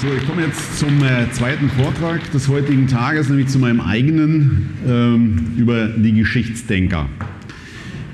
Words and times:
So, 0.00 0.06
ich 0.16 0.24
komme 0.28 0.42
jetzt 0.42 0.78
zum 0.78 1.02
äh, 1.02 1.28
zweiten 1.32 1.68
Vortrag 1.70 2.30
des 2.30 2.46
heutigen 2.46 2.86
Tages, 2.86 3.28
nämlich 3.28 3.48
zu 3.48 3.58
meinem 3.58 3.80
eigenen 3.80 4.68
ähm, 4.86 5.54
über 5.56 5.88
die 5.88 6.12
Geschichtsdenker. 6.12 7.08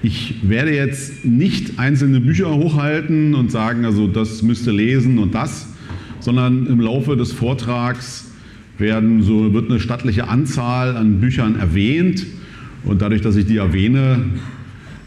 Ich 0.02 0.36
werde 0.48 0.75
jetzt 0.75 1.27
nicht 1.27 1.79
einzelne 1.79 2.20
Bücher 2.20 2.55
hochhalten 2.55 3.34
und 3.34 3.50
sagen, 3.50 3.84
also 3.84 4.07
das 4.09 4.43
müsst 4.43 4.66
ihr 4.66 4.73
lesen 4.73 5.18
und 5.18 5.34
das, 5.34 5.68
sondern 6.20 6.66
im 6.68 6.80
Laufe 6.80 7.18
des 7.18 7.32
Vortrags 7.32 8.32
werden 8.79 9.23
so, 9.23 9.53
wird 9.53 9.71
eine 9.71 9.79
stattliche 9.79 10.29
Anzahl 10.29 10.96
an 10.96 11.21
Büchern 11.21 11.59
erwähnt 11.59 12.25
und 12.85 13.03
dadurch, 13.03 13.21
dass 13.21 13.37
ich 13.37 13.45
die 13.45 13.59
erwähne, 13.59 14.25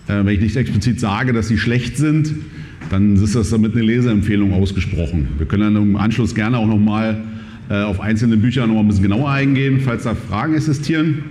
äh, 0.08 0.24
wenn 0.24 0.36
ich 0.36 0.42
nicht 0.42 0.56
explizit 0.56 1.00
sage, 1.00 1.34
dass 1.34 1.48
sie 1.48 1.58
schlecht 1.58 1.98
sind, 1.98 2.36
dann 2.90 3.16
ist 3.16 3.36
das 3.36 3.50
damit 3.50 3.74
eine 3.74 3.84
Leseempfehlung 3.84 4.54
ausgesprochen. 4.54 5.28
Wir 5.38 5.46
können 5.46 5.74
dann 5.74 5.84
im 5.84 5.96
Anschluss 5.96 6.34
gerne 6.34 6.58
auch 6.58 6.68
nochmal 6.68 7.24
äh, 7.70 7.82
auf 7.82 8.00
einzelne 8.00 8.38
Bücher 8.38 8.66
noch 8.68 8.80
ein 8.80 8.88
bisschen 8.88 9.04
genauer 9.04 9.30
eingehen, 9.30 9.82
falls 9.82 10.04
da 10.04 10.16
Fragen 10.16 10.56
existieren. 10.56 11.24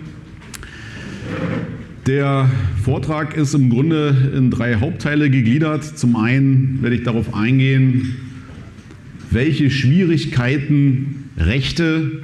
Der 2.06 2.48
Vortrag 2.84 3.36
ist 3.36 3.54
im 3.54 3.70
Grunde 3.70 4.32
in 4.36 4.50
drei 4.50 4.76
Hauptteile 4.76 5.30
gegliedert. 5.30 5.82
Zum 5.82 6.14
einen 6.16 6.78
werde 6.82 6.96
ich 6.96 7.02
darauf 7.02 7.34
eingehen, 7.34 8.16
welche 9.30 9.70
Schwierigkeiten 9.70 11.30
Rechte 11.36 12.22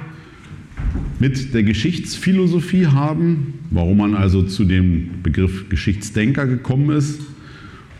mit 1.19 1.53
der 1.53 1.63
Geschichtsphilosophie 1.63 2.87
haben, 2.87 3.55
warum 3.71 3.97
man 3.97 4.15
also 4.15 4.43
zu 4.43 4.63
dem 4.63 5.21
Begriff 5.21 5.69
Geschichtsdenker 5.69 6.45
gekommen 6.45 6.95
ist 6.95 7.19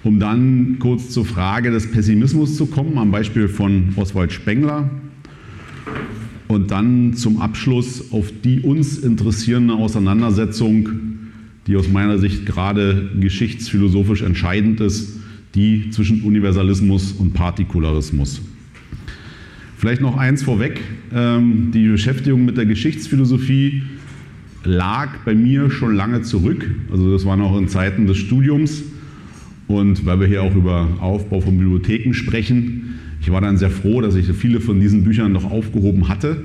um 0.03 0.19
dann 0.19 0.77
kurz 0.79 1.09
zur 1.09 1.25
Frage 1.25 1.71
des 1.71 1.91
Pessimismus 1.91 2.57
zu 2.57 2.65
kommen, 2.65 2.97
am 2.97 3.11
Beispiel 3.11 3.47
von 3.47 3.93
Oswald 3.95 4.31
Spengler. 4.31 4.89
Und 6.47 6.71
dann 6.71 7.13
zum 7.13 7.41
Abschluss 7.41 8.11
auf 8.11 8.31
die 8.43 8.59
uns 8.59 8.97
interessierende 8.97 9.73
Auseinandersetzung, 9.73 10.89
die 11.67 11.77
aus 11.77 11.89
meiner 11.89 12.17
Sicht 12.17 12.45
gerade 12.45 13.11
geschichtsphilosophisch 13.19 14.21
entscheidend 14.21 14.81
ist, 14.81 15.19
die 15.55 15.89
zwischen 15.91 16.21
Universalismus 16.21 17.13
und 17.13 17.33
Partikularismus. 17.33 18.41
Vielleicht 19.77 20.01
noch 20.01 20.17
eins 20.17 20.43
vorweg, 20.43 20.81
ähm, 21.13 21.71
die 21.73 21.87
Beschäftigung 21.87 22.45
mit 22.45 22.57
der 22.57 22.65
Geschichtsphilosophie 22.65 23.83
lag 24.63 25.09
bei 25.25 25.35
mir 25.35 25.69
schon 25.69 25.95
lange 25.95 26.21
zurück. 26.21 26.69
Also 26.91 27.11
das 27.11 27.25
war 27.25 27.35
noch 27.35 27.57
in 27.57 27.67
Zeiten 27.67 28.07
des 28.07 28.17
Studiums. 28.17 28.83
Und 29.73 30.05
weil 30.05 30.19
wir 30.19 30.27
hier 30.27 30.43
auch 30.43 30.53
über 30.53 30.87
Aufbau 30.99 31.41
von 31.41 31.57
Bibliotheken 31.57 32.13
sprechen, 32.13 32.99
ich 33.19 33.31
war 33.31 33.41
dann 33.41 33.57
sehr 33.57 33.71
froh, 33.71 34.01
dass 34.01 34.13
ich 34.13 34.27
viele 34.27 34.59
von 34.59 34.79
diesen 34.79 35.03
Büchern 35.03 35.31
noch 35.31 35.49
aufgehoben 35.49 36.09
hatte, 36.09 36.43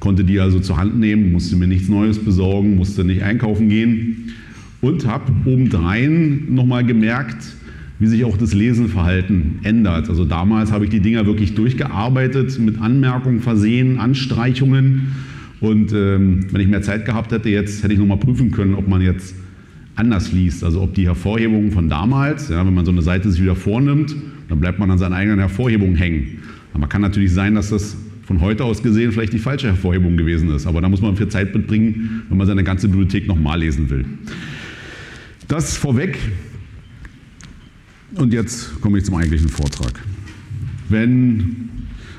konnte 0.00 0.24
die 0.24 0.40
also 0.40 0.58
zur 0.58 0.76
Hand 0.76 0.98
nehmen, 0.98 1.30
musste 1.30 1.54
mir 1.54 1.68
nichts 1.68 1.88
Neues 1.88 2.18
besorgen, 2.18 2.74
musste 2.74 3.04
nicht 3.04 3.22
einkaufen 3.22 3.68
gehen 3.68 4.32
und 4.80 5.06
habe 5.06 5.30
obendrein 5.44 6.46
nochmal 6.52 6.84
gemerkt, 6.84 7.44
wie 8.00 8.08
sich 8.08 8.24
auch 8.24 8.36
das 8.36 8.54
Lesenverhalten 8.54 9.60
ändert. 9.62 10.08
Also 10.08 10.24
damals 10.24 10.72
habe 10.72 10.86
ich 10.86 10.90
die 10.90 10.98
Dinger 10.98 11.26
wirklich 11.26 11.54
durchgearbeitet, 11.54 12.58
mit 12.58 12.80
Anmerkungen 12.80 13.38
versehen, 13.38 14.00
Anstreichungen. 14.00 15.12
Und 15.60 15.92
ähm, 15.92 16.46
wenn 16.50 16.60
ich 16.60 16.66
mehr 16.66 16.82
Zeit 16.82 17.04
gehabt 17.04 17.30
hätte, 17.30 17.50
jetzt 17.50 17.84
hätte 17.84 17.92
ich 17.92 18.00
nochmal 18.00 18.18
prüfen 18.18 18.50
können, 18.50 18.74
ob 18.74 18.88
man 18.88 19.00
jetzt 19.00 19.36
anders 19.94 20.32
liest. 20.32 20.64
Also 20.64 20.82
ob 20.82 20.94
die 20.94 21.06
Hervorhebungen 21.06 21.70
von 21.72 21.88
damals, 21.88 22.48
ja, 22.48 22.64
wenn 22.66 22.74
man 22.74 22.84
so 22.84 22.92
eine 22.92 23.02
Seite 23.02 23.30
sich 23.30 23.42
wieder 23.42 23.56
vornimmt, 23.56 24.14
dann 24.48 24.60
bleibt 24.60 24.78
man 24.78 24.90
an 24.90 24.98
seinen 24.98 25.12
eigenen 25.12 25.38
Hervorhebungen 25.38 25.96
hängen. 25.96 26.38
Aber 26.74 26.86
kann 26.86 27.02
natürlich 27.02 27.32
sein, 27.32 27.54
dass 27.54 27.70
das 27.70 27.96
von 28.24 28.40
heute 28.40 28.64
aus 28.64 28.82
gesehen 28.82 29.12
vielleicht 29.12 29.32
die 29.32 29.38
falsche 29.38 29.66
Hervorhebung 29.66 30.16
gewesen 30.16 30.50
ist. 30.50 30.66
Aber 30.66 30.80
da 30.80 30.88
muss 30.88 31.02
man 31.02 31.16
viel 31.16 31.28
Zeit 31.28 31.54
mitbringen, 31.54 32.22
wenn 32.28 32.38
man 32.38 32.46
seine 32.46 32.64
ganze 32.64 32.88
Bibliothek 32.88 33.26
nochmal 33.26 33.60
lesen 33.60 33.90
will. 33.90 34.04
Das 35.48 35.76
vorweg. 35.76 36.18
Und 38.14 38.32
jetzt 38.32 38.80
komme 38.80 38.98
ich 38.98 39.04
zum 39.04 39.16
eigentlichen 39.16 39.48
Vortrag. 39.48 40.00
Wenn, 40.88 41.68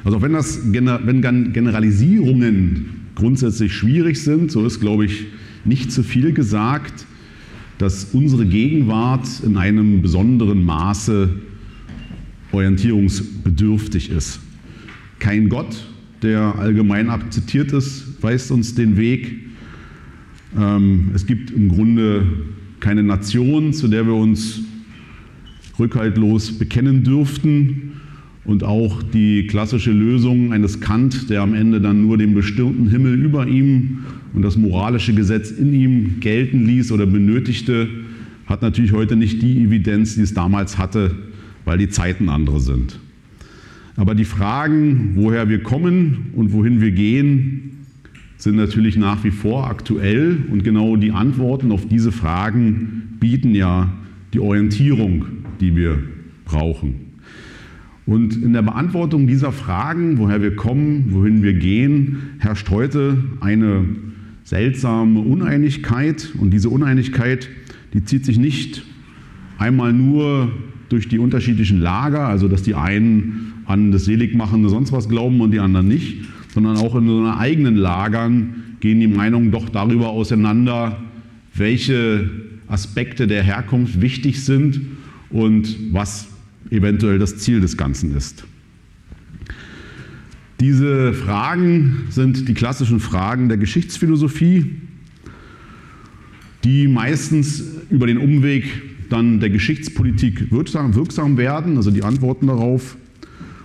also 0.03 0.21
wenn, 0.21 0.33
das, 0.33 0.59
wenn 0.71 1.21
Generalisierungen 1.53 2.85
grundsätzlich 3.15 3.73
schwierig 3.73 4.21
sind, 4.21 4.51
so 4.51 4.65
ist, 4.65 4.79
glaube 4.79 5.05
ich, 5.05 5.27
nicht 5.65 5.91
zu 5.91 6.03
viel 6.03 6.33
gesagt, 6.33 7.05
dass 7.83 8.05
unsere 8.13 8.45
Gegenwart 8.45 9.27
in 9.45 9.57
einem 9.57 10.01
besonderen 10.01 10.63
Maße 10.63 11.31
orientierungsbedürftig 12.53 14.09
ist. 14.09 14.39
Kein 15.19 15.49
Gott, 15.49 15.85
der 16.21 16.57
allgemein 16.57 17.09
akzeptiert 17.09 17.73
ist, 17.73 18.23
weist 18.23 18.51
uns 18.51 18.73
den 18.73 18.95
Weg. 18.95 19.35
Ähm, 20.57 21.11
es 21.13 21.25
gibt 21.25 21.51
im 21.51 21.67
Grunde 21.67 22.25
keine 22.79 23.03
Nation, 23.03 23.73
zu 23.73 23.89
der 23.89 24.07
wir 24.07 24.15
uns 24.15 24.61
rückhaltlos 25.77 26.57
bekennen 26.57 27.03
dürften. 27.03 27.99
Und 28.45 28.63
auch 28.63 29.03
die 29.03 29.45
klassische 29.47 29.91
Lösung 29.91 30.53
eines 30.53 30.79
Kant, 30.79 31.29
der 31.29 31.41
am 31.41 31.53
Ende 31.53 31.81
dann 31.81 32.01
nur 32.03 32.17
den 32.17 32.33
bestimmten 32.33 32.87
Himmel 32.87 33.21
über 33.21 33.45
ihm 33.45 34.05
und 34.33 34.41
das 34.41 34.57
moralische 34.57 35.13
Gesetz 35.13 35.51
in 35.51 35.73
ihm 35.73 36.19
gelten 36.19 36.65
ließ 36.65 36.91
oder 36.91 37.05
benötigte, 37.05 37.87
hat 38.45 38.61
natürlich 38.61 38.91
heute 38.91 39.15
nicht 39.15 39.41
die 39.41 39.63
Evidenz, 39.63 40.15
die 40.15 40.21
es 40.21 40.33
damals 40.33 40.77
hatte, 40.77 41.15
weil 41.65 41.77
die 41.77 41.89
Zeiten 41.89 42.29
andere 42.29 42.59
sind. 42.59 42.99
Aber 43.95 44.15
die 44.15 44.25
Fragen, 44.25 45.11
woher 45.15 45.49
wir 45.49 45.61
kommen 45.61 46.31
und 46.35 46.51
wohin 46.51 46.81
wir 46.81 46.91
gehen, 46.91 47.85
sind 48.37 48.55
natürlich 48.55 48.97
nach 48.97 49.23
wie 49.23 49.31
vor 49.31 49.67
aktuell 49.67 50.37
und 50.51 50.63
genau 50.63 50.97
die 50.97 51.11
Antworten 51.11 51.71
auf 51.71 51.87
diese 51.87 52.11
Fragen 52.11 53.17
bieten 53.19 53.55
ja 53.55 53.93
die 54.33 54.39
Orientierung, 54.39 55.25
die 55.61 55.75
wir 55.75 55.99
brauchen. 56.43 56.95
Und 58.05 58.35
in 58.35 58.51
der 58.51 58.63
Beantwortung 58.63 59.27
dieser 59.27 59.53
Fragen, 59.53 60.17
woher 60.17 60.41
wir 60.41 60.55
kommen, 60.57 61.05
wohin 61.11 61.41
wir 61.41 61.53
gehen, 61.53 62.17
herrscht 62.39 62.69
heute 62.69 63.17
eine 63.39 63.85
seltsame 64.53 65.19
Uneinigkeit. 65.19 66.29
Und 66.39 66.51
diese 66.51 66.69
Uneinigkeit, 66.69 67.49
die 67.95 68.05
zieht 68.05 68.23
sich 68.23 68.37
nicht 68.37 68.83
einmal 69.57 69.93
nur 69.93 70.51
durch 70.89 71.07
die 71.07 71.17
unterschiedlichen 71.17 71.79
Lager, 71.81 72.27
also 72.27 72.47
dass 72.47 72.61
die 72.61 72.75
einen 72.75 73.53
an 73.65 73.91
das 73.91 74.05
Seligmachende 74.05 74.69
sonst 74.69 74.91
was 74.91 75.09
glauben 75.09 75.41
und 75.41 75.51
die 75.51 75.59
anderen 75.59 75.87
nicht, 75.87 76.25
sondern 76.53 76.77
auch 76.77 76.93
in 76.95 77.07
so 77.07 77.25
eigenen 77.25 77.75
Lagern 77.75 78.77
gehen 78.79 78.99
die 78.99 79.07
Meinungen 79.07 79.49
doch 79.49 79.69
darüber 79.69 80.09
auseinander, 80.09 80.99
welche 81.55 82.29
Aspekte 82.67 83.25
der 83.25 83.41
Herkunft 83.41 84.01
wichtig 84.01 84.45
sind 84.45 84.81
und 85.31 85.75
was 85.91 86.27
eventuell 86.69 87.17
das 87.17 87.39
Ziel 87.39 87.59
des 87.59 87.75
Ganzen 87.75 88.15
ist. 88.15 88.45
Diese 90.63 91.11
Fragen 91.11 92.03
sind 92.09 92.47
die 92.47 92.53
klassischen 92.53 93.01
Fragen 93.01 93.49
der 93.49 93.57
Geschichtsphilosophie, 93.57 94.77
die 96.63 96.87
meistens 96.87 97.61
über 97.89 98.07
den 98.07 98.17
Umweg 98.17 98.63
dann 99.09 99.41
der 99.41 99.49
Geschichtspolitik 99.49 100.53
wirksam, 100.53 101.35
werden, 101.35 101.75
also 101.75 101.91
die 101.91 102.03
Antworten 102.03 102.47
darauf. 102.47 102.95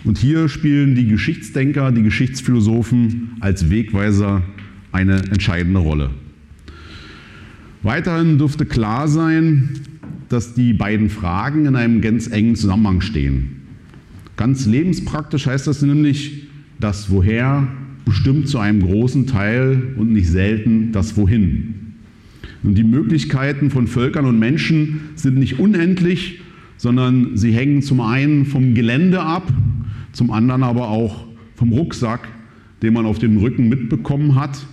Und 0.02 0.18
hier 0.18 0.48
spielen 0.48 0.96
die 0.96 1.06
Geschichtsdenker, 1.06 1.92
die 1.92 2.02
Geschichtsphilosophen 2.02 3.30
als 3.38 3.70
Wegweiser 3.70 4.42
eine 4.90 5.18
entscheidende 5.30 5.78
Rolle. 5.78 6.10
Weiterhin 7.84 8.38
dürfte 8.38 8.66
klar 8.66 9.06
sein, 9.06 9.68
dass 10.28 10.54
die 10.54 10.72
beiden 10.72 11.10
Fragen 11.10 11.66
in 11.66 11.76
einem 11.76 12.00
ganz 12.00 12.26
engen 12.26 12.56
Zusammenhang 12.56 13.02
stehen. 13.02 13.62
Ganz 14.36 14.66
lebenspraktisch 14.66 15.46
heißt 15.46 15.68
das 15.68 15.82
nämlich, 15.82 16.47
das 16.80 17.10
Woher 17.10 17.68
bestimmt 18.04 18.48
zu 18.48 18.58
einem 18.58 18.82
großen 18.82 19.26
Teil 19.26 19.94
und 19.96 20.12
nicht 20.12 20.28
selten 20.28 20.92
das 20.92 21.16
Wohin. 21.16 21.74
Und 22.62 22.76
die 22.76 22.84
Möglichkeiten 22.84 23.70
von 23.70 23.86
Völkern 23.86 24.24
und 24.24 24.38
Menschen 24.38 25.00
sind 25.14 25.36
nicht 25.36 25.58
unendlich, 25.58 26.40
sondern 26.76 27.36
sie 27.36 27.52
hängen 27.52 27.82
zum 27.82 28.00
einen 28.00 28.46
vom 28.46 28.74
Gelände 28.74 29.20
ab, 29.20 29.52
zum 30.12 30.30
anderen 30.30 30.62
aber 30.62 30.88
auch 30.88 31.26
vom 31.54 31.72
Rucksack, 31.72 32.28
den 32.82 32.94
man 32.94 33.04
auf 33.04 33.18
dem 33.18 33.36
Rücken 33.38 33.68
mitbekommen 33.68 34.36
hat 34.36 34.66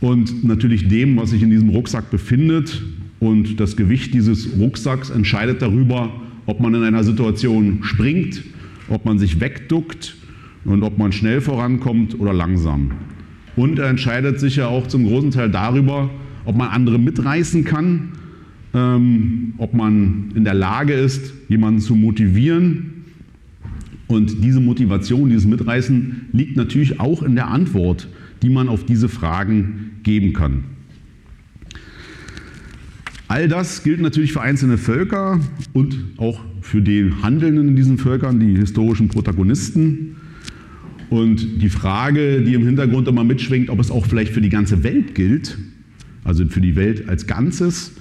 und 0.00 0.44
natürlich 0.44 0.88
dem, 0.88 1.16
was 1.16 1.30
sich 1.30 1.42
in 1.42 1.50
diesem 1.50 1.70
Rucksack 1.70 2.10
befindet. 2.10 2.82
Und 3.20 3.58
das 3.58 3.76
Gewicht 3.76 4.12
dieses 4.12 4.58
Rucksacks 4.58 5.08
entscheidet 5.08 5.62
darüber, 5.62 6.12
ob 6.46 6.60
man 6.60 6.74
in 6.74 6.82
einer 6.82 7.04
Situation 7.04 7.78
springt, 7.82 8.42
ob 8.88 9.06
man 9.06 9.18
sich 9.18 9.40
wegduckt 9.40 10.16
und 10.64 10.82
ob 10.82 10.98
man 10.98 11.12
schnell 11.12 11.40
vorankommt 11.40 12.18
oder 12.18 12.32
langsam. 12.32 12.92
Und 13.56 13.78
er 13.78 13.88
entscheidet 13.88 14.40
sich 14.40 14.56
ja 14.56 14.66
auch 14.66 14.86
zum 14.86 15.06
großen 15.06 15.30
Teil 15.30 15.50
darüber, 15.50 16.10
ob 16.44 16.56
man 16.56 16.68
andere 16.68 16.98
mitreißen 16.98 17.64
kann, 17.64 18.12
ähm, 18.74 19.54
ob 19.58 19.74
man 19.74 20.32
in 20.34 20.44
der 20.44 20.54
Lage 20.54 20.92
ist, 20.92 21.32
jemanden 21.48 21.80
zu 21.80 21.94
motivieren. 21.94 23.04
Und 24.06 24.44
diese 24.44 24.60
Motivation, 24.60 25.28
dieses 25.28 25.46
Mitreißen 25.46 26.28
liegt 26.32 26.56
natürlich 26.56 27.00
auch 27.00 27.22
in 27.22 27.34
der 27.34 27.48
Antwort, 27.48 28.08
die 28.42 28.50
man 28.50 28.68
auf 28.68 28.84
diese 28.84 29.08
Fragen 29.08 29.92
geben 30.02 30.32
kann. 30.32 30.64
All 33.28 33.48
das 33.48 33.82
gilt 33.82 34.00
natürlich 34.00 34.32
für 34.32 34.42
einzelne 34.42 34.76
Völker 34.76 35.40
und 35.72 35.96
auch 36.18 36.40
für 36.60 36.82
die 36.82 37.10
Handelnden 37.22 37.68
in 37.68 37.76
diesen 37.76 37.96
Völkern, 37.96 38.38
die 38.38 38.56
historischen 38.56 39.08
Protagonisten. 39.08 40.16
Und 41.14 41.62
die 41.62 41.68
Frage, 41.68 42.42
die 42.42 42.54
im 42.54 42.66
Hintergrund 42.66 43.06
immer 43.06 43.22
mitschwingt, 43.22 43.70
ob 43.70 43.78
es 43.78 43.92
auch 43.92 44.04
vielleicht 44.04 44.32
für 44.32 44.40
die 44.40 44.48
ganze 44.48 44.82
Welt 44.82 45.14
gilt, 45.14 45.56
also 46.24 46.44
für 46.46 46.60
die 46.60 46.74
Welt 46.74 47.08
als 47.08 47.28
Ganzes, 47.28 47.92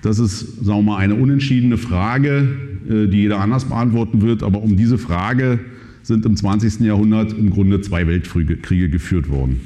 das 0.00 0.18
ist, 0.18 0.64
sagen 0.64 0.78
wir 0.78 0.92
mal, 0.92 0.96
eine 0.96 1.16
unentschiedene 1.16 1.76
Frage, 1.76 2.48
äh, 2.88 3.08
die 3.08 3.18
jeder 3.18 3.40
anders 3.40 3.66
beantworten 3.66 4.22
wird. 4.22 4.42
Aber 4.42 4.62
um 4.62 4.74
diese 4.74 4.96
Frage 4.96 5.60
sind 6.02 6.24
im 6.24 6.34
20. 6.34 6.80
Jahrhundert 6.80 7.38
im 7.38 7.50
Grunde 7.50 7.82
zwei 7.82 8.06
Weltkriege 8.06 8.88
geführt 8.88 9.28
worden. 9.28 9.60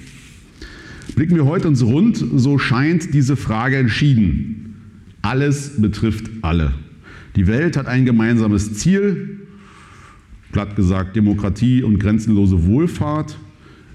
Blicken 1.14 1.36
wir 1.36 1.44
heute 1.44 1.68
uns 1.68 1.84
rund, 1.84 2.16
so 2.16 2.58
scheint 2.58 3.14
diese 3.14 3.36
Frage 3.36 3.76
entschieden. 3.76 4.74
Alles 5.22 5.80
betrifft 5.80 6.28
alle. 6.42 6.72
Die 7.36 7.46
Welt 7.46 7.76
hat 7.76 7.86
ein 7.86 8.04
gemeinsames 8.04 8.74
Ziel, 8.74 9.39
platt 10.52 10.76
gesagt 10.76 11.16
Demokratie 11.16 11.82
und 11.82 11.98
grenzenlose 11.98 12.66
Wohlfahrt. 12.66 13.38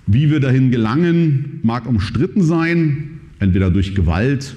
Wie 0.08 0.30
wir 0.30 0.40
dahin 0.40 0.72
gelangen, 0.72 1.60
mag 1.64 1.88
umstritten 1.88 2.44
sein, 2.44 3.20
entweder 3.40 3.72
durch 3.72 3.96
Gewalt 3.96 4.56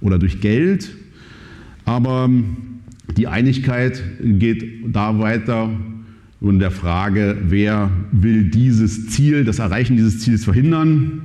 oder 0.00 0.18
durch 0.18 0.40
Geld. 0.40 0.94
Aber 1.84 2.30
die 3.16 3.26
Einigkeit 3.26 4.02
geht 4.22 4.64
da 4.92 5.18
weiter 5.18 5.70
in 6.40 6.58
der 6.58 6.70
Frage, 6.70 7.36
wer 7.48 7.90
will 8.12 8.44
dieses 8.44 9.08
Ziel, 9.08 9.44
das 9.44 9.58
Erreichen 9.58 9.96
dieses 9.96 10.20
Ziels 10.20 10.44
verhindern. 10.44 11.22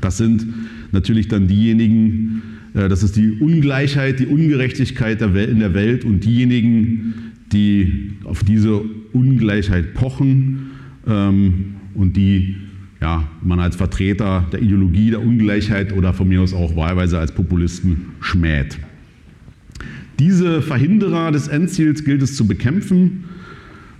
Das 0.00 0.16
sind 0.16 0.46
natürlich 0.92 1.28
dann 1.28 1.46
diejenigen, 1.46 2.42
äh, 2.74 2.88
das 2.88 3.02
ist 3.02 3.16
die 3.16 3.32
Ungleichheit, 3.32 4.20
die 4.20 4.26
Ungerechtigkeit 4.26 5.20
in 5.20 5.58
der 5.58 5.74
Welt 5.74 6.04
und 6.04 6.24
diejenigen, 6.24 7.14
die 7.52 8.12
auf 8.24 8.44
diese 8.44 8.82
Ungleichheit 9.16 9.94
pochen 9.94 10.70
ähm, 11.06 11.76
und 11.94 12.16
die 12.16 12.56
ja, 13.00 13.28
man 13.42 13.60
als 13.60 13.76
Vertreter 13.76 14.46
der 14.52 14.62
Ideologie 14.62 15.10
der 15.10 15.20
Ungleichheit 15.20 15.92
oder 15.92 16.12
von 16.12 16.28
mir 16.28 16.40
aus 16.40 16.54
auch 16.54 16.76
wahlweise 16.76 17.18
als 17.18 17.32
Populisten 17.32 18.06
schmäht. 18.20 18.78
Diese 20.18 20.62
Verhinderer 20.62 21.30
des 21.30 21.48
Endziels 21.48 22.04
gilt 22.04 22.22
es 22.22 22.36
zu 22.36 22.46
bekämpfen 22.46 23.24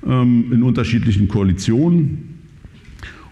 ähm, 0.07 0.47
in 0.51 0.63
unterschiedlichen 0.63 1.29
Koalitionen. 1.29 2.37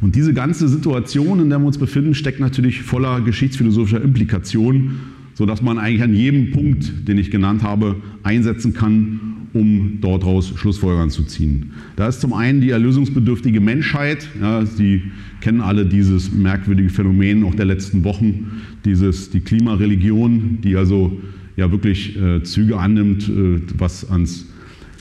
Und 0.00 0.14
diese 0.14 0.34
ganze 0.34 0.68
Situation, 0.68 1.40
in 1.40 1.48
der 1.48 1.58
wir 1.58 1.66
uns 1.66 1.78
befinden, 1.78 2.14
steckt 2.14 2.40
natürlich 2.40 2.82
voller 2.82 3.22
geschichtsphilosophischer 3.22 4.02
Implikationen, 4.02 5.00
sodass 5.32 5.62
man 5.62 5.78
eigentlich 5.78 6.02
an 6.02 6.14
jedem 6.14 6.50
Punkt, 6.50 7.08
den 7.08 7.16
ich 7.16 7.30
genannt 7.30 7.62
habe, 7.62 7.96
einsetzen 8.22 8.74
kann, 8.74 9.33
um 9.54 9.98
daraus 10.00 10.52
Schlussfolgerungen 10.56 11.10
zu 11.10 11.22
ziehen. 11.22 11.70
Da 11.96 12.08
ist 12.08 12.20
zum 12.20 12.32
einen 12.32 12.60
die 12.60 12.70
erlösungsbedürftige 12.70 13.60
Menschheit. 13.60 14.28
Ja, 14.40 14.66
Sie 14.66 15.02
kennen 15.40 15.60
alle 15.60 15.86
dieses 15.86 16.32
merkwürdige 16.32 16.90
Phänomen 16.90 17.44
auch 17.44 17.54
der 17.54 17.64
letzten 17.64 18.02
Wochen, 18.02 18.50
dieses, 18.84 19.30
die 19.30 19.40
Klimareligion, 19.40 20.58
die 20.62 20.76
also 20.76 21.20
ja 21.56 21.70
wirklich 21.70 22.20
äh, 22.20 22.42
Züge 22.42 22.78
annimmt, 22.78 23.28
äh, 23.28 23.60
was 23.78 24.10
ans 24.10 24.46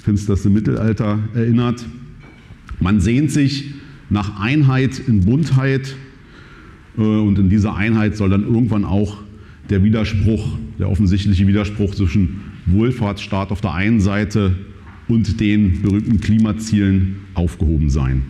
finsterste 0.04 0.52
Mittelalter 0.52 1.18
erinnert. 1.34 1.84
Man 2.80 3.00
sehnt 3.00 3.32
sich 3.32 3.74
nach 4.12 4.40
Einheit 4.40 5.00
in 5.08 5.22
Buntheit 5.22 5.96
äh, 6.96 7.02
und 7.02 7.40
in 7.40 7.50
dieser 7.50 7.76
Einheit 7.76 8.16
soll 8.16 8.30
dann 8.30 8.44
irgendwann 8.44 8.86
auch 8.86 9.18
der 9.72 9.84
Widerspruch, 9.84 10.58
der 10.78 10.90
offensichtliche 10.90 11.48
Widerspruch 11.48 11.96
zwischen 11.96 12.53
Wohlfahrtsstaat 12.66 13.52
auf 13.52 13.62
der 13.62 13.74
einen 13.74 14.00
Seite 14.00 14.56
und 15.08 15.40
den 15.40 15.82
berühmten 15.82 16.20
Klimazielen 16.20 17.18
aufgehoben 17.34 17.90
sein. 17.90 18.24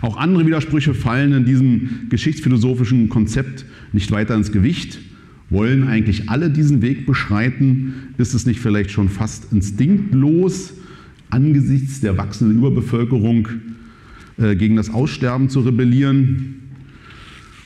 Auch 0.00 0.16
andere 0.16 0.46
Widersprüche 0.46 0.94
fallen 0.94 1.32
in 1.32 1.44
diesem 1.44 2.08
geschichtsphilosophischen 2.08 3.08
Konzept 3.08 3.64
nicht 3.92 4.10
weiter 4.10 4.34
ins 4.34 4.52
Gewicht. 4.52 4.98
Wollen 5.50 5.86
eigentlich 5.86 6.30
alle 6.30 6.50
diesen 6.50 6.82
Weg 6.82 7.06
beschreiten? 7.06 7.94
Ist 8.18 8.34
es 8.34 8.46
nicht 8.46 8.60
vielleicht 8.60 8.90
schon 8.90 9.08
fast 9.08 9.52
instinktlos, 9.52 10.74
angesichts 11.30 12.00
der 12.00 12.16
wachsenden 12.16 12.58
Überbevölkerung 12.58 13.48
äh, 14.38 14.56
gegen 14.56 14.76
das 14.76 14.90
Aussterben 14.90 15.48
zu 15.48 15.60
rebellieren? 15.60 16.54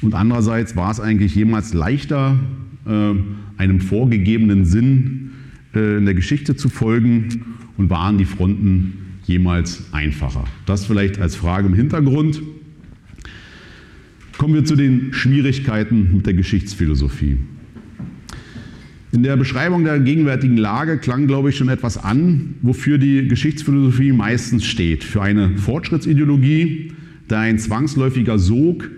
Und 0.02 0.14
andererseits 0.14 0.76
war 0.76 0.90
es 0.90 1.00
eigentlich 1.00 1.34
jemals 1.34 1.74
leichter, 1.74 2.38
äh, 2.86 3.14
einem 3.56 3.80
vorgegebenen 3.80 4.64
Sinn 4.64 5.25
in 5.76 6.04
der 6.04 6.14
Geschichte 6.14 6.56
zu 6.56 6.68
folgen 6.68 7.56
und 7.76 7.90
waren 7.90 8.18
die 8.18 8.24
Fronten 8.24 9.18
jemals 9.24 9.84
einfacher? 9.92 10.44
Das 10.64 10.86
vielleicht 10.86 11.18
als 11.18 11.36
Frage 11.36 11.68
im 11.68 11.74
Hintergrund. 11.74 12.40
Kommen 14.38 14.54
wir 14.54 14.64
zu 14.64 14.76
den 14.76 15.12
Schwierigkeiten 15.12 16.16
mit 16.16 16.26
der 16.26 16.34
Geschichtsphilosophie. 16.34 17.38
In 19.12 19.22
der 19.22 19.36
Beschreibung 19.36 19.84
der 19.84 19.98
gegenwärtigen 19.98 20.58
Lage 20.58 20.98
klang, 20.98 21.26
glaube 21.26 21.48
ich, 21.48 21.56
schon 21.56 21.70
etwas 21.70 21.96
an, 21.96 22.56
wofür 22.60 22.98
die 22.98 23.28
Geschichtsphilosophie 23.28 24.12
meistens 24.12 24.66
steht. 24.66 25.04
Für 25.04 25.22
eine 25.22 25.56
Fortschrittsideologie, 25.56 26.92
da 27.28 27.40
ein 27.40 27.58
zwangsläufiger 27.58 28.38
Sog 28.38 28.90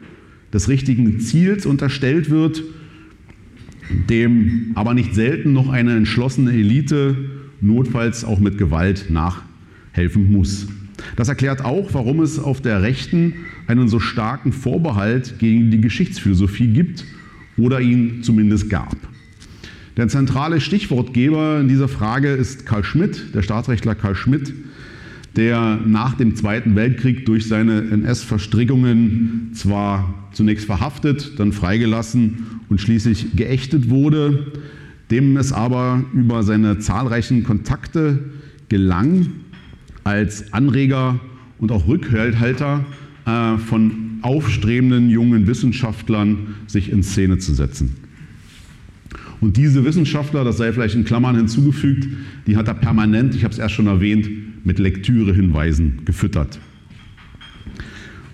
des 0.52 0.68
richtigen 0.68 1.20
Ziels 1.20 1.66
unterstellt 1.66 2.30
wird, 2.30 2.64
dem 3.90 4.72
aber 4.74 4.94
nicht 4.94 5.14
selten 5.14 5.52
noch 5.52 5.68
eine 5.68 5.96
entschlossene 5.96 6.52
Elite 6.52 7.16
notfalls 7.60 8.24
auch 8.24 8.38
mit 8.38 8.58
Gewalt 8.58 9.06
nachhelfen 9.10 10.30
muss. 10.30 10.68
Das 11.16 11.28
erklärt 11.28 11.64
auch, 11.64 11.94
warum 11.94 12.20
es 12.20 12.38
auf 12.38 12.60
der 12.60 12.82
Rechten 12.82 13.34
einen 13.66 13.88
so 13.88 14.00
starken 14.00 14.52
Vorbehalt 14.52 15.38
gegen 15.38 15.70
die 15.70 15.80
Geschichtsphilosophie 15.80 16.68
gibt 16.68 17.04
oder 17.56 17.80
ihn 17.80 18.22
zumindest 18.22 18.70
gab. 18.70 18.96
Der 19.96 20.08
zentrale 20.08 20.60
Stichwortgeber 20.60 21.60
in 21.60 21.68
dieser 21.68 21.88
Frage 21.88 22.28
ist 22.28 22.66
Karl 22.66 22.84
Schmidt, 22.84 23.34
der 23.34 23.42
Staatsrechtler 23.42 23.96
Karl 23.96 24.14
Schmidt, 24.14 24.54
der 25.34 25.80
nach 25.84 26.14
dem 26.14 26.36
Zweiten 26.36 26.76
Weltkrieg 26.76 27.26
durch 27.26 27.46
seine 27.46 27.80
NS-Verstrickungen 27.80 29.50
zwar 29.54 30.14
zunächst 30.32 30.66
verhaftet, 30.66 31.38
dann 31.38 31.52
freigelassen 31.52 32.60
und 32.68 32.80
schließlich 32.80 33.36
geächtet 33.36 33.90
wurde, 33.90 34.52
dem 35.10 35.36
es 35.36 35.52
aber 35.52 36.04
über 36.12 36.42
seine 36.42 36.78
zahlreichen 36.78 37.44
Kontakte 37.44 38.18
gelang, 38.68 39.28
als 40.04 40.52
Anreger 40.52 41.20
und 41.58 41.72
auch 41.72 41.86
Rückhalter 41.86 42.84
äh, 43.26 43.58
von 43.58 44.18
aufstrebenden 44.22 45.10
jungen 45.10 45.46
Wissenschaftlern 45.46 46.54
sich 46.66 46.90
in 46.90 47.02
Szene 47.02 47.38
zu 47.38 47.54
setzen. 47.54 47.96
Und 49.40 49.56
diese 49.56 49.84
Wissenschaftler, 49.84 50.44
das 50.44 50.56
sei 50.56 50.72
vielleicht 50.72 50.96
in 50.96 51.04
Klammern 51.04 51.36
hinzugefügt, 51.36 52.08
die 52.46 52.56
hat 52.56 52.68
er 52.68 52.74
permanent, 52.74 53.34
ich 53.34 53.44
habe 53.44 53.52
es 53.52 53.58
erst 53.58 53.74
schon 53.74 53.86
erwähnt, 53.86 54.28
mit 54.64 54.78
Lektürehinweisen 54.78 56.04
gefüttert. 56.04 56.58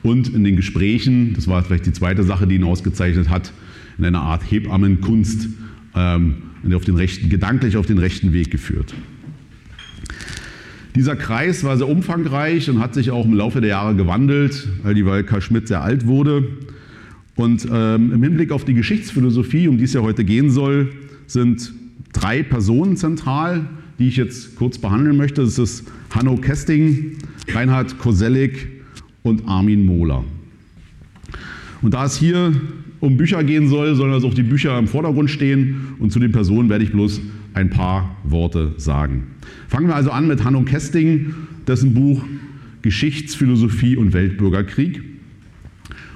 Und 0.05 0.35
in 0.35 0.45
den 0.45 0.55
Gesprächen, 0.55 1.33
das 1.33 1.49
war 1.49 1.65
vielleicht 1.65 1.87
die 1.87 1.93
zweite 1.93 2.25
Sache, 2.25 2.47
die 2.47 2.57
ihn 2.57 2.65
ausgezeichnet 2.65 3.31
hat, 3.31 3.55
in 3.97 4.05
einer 4.05 4.21
Art 4.21 4.43
Hebammenkunst 4.49 5.49
ähm, 5.97 6.35
auf 6.75 6.85
den 6.85 6.97
rechten, 6.97 7.31
gedanklich 7.31 7.79
auf 7.79 7.87
den 7.87 7.97
rechten 7.97 8.35
Weg 8.35 8.51
geführt. 8.51 8.95
Dieser 10.95 11.17
Kreis 11.17 11.65
war 11.65 11.79
sehr 11.79 11.89
umfangreich 11.89 12.69
und 12.69 12.81
hat 12.81 12.93
sich 12.93 13.11
auch 13.11 13.25
im 13.25 13.33
Laufe 13.33 13.63
der 13.63 13.71
Jahre 13.71 13.97
gewandelt, 13.97 14.69
weil 14.83 15.25
Karl 15.25 15.41
Schmidt 15.41 15.69
sehr 15.69 15.83
alt 15.83 16.07
wurde. 16.07 16.49
Und 17.35 17.67
ähm, 17.73 18.13
im 18.13 18.23
Hinblick 18.23 18.53
auf 18.53 18.67
die 18.67 18.75
Geschichtsphilosophie, 18.75 19.69
um 19.69 19.79
die 19.79 19.85
es 19.85 19.95
ja 19.95 20.03
heute 20.03 20.23
gehen 20.23 20.51
soll, 20.51 20.93
sind 21.27 21.73
drei 22.13 22.43
Personen 22.43 22.99
zentral, 22.99 23.65
die 23.99 24.09
ich 24.09 24.17
jetzt 24.17 24.55
kurz 24.57 24.77
behandeln 24.77 25.17
möchte. 25.17 25.43
Das 25.43 25.59
ist 25.59 25.85
Hanno 26.11 26.37
Kesting, 26.37 27.17
Reinhard 27.49 27.99
Koselleck 27.99 28.74
und 29.25 29.49
Armin 29.49 29.87
Mohler. 29.87 30.23
Und 31.81 31.95
da 31.95 32.05
es 32.05 32.17
hier 32.17 32.53
um 33.01 33.17
Bücher 33.17 33.43
gehen 33.43 33.69
soll, 33.69 33.95
sollen 33.97 34.13
also 34.13 34.29
auch 34.29 34.35
die 34.35 34.43
Bücher 34.43 34.79
im 34.79 34.87
Vordergrund 34.87 35.31
stehen 35.31 35.95
und 35.99 36.13
zu 36.13 36.21
den 36.21 36.31
Personen 36.31 36.69
werde 36.69 36.85
ich 36.85 36.93
bloß 36.93 37.23
ein 37.55 37.71
paar 37.71 38.17
Worte 38.23 38.75
sagen. 38.77 39.25
Fangen 39.69 39.89
wir 39.89 39.97
also 39.97 40.11
an 40.11 40.29
mit 40.29 40.45
Hanno 40.45 40.63
Kesting, 40.63 41.35
dessen 41.67 41.95
Buch 41.95 42.23
Geschichtsphilosophie 42.83 43.97
und 43.97 44.13
Weltbürgerkrieg. 44.13 45.03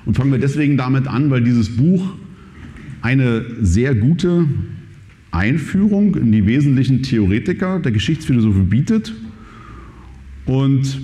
Und 0.05 0.15
fangen 0.15 0.31
wir 0.31 0.39
deswegen 0.39 0.77
damit 0.77 1.07
an, 1.07 1.31
weil 1.31 1.43
dieses 1.43 1.77
Buch 1.77 2.13
eine 3.01 3.45
sehr 3.63 3.95
gute 3.95 4.47
Einführung 5.31 6.15
in 6.15 6.31
die 6.31 6.47
wesentlichen 6.47 7.03
Theoretiker 7.03 7.81
der 7.81 7.93
Geschichtsphilosophie 7.93 8.65
bietet 8.65 9.15
und 10.45 11.01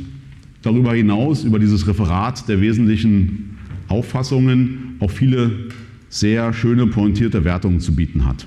darüber 0.64 0.94
hinaus, 0.94 1.44
über 1.44 1.58
dieses 1.58 1.86
Referat 1.86 2.48
der 2.48 2.60
wesentlichen 2.60 3.58
Auffassungen, 3.88 4.96
auch 5.00 5.10
viele 5.10 5.68
sehr 6.08 6.52
schöne, 6.52 6.86
pointierte 6.86 7.44
Wertungen 7.44 7.80
zu 7.80 7.94
bieten 7.94 8.24
hat. 8.24 8.46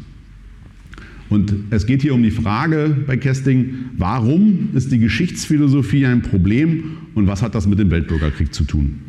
Und 1.29 1.53
es 1.71 1.85
geht 1.85 2.01
hier 2.01 2.13
um 2.13 2.23
die 2.23 2.31
Frage 2.31 2.95
bei 3.05 3.17
Kesting, 3.17 3.75
warum 3.97 4.69
ist 4.73 4.91
die 4.91 4.99
Geschichtsphilosophie 4.99 6.05
ein 6.05 6.21
Problem 6.21 6.97
und 7.15 7.27
was 7.27 7.41
hat 7.41 7.53
das 7.53 7.67
mit 7.67 7.79
dem 7.79 7.91
Weltbürgerkrieg 7.91 8.53
zu 8.53 8.63
tun? 8.63 8.99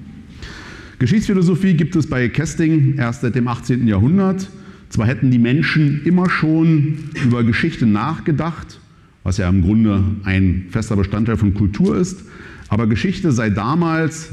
Geschichtsphilosophie 0.99 1.75
gibt 1.75 1.95
es 1.95 2.09
bei 2.09 2.29
Kesting 2.29 2.97
erst 2.97 3.21
seit 3.21 3.37
dem 3.37 3.47
18. 3.47 3.87
Jahrhundert. 3.87 4.51
Zwar 4.89 5.07
hätten 5.07 5.31
die 5.31 5.39
Menschen 5.39 6.03
immer 6.05 6.29
schon 6.29 6.95
über 7.25 7.45
Geschichte 7.45 7.87
nachgedacht, 7.87 8.81
was 9.23 9.37
ja 9.37 9.49
im 9.49 9.63
Grunde 9.63 10.03
ein 10.25 10.67
fester 10.71 10.97
Bestandteil 10.97 11.37
von 11.37 11.55
Kultur 11.55 11.97
ist, 11.97 12.25
aber 12.69 12.87
Geschichte 12.87 13.33
sei 13.33 13.51
damals, 13.51 14.31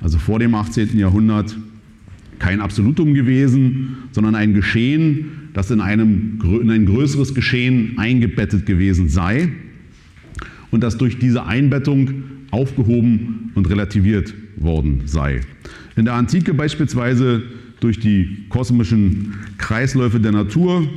also 0.00 0.18
vor 0.18 0.38
dem 0.38 0.54
18. 0.54 0.98
Jahrhundert, 0.98 1.56
kein 2.38 2.60
Absolutum 2.60 3.14
gewesen, 3.14 3.96
sondern 4.12 4.34
ein 4.34 4.54
Geschehen, 4.54 5.50
das 5.52 5.70
in, 5.70 5.80
einem, 5.80 6.38
in 6.42 6.70
ein 6.70 6.86
größeres 6.86 7.34
Geschehen 7.34 7.98
eingebettet 7.98 8.66
gewesen 8.66 9.08
sei 9.08 9.50
und 10.70 10.82
das 10.82 10.96
durch 10.96 11.18
diese 11.18 11.44
Einbettung 11.44 12.22
aufgehoben 12.50 13.50
und 13.54 13.68
relativiert 13.68 14.34
worden 14.56 15.02
sei. 15.04 15.40
In 15.96 16.04
der 16.04 16.14
Antike 16.14 16.54
beispielsweise 16.54 17.42
durch 17.80 17.98
die 17.98 18.44
kosmischen 18.48 19.34
Kreisläufe 19.58 20.20
der 20.20 20.32
Natur 20.32 20.88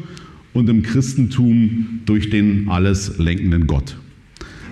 und 0.53 0.69
im 0.69 0.83
Christentum 0.83 2.01
durch 2.05 2.29
den 2.29 2.69
alles 2.69 3.17
lenkenden 3.17 3.67
Gott. 3.67 3.97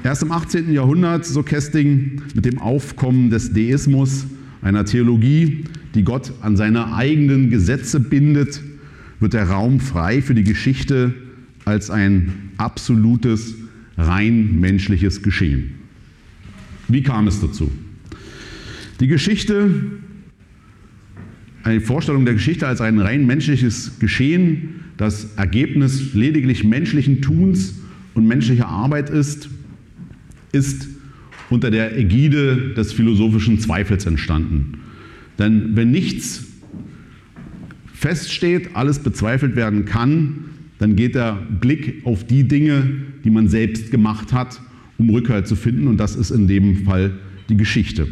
Erst 0.04 0.24
im 0.24 0.32
18. 0.32 0.74
Jahrhundert, 0.74 1.26
so 1.26 1.44
Kesting, 1.44 2.24
mit 2.34 2.46
dem 2.46 2.58
Aufkommen 2.58 3.30
des 3.30 3.54
Deismus, 3.54 4.26
einer 4.64 4.84
Theologie, 4.84 5.66
die 5.94 6.04
Gott 6.04 6.34
an 6.42 6.58
seine 6.58 6.96
eigenen 6.96 7.52
Gesetze 7.52 8.00
bindet, 8.00 8.62
wird 9.20 9.34
der 9.34 9.48
Raum 9.48 9.80
frei 9.80 10.24
für 10.24 10.34
die 10.34 10.44
Geschichte 10.44 11.14
als 11.66 11.92
ein 11.92 12.34
absolutes, 12.58 13.54
rein 13.96 14.60
menschliches 14.60 15.22
Geschehen. 15.22 15.76
Wie 16.88 17.04
kam 17.04 17.28
es 17.28 17.40
dazu? 17.40 17.70
Die 19.00 19.08
Geschichte, 19.08 19.70
eine 21.62 21.80
Vorstellung 21.80 22.26
der 22.26 22.34
Geschichte 22.34 22.68
als 22.68 22.82
ein 22.82 22.98
rein 22.98 23.28
menschliches 23.28 24.00
Geschehen, 24.00 24.82
das 24.98 25.36
Ergebnis 25.36 26.16
lediglich 26.16 26.64
menschlichen 26.64 27.22
Tuns 27.22 27.76
und 28.16 28.28
menschlicher 28.28 28.68
Arbeit 28.68 29.12
ist, 29.12 29.48
ist 30.52 30.88
unter 31.50 31.70
der 31.70 31.98
Ägide 31.98 32.74
des 32.76 32.94
philosophischen 32.94 33.60
Zweifels 33.60 34.06
entstanden. 34.06 34.80
Denn 35.38 35.76
wenn 35.76 35.92
nichts 35.92 36.46
feststeht, 37.94 38.76
alles 38.76 39.00
bezweifelt 39.00 39.56
werden 39.56 39.86
kann, 39.86 40.46
dann 40.80 40.96
geht 40.96 41.16
der 41.16 41.34
Blick 41.34 42.02
auf 42.06 42.26
die 42.26 42.48
Dinge, 42.48 42.84
die 43.24 43.30
man 43.30 43.48
selbst 43.48 43.92
gemacht 43.92 44.34
hat, 44.34 44.60
um 44.98 45.10
Rückhalt 45.10 45.48
zu 45.48 45.56
finden. 45.56 45.88
Und 45.88 45.98
das 45.98 46.16
ist 46.16 46.32
in 46.32 46.48
dem 46.48 46.86
Fall 46.86 47.12
die 47.50 47.58
Geschichte. 47.58 48.08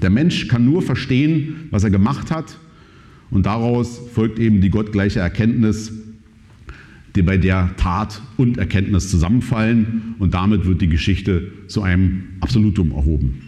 Der 0.00 0.10
Mensch 0.10 0.46
kann 0.46 0.64
nur 0.64 0.82
verstehen, 0.82 1.68
was 1.70 1.82
er 1.82 1.90
gemacht 1.90 2.30
hat. 2.30 2.58
Und 3.30 3.46
daraus 3.46 4.00
folgt 4.14 4.38
eben 4.38 4.60
die 4.60 4.70
gottgleiche 4.70 5.18
Erkenntnis, 5.18 5.92
die 7.16 7.22
bei 7.22 7.36
der 7.36 7.70
Tat 7.76 8.22
und 8.36 8.58
Erkenntnis 8.58 9.10
zusammenfallen. 9.10 10.14
Und 10.18 10.34
damit 10.34 10.66
wird 10.66 10.80
die 10.80 10.88
Geschichte 10.88 11.50
zu 11.66 11.82
einem 11.82 12.24
Absolutum 12.40 12.92
erhoben. 12.92 13.42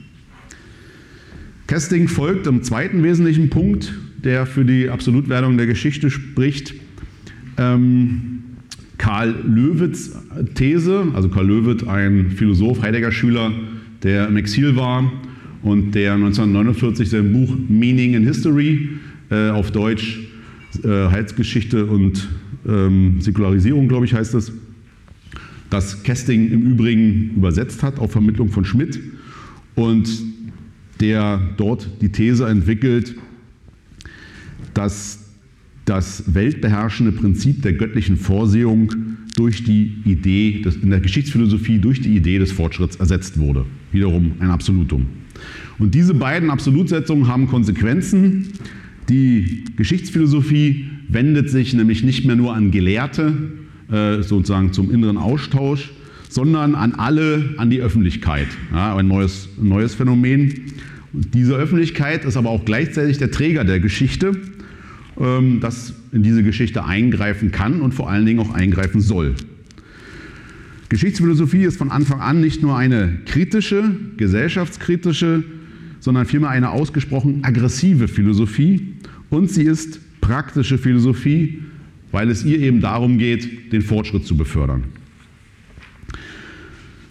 Kesting 1.66 2.08
folgt 2.08 2.46
im 2.46 2.62
zweiten 2.62 3.02
wesentlichen 3.02 3.50
Punkt 3.50 3.92
der 4.24 4.46
für 4.46 4.64
die 4.64 4.88
Absolutwerdung 4.88 5.56
der 5.56 5.66
Geschichte 5.66 6.10
spricht. 6.10 6.74
Ähm, 7.56 8.40
Karl 8.98 9.34
Löwitz 9.46 10.16
These, 10.54 11.06
also 11.14 11.28
Karl 11.28 11.46
Löwit, 11.46 11.86
ein 11.86 12.32
Philosoph, 12.32 12.82
Heidegger-Schüler, 12.82 13.52
der 14.02 14.28
im 14.28 14.36
Exil 14.36 14.76
war 14.76 15.12
und 15.62 15.92
der 15.94 16.14
1949 16.14 17.08
sein 17.08 17.32
Buch 17.32 17.54
Meaning 17.68 18.14
in 18.14 18.24
History 18.24 18.88
äh, 19.30 19.50
auf 19.50 19.70
Deutsch 19.70 20.20
äh, 20.82 20.88
Heilsgeschichte 20.88 21.86
und 21.86 22.28
ähm, 22.68 23.20
Säkularisierung, 23.20 23.88
glaube 23.88 24.04
ich, 24.04 24.14
heißt 24.14 24.34
es, 24.34 24.52
das 25.70 26.02
Kesting 26.02 26.50
im 26.50 26.72
Übrigen 26.72 27.30
übersetzt 27.36 27.82
hat 27.82 27.98
auf 27.98 28.12
Vermittlung 28.12 28.50
von 28.50 28.64
Schmidt 28.64 29.00
und 29.74 30.08
der 31.00 31.40
dort 31.56 31.88
die 32.00 32.10
These 32.10 32.46
entwickelt, 32.46 33.14
dass 34.74 35.24
das 35.84 36.34
weltbeherrschende 36.34 37.12
Prinzip 37.12 37.62
der 37.62 37.72
göttlichen 37.74 38.16
Vorsehung 38.16 38.92
durch 39.36 39.64
die 39.64 39.94
Idee, 40.04 40.62
des, 40.62 40.76
in 40.76 40.90
der 40.90 41.00
Geschichtsphilosophie 41.00 41.78
durch 41.78 42.00
die 42.00 42.16
Idee 42.16 42.38
des 42.38 42.50
Fortschritts 42.52 42.96
ersetzt 42.96 43.38
wurde. 43.38 43.64
Wiederum 43.92 44.32
ein 44.40 44.50
Absolutum. 44.50 45.06
Und 45.78 45.94
diese 45.94 46.14
beiden 46.14 46.50
Absolutsetzungen 46.50 47.28
haben 47.28 47.46
Konsequenzen. 47.46 48.48
Die 49.08 49.64
Geschichtsphilosophie 49.76 50.86
wendet 51.08 51.50
sich 51.50 51.74
nämlich 51.74 52.02
nicht 52.02 52.24
mehr 52.24 52.36
nur 52.36 52.54
an 52.54 52.70
Gelehrte, 52.70 53.32
äh, 53.90 54.22
sozusagen 54.22 54.72
zum 54.72 54.92
inneren 54.92 55.16
Austausch, 55.16 55.90
sondern 56.28 56.74
an 56.74 56.94
alle, 56.94 57.54
an 57.56 57.70
die 57.70 57.80
Öffentlichkeit. 57.80 58.48
Ja, 58.72 58.96
ein 58.96 59.08
neues, 59.08 59.48
neues 59.60 59.94
Phänomen. 59.94 60.72
Und 61.12 61.34
diese 61.34 61.54
Öffentlichkeit 61.54 62.24
ist 62.24 62.36
aber 62.36 62.50
auch 62.50 62.64
gleichzeitig 62.64 63.18
der 63.18 63.30
Träger 63.30 63.64
der 63.64 63.80
Geschichte 63.80 64.32
ähm, 65.20 65.60
das 65.60 65.94
in 66.12 66.22
diese 66.22 66.42
Geschichte 66.42 66.84
eingreifen 66.84 67.50
kann 67.50 67.80
und 67.80 67.92
vor 67.92 68.08
allen 68.08 68.24
Dingen 68.24 68.40
auch 68.40 68.54
eingreifen 68.54 69.00
soll. 69.00 69.34
Geschichtsphilosophie 70.88 71.64
ist 71.64 71.76
von 71.76 71.90
Anfang 71.90 72.20
an 72.20 72.40
nicht 72.40 72.62
nur 72.62 72.76
eine 72.76 73.18
kritische, 73.26 73.90
gesellschaftskritische, 74.16 75.44
sondern 76.00 76.24
vielmehr 76.24 76.50
eine 76.50 76.70
ausgesprochen 76.70 77.40
aggressive 77.42 78.08
Philosophie 78.08 78.94
und 79.28 79.50
sie 79.50 79.64
ist 79.64 80.00
praktische 80.28 80.76
Philosophie, 80.76 81.62
weil 82.12 82.28
es 82.28 82.44
ihr 82.44 82.60
eben 82.60 82.82
darum 82.82 83.16
geht, 83.16 83.72
den 83.72 83.80
Fortschritt 83.80 84.26
zu 84.26 84.36
befördern. 84.36 84.84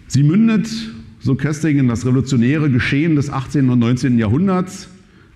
Sie 0.06 0.22
mündet, 0.22 0.68
so 1.18 1.34
Kösting, 1.34 1.78
in 1.78 1.88
das 1.88 2.06
revolutionäre 2.06 2.70
Geschehen 2.70 3.16
des 3.16 3.28
18. 3.28 3.68
und 3.70 3.80
19. 3.80 4.18
Jahrhunderts, 4.18 4.88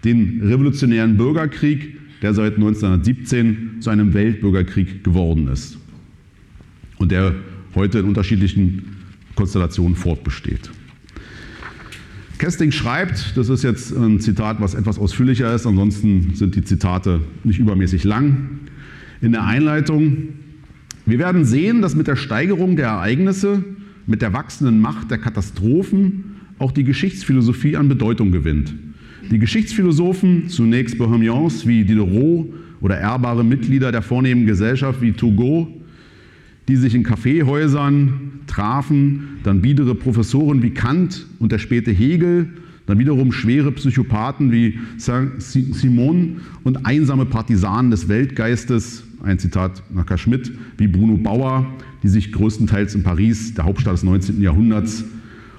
den 0.04 0.40
revolutionären 0.44 1.16
Bürgerkrieg, 1.16 1.98
der 2.22 2.34
seit 2.34 2.54
1917 2.54 3.80
zu 3.80 3.90
einem 3.90 4.14
Weltbürgerkrieg 4.14 5.02
geworden 5.02 5.48
ist 5.48 5.76
und 6.98 7.10
der 7.10 7.34
heute 7.74 7.98
in 7.98 8.04
unterschiedlichen 8.04 8.96
Konstellationen 9.34 9.96
fortbesteht. 9.96 10.70
Kesting 12.42 12.72
schreibt, 12.72 13.36
das 13.36 13.48
ist 13.48 13.62
jetzt 13.62 13.96
ein 13.96 14.18
Zitat, 14.18 14.60
was 14.60 14.74
etwas 14.74 14.98
ausführlicher 14.98 15.54
ist, 15.54 15.64
ansonsten 15.64 16.32
sind 16.34 16.56
die 16.56 16.64
Zitate 16.64 17.20
nicht 17.44 17.60
übermäßig 17.60 18.02
lang. 18.02 18.58
In 19.20 19.30
der 19.30 19.44
Einleitung, 19.44 20.30
wir 21.06 21.20
werden 21.20 21.44
sehen, 21.44 21.82
dass 21.82 21.94
mit 21.94 22.08
der 22.08 22.16
Steigerung 22.16 22.74
der 22.74 22.88
Ereignisse, 22.88 23.62
mit 24.08 24.22
der 24.22 24.32
wachsenden 24.32 24.80
Macht 24.80 25.12
der 25.12 25.18
Katastrophen 25.18 26.40
auch 26.58 26.72
die 26.72 26.82
Geschichtsphilosophie 26.82 27.76
an 27.76 27.88
Bedeutung 27.88 28.32
gewinnt. 28.32 28.74
Die 29.30 29.38
Geschichtsphilosophen, 29.38 30.48
zunächst 30.48 30.98
Bohemians 30.98 31.64
wie 31.64 31.84
Diderot 31.84 32.52
oder 32.80 32.98
ehrbare 32.98 33.44
Mitglieder 33.44 33.92
der 33.92 34.02
vornehmen 34.02 34.46
Gesellschaft 34.46 35.00
wie 35.00 35.12
Turgot, 35.12 35.68
die 36.72 36.78
sich 36.78 36.94
in 36.94 37.02
Kaffeehäusern 37.02 38.40
trafen, 38.46 39.40
dann 39.42 39.60
biedere 39.60 39.94
Professoren 39.94 40.62
wie 40.62 40.70
Kant 40.70 41.26
und 41.38 41.52
der 41.52 41.58
späte 41.58 41.90
Hegel, 41.90 42.48
dann 42.86 42.98
wiederum 42.98 43.30
schwere 43.30 43.72
Psychopathen 43.72 44.50
wie 44.52 44.78
Saint-Simon 44.96 46.40
und 46.64 46.86
einsame 46.86 47.26
Partisanen 47.26 47.90
des 47.90 48.08
Weltgeistes, 48.08 49.04
ein 49.22 49.38
Zitat 49.38 49.82
nach 49.92 50.16
Schmidt, 50.16 50.50
wie 50.78 50.88
Bruno 50.88 51.18
Bauer, 51.18 51.66
die 52.02 52.08
sich 52.08 52.32
größtenteils 52.32 52.94
in 52.94 53.02
Paris, 53.02 53.52
der 53.52 53.66
Hauptstadt 53.66 53.92
des 53.92 54.02
19. 54.02 54.40
Jahrhunderts 54.40 55.04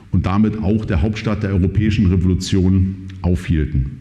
und 0.09 0.25
damit 0.25 0.63
auch 0.63 0.83
der 0.83 1.03
Hauptstadt 1.03 1.43
der 1.43 1.51
europäischen 1.51 2.07
Revolution, 2.07 2.95
aufhielten. 3.21 3.99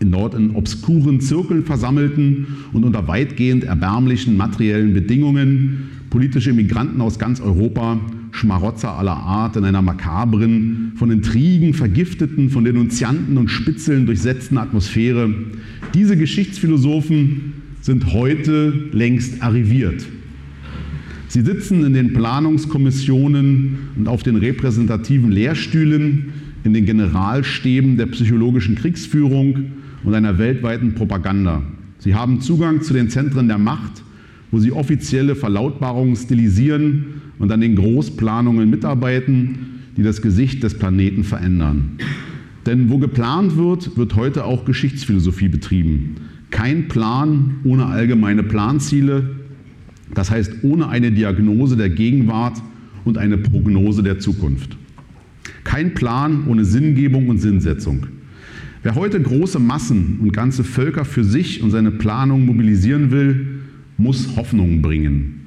In 0.00 0.10
dort 0.10 0.34
in 0.34 0.56
obskuren 0.56 1.20
Zirkeln 1.20 1.64
versammelten 1.64 2.48
und 2.72 2.84
unter 2.84 3.06
weitgehend 3.06 3.64
erbärmlichen 3.64 4.36
materiellen 4.36 4.92
Bedingungen 4.92 5.95
politische 6.10 6.52
Migranten 6.52 7.00
aus 7.00 7.18
ganz 7.18 7.40
Europa, 7.40 8.00
Schmarotzer 8.30 8.92
aller 8.92 9.16
Art 9.16 9.56
in 9.56 9.64
einer 9.64 9.82
makabren, 9.82 10.92
von 10.96 11.10
Intrigen 11.10 11.74
vergifteten, 11.74 12.50
von 12.50 12.64
Denunzianten 12.64 13.38
und 13.38 13.48
Spitzeln 13.48 14.06
durchsetzten 14.06 14.58
Atmosphäre. 14.58 15.34
Diese 15.94 16.16
Geschichtsphilosophen 16.16 17.54
sind 17.80 18.12
heute 18.12 18.72
längst 18.92 19.42
arriviert. 19.42 20.06
Sie 21.28 21.42
sitzen 21.42 21.84
in 21.84 21.92
den 21.92 22.12
Planungskommissionen 22.12 23.78
und 23.96 24.08
auf 24.08 24.22
den 24.22 24.36
repräsentativen 24.36 25.30
Lehrstühlen 25.30 26.32
in 26.64 26.72
den 26.72 26.84
Generalstäben 26.84 27.96
der 27.96 28.06
psychologischen 28.06 28.74
Kriegsführung 28.74 29.72
und 30.04 30.14
einer 30.14 30.38
weltweiten 30.38 30.94
Propaganda. 30.94 31.62
Sie 31.98 32.14
haben 32.14 32.40
Zugang 32.40 32.82
zu 32.82 32.92
den 32.92 33.10
Zentren 33.10 33.48
der 33.48 33.58
Macht, 33.58 34.02
wo 34.56 34.58
sie 34.58 34.72
offizielle 34.72 35.34
Verlautbarungen 35.34 36.16
stilisieren 36.16 37.20
und 37.38 37.52
an 37.52 37.60
den 37.60 37.76
Großplanungen 37.76 38.70
mitarbeiten, 38.70 39.82
die 39.98 40.02
das 40.02 40.22
Gesicht 40.22 40.62
des 40.62 40.78
Planeten 40.78 41.24
verändern. 41.24 41.98
Denn 42.64 42.88
wo 42.88 42.96
geplant 42.96 43.58
wird, 43.58 43.98
wird 43.98 44.16
heute 44.16 44.46
auch 44.46 44.64
Geschichtsphilosophie 44.64 45.48
betrieben. 45.48 46.14
Kein 46.50 46.88
Plan 46.88 47.56
ohne 47.64 47.84
allgemeine 47.84 48.44
Planziele, 48.44 49.28
das 50.14 50.30
heißt 50.30 50.62
ohne 50.62 50.88
eine 50.88 51.12
Diagnose 51.12 51.76
der 51.76 51.90
Gegenwart 51.90 52.62
und 53.04 53.18
eine 53.18 53.36
Prognose 53.36 54.02
der 54.02 54.20
Zukunft. 54.20 54.78
Kein 55.64 55.92
Plan 55.92 56.44
ohne 56.48 56.64
Sinngebung 56.64 57.28
und 57.28 57.40
Sinnsetzung. 57.40 58.06
Wer 58.82 58.94
heute 58.94 59.20
große 59.20 59.58
Massen 59.58 60.18
und 60.22 60.32
ganze 60.32 60.64
Völker 60.64 61.04
für 61.04 61.24
sich 61.24 61.62
und 61.62 61.72
seine 61.72 61.90
Planung 61.90 62.46
mobilisieren 62.46 63.10
will, 63.10 63.55
muss 63.98 64.36
Hoffnung 64.36 64.82
bringen. 64.82 65.46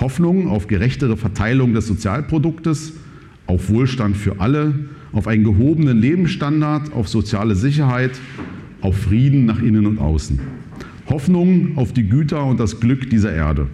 Hoffnung 0.00 0.48
auf 0.48 0.66
gerechtere 0.66 1.16
Verteilung 1.16 1.74
des 1.74 1.86
Sozialproduktes, 1.86 2.94
auf 3.46 3.68
Wohlstand 3.68 4.16
für 4.16 4.40
alle, 4.40 4.74
auf 5.12 5.26
einen 5.26 5.44
gehobenen 5.44 5.98
Lebensstandard, 5.98 6.92
auf 6.92 7.08
soziale 7.08 7.54
Sicherheit, 7.54 8.12
auf 8.80 8.96
Frieden 8.96 9.44
nach 9.44 9.62
innen 9.62 9.86
und 9.86 9.98
außen. 9.98 10.40
Hoffnung 11.08 11.76
auf 11.76 11.92
die 11.92 12.08
Güter 12.08 12.44
und 12.46 12.58
das 12.58 12.80
Glück 12.80 13.10
dieser 13.10 13.32
Erde. 13.32 13.68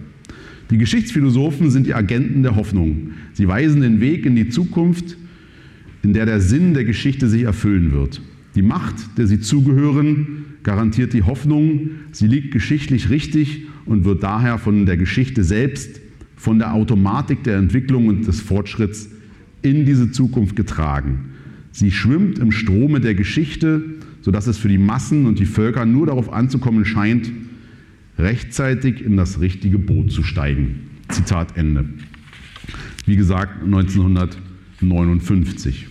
Die 0.69 0.77
Geschichtsphilosophen 0.77 1.71
sind 1.71 1.87
die 1.87 1.95
Agenten 1.95 2.43
der 2.43 2.55
Hoffnung. 2.55 3.11
Sie 3.33 3.47
weisen 3.47 3.81
den 3.81 4.01
Weg 4.01 4.25
in 4.25 4.35
die 4.35 4.49
Zukunft, 4.49 5.17
in 6.03 6.13
der 6.13 6.25
der 6.25 6.41
Sinn 6.41 6.73
der 6.73 6.85
Geschichte 6.85 7.27
sich 7.27 7.43
erfüllen 7.43 7.91
wird. 7.91 8.21
Die 8.55 8.61
Macht, 8.61 8.95
der 9.17 9.25
sie 9.25 9.39
zugehören, 9.39 10.45
garantiert 10.63 11.13
die 11.13 11.23
Hoffnung. 11.23 11.91
Sie 12.11 12.27
liegt 12.27 12.51
geschichtlich 12.51 13.09
richtig 13.09 13.67
und 13.89 14.05
wird 14.05 14.23
daher 14.23 14.57
von 14.59 14.85
der 14.85 14.95
Geschichte 14.97 15.43
selbst, 15.43 15.99
von 16.35 16.59
der 16.59 16.73
Automatik 16.73 17.43
der 17.43 17.57
Entwicklung 17.57 18.07
und 18.07 18.27
des 18.27 18.39
Fortschritts 18.39 19.09
in 19.61 19.85
diese 19.85 20.11
Zukunft 20.11 20.55
getragen. 20.55 21.31
Sie 21.71 21.91
schwimmt 21.91 22.39
im 22.39 22.51
Strome 22.51 23.01
der 23.01 23.15
Geschichte, 23.15 23.83
sodass 24.21 24.47
es 24.47 24.57
für 24.57 24.69
die 24.69 24.77
Massen 24.77 25.25
und 25.25 25.39
die 25.39 25.45
Völker 25.45 25.85
nur 25.85 26.05
darauf 26.05 26.31
anzukommen 26.31 26.85
scheint, 26.85 27.29
rechtzeitig 28.17 29.03
in 29.03 29.17
das 29.17 29.41
richtige 29.41 29.79
Boot 29.79 30.11
zu 30.11 30.23
steigen. 30.23 30.91
Zitat 31.09 31.57
Ende. 31.57 31.85
Wie 33.05 33.15
gesagt, 33.15 33.63
1959. 33.63 35.87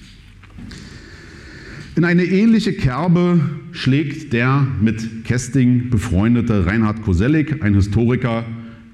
In 1.98 2.04
eine 2.04 2.22
ähnliche 2.22 2.74
Kerbe 2.74 3.40
schlägt 3.72 4.32
der 4.32 4.68
mit 4.80 5.24
Kesting 5.24 5.90
befreundete 5.90 6.64
Reinhard 6.64 7.02
Koselleck, 7.02 7.60
ein 7.60 7.74
Historiker, 7.74 8.44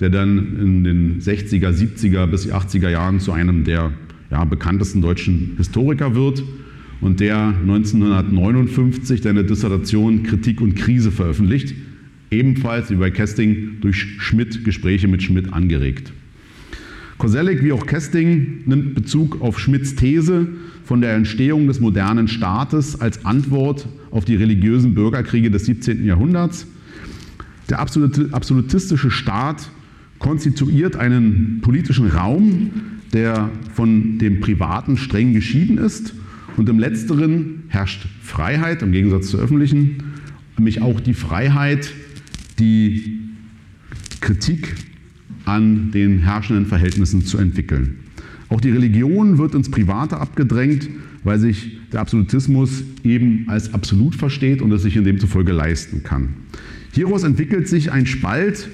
der 0.01 0.09
dann 0.09 0.57
in 0.59 0.85
den 0.85 1.21
60er, 1.21 1.69
70er 1.69 2.27
bis 2.27 2.51
80er 2.51 2.89
Jahren 2.89 3.21
zu 3.21 3.33
einem 3.33 3.65
der 3.65 3.93
ja, 4.31 4.43
bekanntesten 4.45 5.03
deutschen 5.03 5.53
Historiker 5.59 6.15
wird 6.15 6.43
und 7.03 7.21
der 7.21 7.49
1959 7.49 9.21
seine 9.23 9.45
Dissertation 9.45 10.23
Kritik 10.23 10.63
und 10.63 10.75
Krise 10.75 11.13
veröffentlicht, 11.13 11.75
ebenfalls 12.31 12.91
wie 12.91 12.97
bei 12.97 13.11
Kesting 13.11 13.83
durch 13.83 13.99
Schmidt, 14.19 14.65
Gespräche 14.65 15.09
mit 15.09 15.23
Schmidt 15.23 15.53
angeregt. 15.53 16.11
Koselleck 17.25 17.63
wie 17.63 17.73
auch 17.73 17.87
Kesting 17.87 18.65
nimmt 18.67 18.95
Bezug 18.95 19.41
auf 19.41 19.59
Schmidts 19.59 19.95
These 19.95 20.47
von 20.85 21.01
der 21.01 21.15
Entstehung 21.15 21.67
des 21.67 21.81
modernen 21.81 22.29
Staates 22.29 23.01
als 23.01 23.25
Antwort 23.25 23.89
auf 24.11 24.27
die 24.27 24.37
religiösen 24.37 24.93
Bürgerkriege 24.93 25.51
des 25.51 25.65
17. 25.65 26.05
Jahrhunderts. 26.05 26.67
Der 27.71 27.81
absolutistische 27.81 29.11
Staat 29.11 29.71
konstituiert 30.19 30.97
einen 30.97 31.61
politischen 31.63 32.09
Raum, 32.09 32.71
der 33.15 33.49
von 33.73 34.19
dem 34.19 34.41
Privaten 34.41 34.99
streng 34.99 35.33
geschieden 35.33 35.79
ist. 35.79 36.13
Und 36.59 36.69
im 36.69 36.79
Letzteren 36.79 37.63
herrscht 37.69 38.07
Freiheit 38.21 38.83
im 38.83 38.93
Gegensatz 38.93 39.29
zur 39.29 39.41
öffentlichen, 39.41 40.13
nämlich 40.59 40.83
auch 40.83 41.01
die 41.01 41.15
Freiheit, 41.15 41.91
die 42.59 43.21
Kritik 44.21 44.75
an 45.45 45.91
den 45.91 46.19
herrschenden 46.21 46.67
Verhältnissen 46.67 47.25
zu 47.25 47.39
entwickeln. 47.39 47.99
Auch 48.49 48.61
die 48.61 48.71
Religion 48.71 49.39
wird 49.39 49.55
ins 49.55 49.71
Private 49.71 50.19
abgedrängt, 50.19 50.89
weil 51.25 51.39
sich 51.39 51.79
der 51.93 52.01
Absolutismus 52.01 52.85
eben 53.03 53.45
als 53.49 53.73
absolut 53.73 54.15
versteht 54.15 54.63
und 54.63 54.71
es 54.73 54.83
sich 54.83 54.97
in 54.97 55.05
demzufolge 55.05 55.53
leisten 55.53 56.03
kann. 56.03 56.35
Hieraus 56.93 57.25
entwickelt 57.25 57.67
sich 57.67 57.91
ein 57.91 58.07
Spalt 58.07 58.69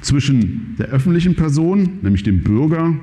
zwischen 0.00 0.76
der 0.78 0.88
öffentlichen 0.88 1.34
Person, 1.34 1.88
nämlich 2.02 2.22
dem 2.22 2.42
Bürger, 2.42 2.94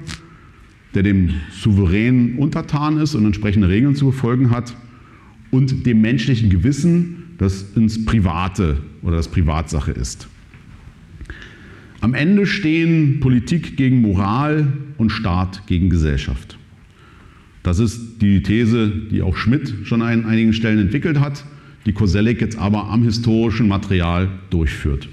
der 0.93 1.03
dem 1.03 1.31
Souverän 1.51 2.35
untertan 2.37 2.97
ist 2.97 3.15
und 3.15 3.25
entsprechende 3.25 3.69
Regeln 3.69 3.95
zu 3.95 4.05
befolgen 4.05 4.51
hat, 4.51 4.75
und 5.49 5.85
dem 5.85 5.99
menschlichen 5.99 6.49
Gewissen, 6.49 7.35
das 7.37 7.65
ins 7.75 8.05
Private 8.05 8.77
oder 9.01 9.17
das 9.17 9.27
Privatsache 9.27 9.91
ist. 9.91 10.27
Am 12.01 12.15
Ende 12.15 12.47
stehen 12.47 13.19
Politik 13.19 13.77
gegen 13.77 14.01
Moral 14.01 14.73
und 14.97 15.11
Staat 15.11 15.67
gegen 15.67 15.91
Gesellschaft. 15.91 16.57
Das 17.61 17.77
ist 17.77 18.21
die 18.21 18.41
These, 18.41 18.91
die 19.11 19.21
auch 19.21 19.37
Schmidt 19.37 19.71
schon 19.83 20.01
an 20.01 20.25
einigen 20.25 20.51
Stellen 20.51 20.79
entwickelt 20.79 21.19
hat, 21.19 21.45
die 21.85 21.93
Koselleck 21.93 22.41
jetzt 22.41 22.57
aber 22.57 22.89
am 22.89 23.03
historischen 23.03 23.67
Material 23.67 24.29
durchführt. 24.49 25.09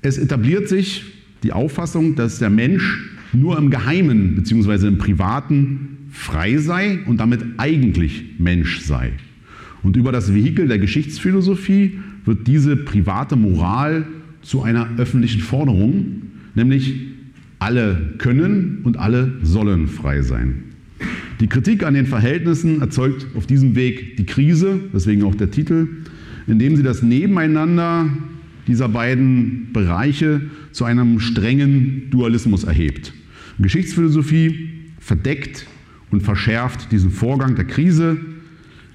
Es 0.00 0.16
etabliert 0.16 0.68
sich 0.68 1.04
die 1.42 1.52
Auffassung, 1.52 2.14
dass 2.14 2.38
der 2.38 2.50
Mensch 2.50 3.10
nur 3.32 3.58
im 3.58 3.70
Geheimen 3.70 4.36
bzw. 4.36 4.86
im 4.86 4.98
Privaten 4.98 6.08
frei 6.12 6.58
sei 6.58 7.00
und 7.06 7.18
damit 7.18 7.40
eigentlich 7.56 8.24
Mensch 8.38 8.80
sei. 8.80 9.12
Und 9.82 9.96
über 9.96 10.12
das 10.12 10.32
Vehikel 10.32 10.68
der 10.68 10.78
Geschichtsphilosophie 10.78 11.98
wird 12.24 12.46
diese 12.46 12.76
private 12.76 13.34
Moral 13.34 14.06
zu 14.42 14.62
einer 14.62 14.98
öffentlichen 14.98 15.40
Forderung, 15.40 16.22
nämlich 16.54 16.94
alle 17.58 18.14
können 18.18 18.80
und 18.82 18.98
alle 18.98 19.32
sollen 19.42 19.86
frei 19.86 20.22
sein. 20.22 20.64
Die 21.40 21.46
Kritik 21.46 21.84
an 21.84 21.94
den 21.94 22.06
Verhältnissen 22.06 22.80
erzeugt 22.80 23.26
auf 23.36 23.46
diesem 23.46 23.74
Weg 23.74 24.16
die 24.16 24.26
Krise, 24.26 24.80
deswegen 24.92 25.22
auch 25.24 25.34
der 25.34 25.50
Titel, 25.50 25.88
indem 26.46 26.76
sie 26.76 26.82
das 26.82 27.02
Nebeneinander 27.02 28.10
dieser 28.66 28.88
beiden 28.88 29.72
Bereiche 29.72 30.42
zu 30.70 30.84
einem 30.84 31.18
strengen 31.20 32.10
Dualismus 32.10 32.64
erhebt. 32.64 33.12
Geschichtsphilosophie 33.58 34.70
verdeckt 34.98 35.66
und 36.10 36.22
verschärft 36.22 36.92
diesen 36.92 37.10
Vorgang 37.10 37.56
der 37.56 37.64
Krise, 37.64 38.18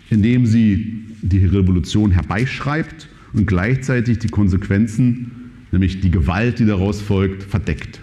indem 0.10 0.45
sie 0.45 1.03
die 1.21 1.45
Revolution 1.45 2.12
herbeischreibt 2.12 3.10
und 3.33 3.47
gleichzeitig 3.47 4.19
die 4.19 4.29
Konsequenzen, 4.29 5.31
nämlich 5.71 5.99
die 5.99 6.11
Gewalt, 6.11 6.59
die 6.59 6.65
daraus 6.65 7.01
folgt, 7.01 7.43
verdeckt. 7.43 7.99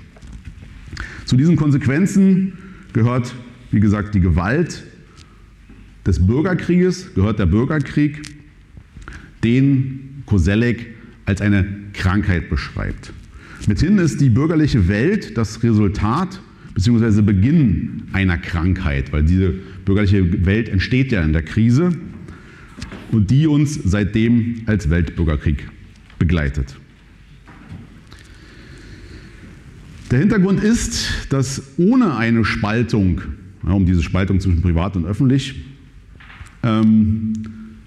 Zu 1.24 1.36
diesen 1.36 1.56
Konsequenzen 1.56 2.52
gehört, 2.92 3.34
wie 3.70 3.80
gesagt, 3.80 4.14
die 4.14 4.20
Gewalt 4.20 4.84
des 6.06 6.24
Bürgerkrieges, 6.26 7.14
gehört 7.14 7.38
der 7.38 7.46
Bürgerkrieg, 7.46 8.22
den 9.42 10.22
Koselleck 10.26 10.86
als 11.26 11.40
eine 11.40 11.66
Krankheit 11.92 12.50
beschreibt. 12.50 13.12
Mithin 13.66 13.98
ist 13.98 14.20
die 14.20 14.28
bürgerliche 14.28 14.88
Welt 14.88 15.38
das 15.38 15.62
Resultat 15.62 16.40
bzw. 16.74 17.22
Beginn 17.22 18.02
einer 18.12 18.36
Krankheit, 18.36 19.12
weil 19.12 19.22
diese 19.22 19.54
bürgerliche 19.84 20.44
Welt 20.44 20.68
entsteht 20.68 21.12
ja 21.12 21.22
in 21.22 21.32
der 21.32 21.42
Krise 21.42 21.92
und 23.12 23.30
die 23.30 23.46
uns 23.46 23.74
seitdem 23.84 24.62
als 24.66 24.90
Weltbürgerkrieg 24.90 25.68
begleitet. 26.18 26.76
Der 30.10 30.18
Hintergrund 30.18 30.62
ist, 30.62 31.08
dass 31.30 31.62
ohne 31.76 32.16
eine 32.16 32.44
Spaltung, 32.44 33.22
um 33.62 33.86
diese 33.86 34.02
Spaltung 34.02 34.40
zwischen 34.40 34.62
privat 34.62 34.96
und 34.96 35.06
öffentlich, 35.06 35.54
ähm, 36.62 37.32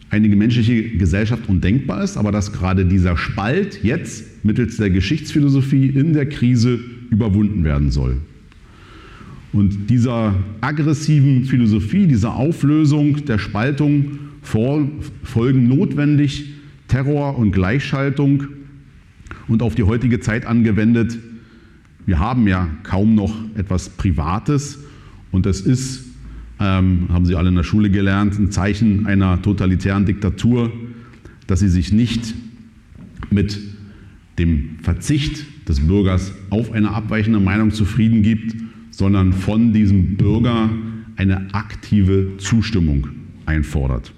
eine 0.09 0.29
menschliche 0.29 0.83
Gesellschaft 0.97 1.47
undenkbar 1.49 2.03
ist, 2.03 2.17
aber 2.17 2.31
dass 2.31 2.53
gerade 2.53 2.85
dieser 2.85 3.17
Spalt 3.17 3.83
jetzt 3.83 4.43
mittels 4.45 4.77
der 4.77 4.89
Geschichtsphilosophie 4.89 5.87
in 5.87 6.13
der 6.13 6.27
Krise 6.27 6.79
überwunden 7.09 7.63
werden 7.63 7.91
soll. 7.91 8.17
Und 9.53 9.89
dieser 9.89 10.35
aggressiven 10.61 11.45
Philosophie, 11.45 12.07
dieser 12.07 12.35
Auflösung 12.35 13.25
der 13.25 13.37
Spaltung 13.37 14.19
folgen 14.47 15.67
notwendig 15.67 16.53
Terror 16.87 17.37
und 17.37 17.51
Gleichschaltung 17.51 18.43
und 19.47 19.61
auf 19.61 19.75
die 19.75 19.83
heutige 19.83 20.19
Zeit 20.19 20.45
angewendet. 20.45 21.17
Wir 22.05 22.19
haben 22.19 22.47
ja 22.47 22.69
kaum 22.83 23.15
noch 23.15 23.35
etwas 23.55 23.89
Privates 23.89 24.79
und 25.31 25.45
es 25.45 25.61
ist 25.61 26.05
ähm, 26.59 27.07
haben 27.09 27.25
Sie 27.25 27.35
alle 27.35 27.49
in 27.49 27.55
der 27.55 27.63
Schule 27.63 27.89
gelernt, 27.89 28.39
ein 28.39 28.51
Zeichen 28.51 29.05
einer 29.05 29.41
totalitären 29.41 30.05
Diktatur, 30.05 30.71
dass 31.45 31.59
sie 31.59 31.69
sich 31.69 31.91
nicht 31.91 32.33
mit 33.29 33.59
dem 34.39 34.79
Verzicht 34.81 35.45
des 35.67 35.85
Bürgers 35.85 36.33
auf 36.49 36.71
eine 36.71 36.91
abweichende 36.91 37.39
Meinung 37.39 37.71
zufrieden 37.71 38.23
gibt, 38.23 38.55
sondern 38.91 39.33
von 39.33 39.73
diesem 39.73 40.17
Bürger 40.17 40.69
eine 41.15 41.53
aktive 41.53 42.37
Zustimmung 42.37 43.07
einfordert. 43.45 44.13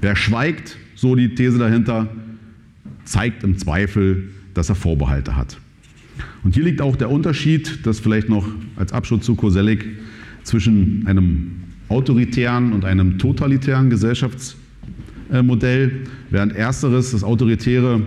Wer 0.00 0.16
schweigt, 0.16 0.76
so 0.94 1.14
die 1.14 1.34
These 1.34 1.58
dahinter, 1.58 2.08
zeigt 3.04 3.42
im 3.42 3.58
Zweifel, 3.58 4.30
dass 4.54 4.68
er 4.68 4.74
Vorbehalte 4.74 5.36
hat. 5.36 5.58
Und 6.44 6.54
hier 6.54 6.64
liegt 6.64 6.80
auch 6.80 6.96
der 6.96 7.10
Unterschied, 7.10 7.80
das 7.84 8.00
vielleicht 8.00 8.28
noch 8.28 8.46
als 8.76 8.92
Abschluss 8.92 9.22
zu 9.22 9.34
Koselleck, 9.34 9.84
zwischen 10.44 11.06
einem 11.06 11.52
autoritären 11.88 12.72
und 12.72 12.84
einem 12.84 13.18
totalitären 13.18 13.90
Gesellschaftsmodell, 13.90 16.06
während 16.30 16.54
ersteres, 16.54 17.12
das 17.12 17.24
autoritäre, 17.24 18.02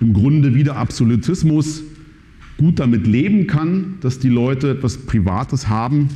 im 0.00 0.12
Grunde 0.12 0.54
wieder 0.54 0.76
Absolutismus 0.76 1.82
gut 2.58 2.78
damit 2.78 3.06
leben 3.06 3.46
kann, 3.46 3.94
dass 4.00 4.18
die 4.18 4.28
Leute 4.28 4.72
etwas 4.72 4.98
Privates 4.98 5.68
haben 5.68 6.08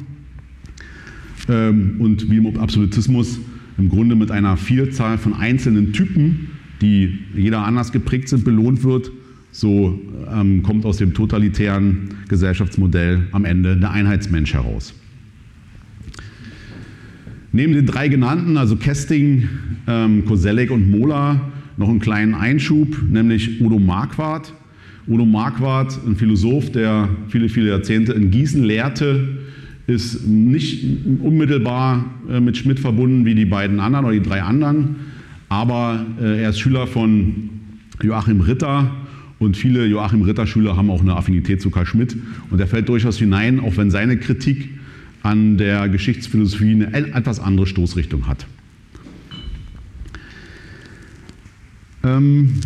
ähm, 1.49 1.97
und 1.99 2.31
wie 2.31 2.37
im 2.37 2.59
Absolutismus 2.59 3.39
im 3.79 3.89
Grunde 3.89 4.15
mit 4.15 4.31
einer 4.31 4.57
Vielzahl 4.57 5.19
von 5.19 5.35
einzelnen 5.35 5.93
Typen, 5.93 6.49
die 6.81 7.19
jeder 7.35 7.65
anders 7.65 7.93
geprägt 7.93 8.29
sind, 8.29 8.45
belohnt 8.45 8.85
wird, 8.85 9.11
so 9.51 10.01
ähm, 10.33 10.63
kommt 10.63 10.85
aus 10.85 10.97
dem 10.97 11.15
totalitären 11.15 12.09
Gesellschaftsmodell 12.29 13.29
am 13.33 13.45
Ende 13.45 13.77
der 13.77 13.91
Einheitsmensch 13.91 14.55
heraus. 14.55 14.95
Neben 17.53 17.73
den 17.73 17.87
drei 17.87 18.09
genannten, 18.09 18.57
also 18.57 18.75
Kesting, 18.75 19.49
ähm, 19.87 20.25
Koselleck 20.25 20.73
und 20.73 20.91
Mola, 20.91 21.53
noch 21.77 21.89
einen 21.89 22.01
kleinen 22.01 22.35
Einschub, 22.35 22.97
nämlich 23.09 23.61
Udo 23.61 23.79
Marquardt. 23.79 24.53
Udo 25.07 25.25
Marquardt, 25.25 26.01
ein 26.05 26.17
Philosoph, 26.17 26.73
der 26.73 27.09
viele, 27.29 27.49
viele 27.49 27.69
Jahrzehnte 27.69 28.13
in 28.13 28.31
Gießen 28.31 28.65
lehrte, 28.65 29.44
ist 29.87 30.27
nicht 30.27 30.85
unmittelbar 31.23 32.05
äh, 32.31 32.41
mit 32.41 32.57
Schmidt 32.57 32.81
verbunden 32.81 33.25
wie 33.25 33.35
die 33.35 33.45
beiden 33.45 33.81
anderen 33.81 34.07
oder 34.07 34.15
die 34.15 34.23
drei 34.23 34.43
anderen, 34.43 34.97
aber 35.49 36.05
äh, 36.21 36.43
er 36.43 36.51
ist 36.51 36.59
Schüler 36.59 36.87
von 36.87 37.51
Joachim 38.03 38.41
Ritter 38.41 38.91
und 39.39 39.57
viele 39.57 39.87
Joachim 39.87 40.23
Ritter 40.23 40.47
Schüler 40.47 40.77
haben 40.77 40.91
auch 40.91 41.03
eine 41.03 41.17
Affinität 41.17 41.61
zu 41.61 41.71
Karl 41.71 41.87
Schmidt 41.87 42.17
und 42.51 42.61
er 42.61 42.67
fällt 42.67 42.89
durchaus 42.89 43.19
hinein, 43.19 43.61
auch 43.61 43.77
wenn 43.77 43.91
seine 43.91 44.17
Kritik 44.17 44.71
an 45.23 45.57
der 45.57 45.89
Geschichtsphilosophie 45.89 46.73
eine 46.73 46.93
etwas 47.15 47.41
andere 47.41 47.67
Stoßrichtung 47.67 48.27
hat. 48.27 48.47
Ähm, 52.05 52.61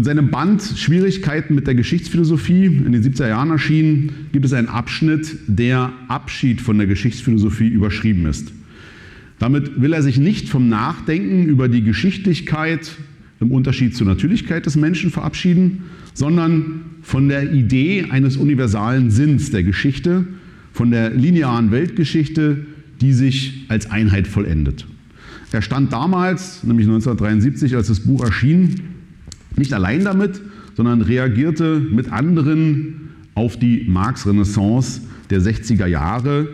in 0.00 0.04
seinem 0.04 0.30
Band 0.30 0.62
Schwierigkeiten 0.76 1.54
mit 1.54 1.66
der 1.66 1.74
Geschichtsphilosophie 1.74 2.64
in 2.64 2.92
den 2.92 3.02
70er 3.02 3.28
Jahren 3.28 3.50
erschienen, 3.50 4.28
gibt 4.32 4.46
es 4.46 4.54
einen 4.54 4.68
Abschnitt, 4.68 5.36
der 5.46 5.92
Abschied 6.08 6.62
von 6.62 6.78
der 6.78 6.86
Geschichtsphilosophie 6.86 7.68
überschrieben 7.68 8.24
ist. 8.24 8.50
Damit 9.38 9.82
will 9.82 9.92
er 9.92 10.02
sich 10.02 10.16
nicht 10.16 10.48
vom 10.48 10.70
Nachdenken 10.70 11.44
über 11.44 11.68
die 11.68 11.82
Geschichtlichkeit 11.82 12.92
im 13.40 13.50
Unterschied 13.52 13.94
zur 13.94 14.06
Natürlichkeit 14.06 14.64
des 14.64 14.76
Menschen 14.76 15.10
verabschieden, 15.10 15.82
sondern 16.14 16.80
von 17.02 17.28
der 17.28 17.52
Idee 17.52 18.06
eines 18.08 18.38
universalen 18.38 19.10
Sinns 19.10 19.50
der 19.50 19.64
Geschichte, 19.64 20.24
von 20.72 20.90
der 20.90 21.10
linearen 21.10 21.72
Weltgeschichte, 21.72 22.64
die 23.02 23.12
sich 23.12 23.66
als 23.68 23.90
Einheit 23.90 24.26
vollendet. 24.26 24.86
Er 25.52 25.60
stand 25.60 25.92
damals, 25.92 26.64
nämlich 26.64 26.86
1973, 26.86 27.76
als 27.76 27.88
das 27.88 28.00
Buch 28.00 28.24
erschien, 28.24 28.99
nicht 29.60 29.72
allein 29.72 30.04
damit, 30.04 30.40
sondern 30.74 31.02
reagierte 31.02 31.78
mit 31.78 32.10
anderen 32.10 33.10
auf 33.34 33.58
die 33.58 33.84
Marx-Renaissance 33.88 35.02
der 35.30 35.40
60er 35.40 35.86
Jahre, 35.86 36.48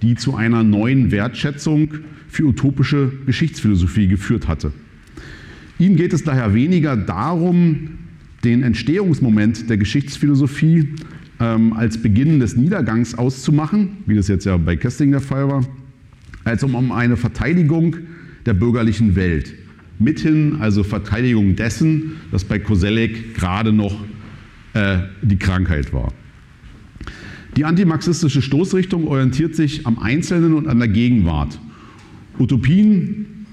die 0.00 0.14
zu 0.14 0.34
einer 0.34 0.62
neuen 0.62 1.10
Wertschätzung 1.10 1.88
für 2.28 2.44
utopische 2.44 3.12
Geschichtsphilosophie 3.26 4.08
geführt 4.08 4.48
hatte. 4.48 4.72
Ihm 5.78 5.96
geht 5.96 6.12
es 6.12 6.24
daher 6.24 6.54
weniger 6.54 6.96
darum, 6.96 7.98
den 8.44 8.62
Entstehungsmoment 8.62 9.68
der 9.68 9.76
Geschichtsphilosophie 9.76 10.88
ähm, 11.38 11.72
als 11.74 11.98
Beginn 11.98 12.40
des 12.40 12.56
Niedergangs 12.56 13.14
auszumachen, 13.14 13.98
wie 14.06 14.14
das 14.14 14.28
jetzt 14.28 14.46
ja 14.46 14.56
bei 14.56 14.76
Kesting 14.76 15.10
der 15.10 15.20
Fall 15.20 15.48
war, 15.48 15.66
als 16.44 16.62
um 16.64 16.92
eine 16.92 17.16
Verteidigung 17.16 17.96
der 18.46 18.54
bürgerlichen 18.54 19.14
Welt. 19.14 19.54
Mithin 19.98 20.56
also 20.60 20.82
Verteidigung 20.82 21.56
dessen, 21.56 22.16
dass 22.30 22.44
bei 22.44 22.58
Koselleck 22.58 23.34
gerade 23.34 23.72
noch 23.72 23.94
äh, 24.74 24.98
die 25.22 25.36
Krankheit 25.36 25.92
war. 25.92 26.12
Die 27.56 27.64
antimarxistische 27.64 28.40
Stoßrichtung 28.40 29.06
orientiert 29.06 29.54
sich 29.54 29.86
am 29.86 29.98
Einzelnen 29.98 30.54
und 30.54 30.68
an 30.68 30.78
der 30.78 30.88
Gegenwart. 30.88 31.58
Utopien, 32.38 33.46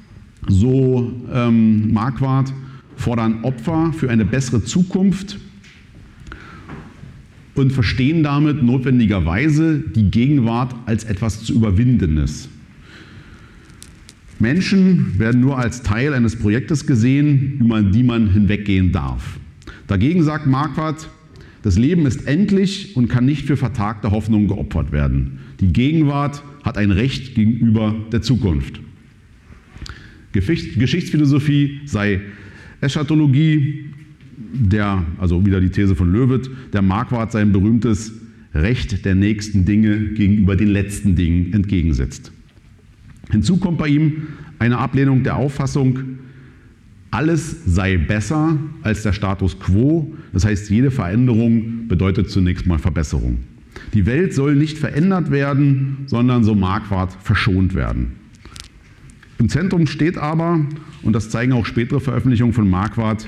so 0.47 1.12
ähm, 1.34 1.91
Marquardt, 1.91 2.54
fordern 2.95 3.43
Opfer 3.43 3.91
für 3.93 4.10
eine 4.10 4.25
bessere 4.25 4.63
Zukunft 4.63 5.38
und 7.56 7.71
verstehen 7.71 8.23
damit 8.23 8.63
notwendigerweise 8.63 9.80
die 9.80 10.10
Gegenwart 10.10 10.73
als 10.86 11.04
etwas 11.04 11.43
zu 11.43 11.54
Überwindendes. 11.54 12.49
Menschen 14.39 15.19
werden 15.19 15.41
nur 15.41 15.58
als 15.58 15.84
Teil 15.84 16.13
eines 16.13 16.36
Projektes 16.38 16.88
gesehen, 16.88 17.58
über 17.60 17.82
die 17.82 18.04
man 18.04 18.32
hinweggehen 18.32 18.91
darf. 18.91 19.39
Dagegen 19.88 20.23
sagt 20.23 20.47
Marquardt, 20.47 21.10
das 21.62 21.78
Leben 21.78 22.06
ist 22.06 22.25
endlich 22.25 22.95
und 22.95 23.10
kann 23.10 23.25
nicht 23.25 23.45
für 23.45 23.58
vertagte 23.58 24.12
Hoffnungen 24.12 24.47
geopfert 24.47 24.91
werden. 24.91 25.39
Die 25.60 25.73
Gegenwart 25.73 26.41
hat 26.63 26.78
ein 26.78 26.91
Recht 26.91 27.36
gegenüber 27.36 27.95
der 28.12 28.21
Zukunft. 28.21 28.80
Geschichtsphilosophie 30.32 31.82
sei 31.86 32.21
Eschatologie, 32.82 33.86
der, 34.54 35.06
also 35.17 35.45
wieder 35.45 35.60
die 35.60 35.69
These 35.69 35.95
von 35.95 36.12
Löwit, 36.12 36.49
der 36.71 36.82
Marquardt 36.82 37.32
sein 37.32 37.52
berühmtes 37.52 38.13
Recht 38.54 39.04
der 39.06 39.15
nächsten 39.15 39.65
Dinge 39.65 40.13
gegenüber 40.13 40.56
den 40.56 40.69
letzten 40.69 41.15
Dingen 41.15 41.54
entgegensetzt. 41.54 42.32
Hinzu 43.32 43.58
kommt 43.58 43.78
bei 43.78 43.88
ihm 43.88 44.28
eine 44.58 44.78
Ablehnung 44.78 45.24
der 45.24 45.36
Auffassung, 45.36 46.00
alles 47.12 47.65
sei 47.65 47.98
besser 47.98 48.58
als 48.84 49.04
der 49.04 49.13
Status 49.13 49.60
quo. 49.60 50.13
Das 50.32 50.46
heißt, 50.46 50.70
jede 50.70 50.92
Veränderung 50.92 51.88
bedeutet 51.88 52.30
zunächst 52.30 52.68
mal 52.68 52.78
Verbesserung. 52.78 53.39
Die 53.94 54.06
Welt 54.06 54.34
soll 54.34 54.56
nicht 54.56 54.78
verändert 54.78 55.32
werden, 55.32 56.00
sondern 56.06 56.44
so 56.44 56.54
Marquardt 56.54 57.13
verschont 57.24 57.74
werden. 57.74 58.13
Im 59.39 59.50
Zentrum 59.50 59.88
steht 59.88 60.18
aber, 60.18 60.60
und 61.02 61.13
das 61.13 61.30
zeigen 61.30 61.54
auch 61.54 61.65
spätere 61.65 62.00
Veröffentlichungen 62.00 62.54
von 62.54 62.70
Marquardt, 62.70 63.28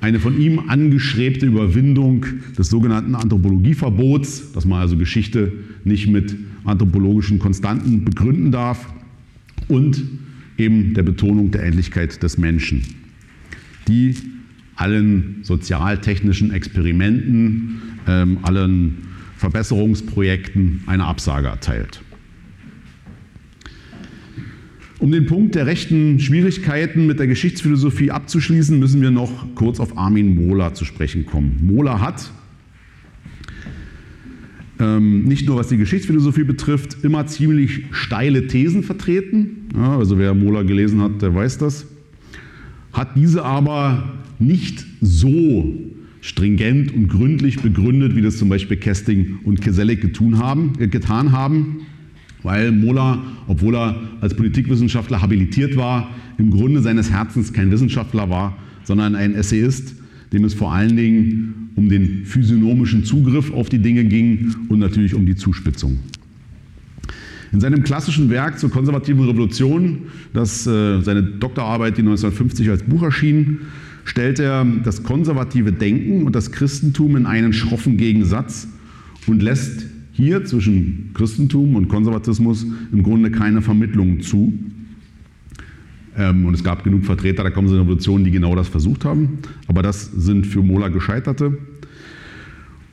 eine 0.00 0.20
von 0.20 0.40
ihm 0.40 0.68
angeschrebte 0.68 1.46
Überwindung 1.46 2.24
des 2.56 2.68
sogenannten 2.68 3.14
Anthropologieverbots, 3.14 4.52
dass 4.52 4.64
man 4.64 4.80
also 4.80 4.96
Geschichte 4.96 5.52
nicht 5.84 6.08
mit 6.08 6.36
anthropologischen 6.64 7.38
Konstanten 7.38 8.04
begründen 8.04 8.52
darf 8.52 8.92
und 9.68 10.02
eben 10.56 10.94
der 10.94 11.02
Betonung 11.02 11.50
der 11.50 11.64
Ähnlichkeit 11.64 12.22
des 12.22 12.38
Menschen, 12.38 12.82
die 13.86 14.14
allen 14.76 15.38
sozialtechnischen 15.42 16.52
Experimenten, 16.52 17.80
ähm, 18.06 18.38
allen 18.42 18.98
Verbesserungsprojekten 19.36 20.82
eine 20.86 21.04
Absage 21.04 21.48
erteilt. 21.48 22.00
Um 25.00 25.12
den 25.12 25.26
Punkt 25.26 25.54
der 25.54 25.66
rechten 25.66 26.18
Schwierigkeiten 26.18 27.06
mit 27.06 27.20
der 27.20 27.28
Geschichtsphilosophie 27.28 28.10
abzuschließen, 28.10 28.78
müssen 28.78 29.00
wir 29.00 29.12
noch 29.12 29.54
kurz 29.54 29.78
auf 29.78 29.96
Armin 29.96 30.34
Mohler 30.34 30.74
zu 30.74 30.84
sprechen 30.84 31.24
kommen. 31.24 31.60
Mohler 31.62 32.00
hat 32.00 32.32
ähm, 34.80 35.24
nicht 35.24 35.46
nur 35.46 35.56
was 35.56 35.68
die 35.68 35.76
Geschichtsphilosophie 35.76 36.44
betrifft, 36.44 36.98
immer 37.02 37.26
ziemlich 37.26 37.84
steile 37.92 38.46
Thesen 38.48 38.82
vertreten. 38.82 39.68
Ja, 39.74 39.98
also 39.98 40.18
wer 40.18 40.34
Mohler 40.34 40.64
gelesen 40.64 41.00
hat, 41.00 41.22
der 41.22 41.34
weiß 41.34 41.58
das. 41.58 41.86
Hat 42.92 43.16
diese 43.16 43.44
aber 43.44 44.14
nicht 44.38 44.84
so 45.00 45.74
stringent 46.20 46.92
und 46.92 47.08
gründlich 47.08 47.60
begründet, 47.60 48.16
wie 48.16 48.22
das 48.22 48.36
zum 48.36 48.48
Beispiel 48.48 48.76
Kesting 48.76 49.38
und 49.44 49.60
Keselek 49.60 50.00
getan 50.00 50.38
haben. 50.38 50.72
Äh, 50.80 50.88
getan 50.88 51.30
haben 51.30 51.86
weil 52.42 52.72
Mola, 52.72 53.22
obwohl 53.46 53.74
er 53.74 53.96
als 54.20 54.34
Politikwissenschaftler 54.34 55.20
habilitiert 55.20 55.76
war, 55.76 56.10
im 56.38 56.50
Grunde 56.50 56.80
seines 56.82 57.10
Herzens 57.10 57.52
kein 57.52 57.70
Wissenschaftler 57.70 58.30
war, 58.30 58.56
sondern 58.84 59.14
ein 59.14 59.34
Essayist, 59.34 59.94
dem 60.32 60.44
es 60.44 60.54
vor 60.54 60.72
allen 60.72 60.96
Dingen 60.96 61.70
um 61.74 61.88
den 61.88 62.24
physiognomischen 62.24 63.04
Zugriff 63.04 63.52
auf 63.52 63.68
die 63.68 63.78
Dinge 63.78 64.04
ging 64.04 64.54
und 64.68 64.78
natürlich 64.78 65.14
um 65.14 65.26
die 65.26 65.36
Zuspitzung. 65.36 65.98
In 67.52 67.60
seinem 67.60 67.82
klassischen 67.82 68.28
Werk 68.28 68.58
zur 68.58 68.70
konservativen 68.70 69.24
Revolution, 69.24 70.02
das 70.34 70.66
äh, 70.66 71.00
seine 71.00 71.22
Doktorarbeit, 71.22 71.96
die 71.96 72.02
1950 72.02 72.68
als 72.68 72.82
Buch 72.82 73.02
erschien, 73.02 73.60
stellt 74.04 74.38
er 74.38 74.66
das 74.84 75.02
konservative 75.02 75.72
Denken 75.72 76.24
und 76.24 76.34
das 76.34 76.52
Christentum 76.52 77.16
in 77.16 77.26
einen 77.26 77.52
schroffen 77.52 77.96
Gegensatz 77.96 78.68
und 79.26 79.42
lässt 79.42 79.86
hier 80.18 80.44
zwischen 80.44 81.10
Christentum 81.14 81.76
und 81.76 81.86
Konservatismus 81.86 82.66
im 82.92 83.04
Grunde 83.04 83.30
keine 83.30 83.62
Vermittlung 83.62 84.20
zu. 84.20 84.52
Ähm, 86.16 86.44
und 86.44 86.54
es 86.54 86.64
gab 86.64 86.82
genug 86.82 87.04
Vertreter 87.04 87.44
der 87.44 87.52
kommenden 87.52 87.78
Revolution, 87.78 88.24
die 88.24 88.32
genau 88.32 88.56
das 88.56 88.66
versucht 88.66 89.04
haben. 89.04 89.38
Aber 89.68 89.80
das 89.80 90.10
sind 90.10 90.44
für 90.44 90.60
Mola 90.60 90.88
Gescheiterte. 90.88 91.56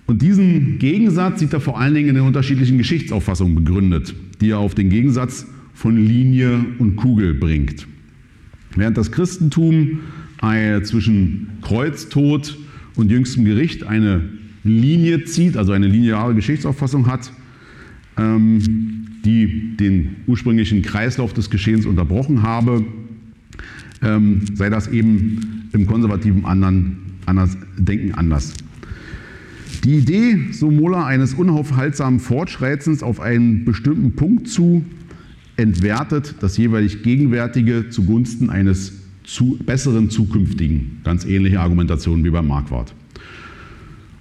Und 0.05 0.21
diesen 0.21 0.77
Gegensatz 0.77 1.39
sieht 1.39 1.51
er 1.51 1.61
vor 1.61 1.79
allen 1.79 1.95
Dingen 1.95 2.09
in 2.09 2.15
den 2.15 2.25
unterschiedlichen 2.25 2.77
Geschichtsauffassungen 2.77 3.55
begründet, 3.55 4.13
die 4.39 4.51
er 4.51 4.59
auf 4.59 4.75
den 4.75 4.91
Gegensatz 4.91 5.47
von 5.73 5.97
Linie 5.97 6.63
und 6.77 6.95
Kugel 6.95 7.33
bringt. 7.33 7.88
Während 8.75 8.97
das 8.97 9.11
Christentum 9.11 10.01
zwischen 10.83 11.47
Kreuztod 11.63 12.55
und 12.95 13.09
jüngstem 13.09 13.45
Gericht 13.45 13.83
eine 13.83 14.29
Linie 14.65 15.23
zieht, 15.25 15.56
also 15.56 15.71
eine 15.71 15.88
lineare 15.88 16.34
Geschichtsauffassung 16.34 17.08
hat, 17.08 17.32
ähm, 18.17 19.21
die 19.23 19.78
den 19.78 20.17
ursprünglichen 20.28 20.82
Kreislauf 20.82 21.34
des 21.34 21.49
Geschehens 21.49 21.86
unterbrochen 21.86 22.41
habe, 22.41 22.84
ähm, 24.01 24.41
sei 24.56 24.69
das 24.69 24.88
eben 24.88 25.69
im 25.71 25.86
konservativen 25.86 26.45
anderen, 26.45 26.97
anders, 27.25 27.58
Denken 27.78 28.13
anders. 28.15 28.54
Die 29.84 29.97
Idee, 29.97 30.51
so 30.51 30.71
Moller, 30.71 31.06
eines 31.06 31.36
unaufhaltsamen 31.36 32.19
Fortschreitens 32.19 33.04
auf 33.04 33.19
einen 33.19 33.65
bestimmten 33.65 34.13
Punkt 34.13 34.47
zu, 34.47 34.84
entwertet 35.58 36.36
das 36.39 36.58
jeweilig 36.58 37.04
Gegenwärtige 37.04 37.89
zugunsten 37.89 38.49
eines 38.49 38.93
zu 39.23 39.60
besseren 39.63 40.10
zukünftigen. 40.10 41.01
Ganz 41.04 41.25
ähnliche 41.25 41.60
Argumentation 41.60 42.23
wie 42.23 42.32
beim 42.32 42.47
Marquardt. 42.47 42.93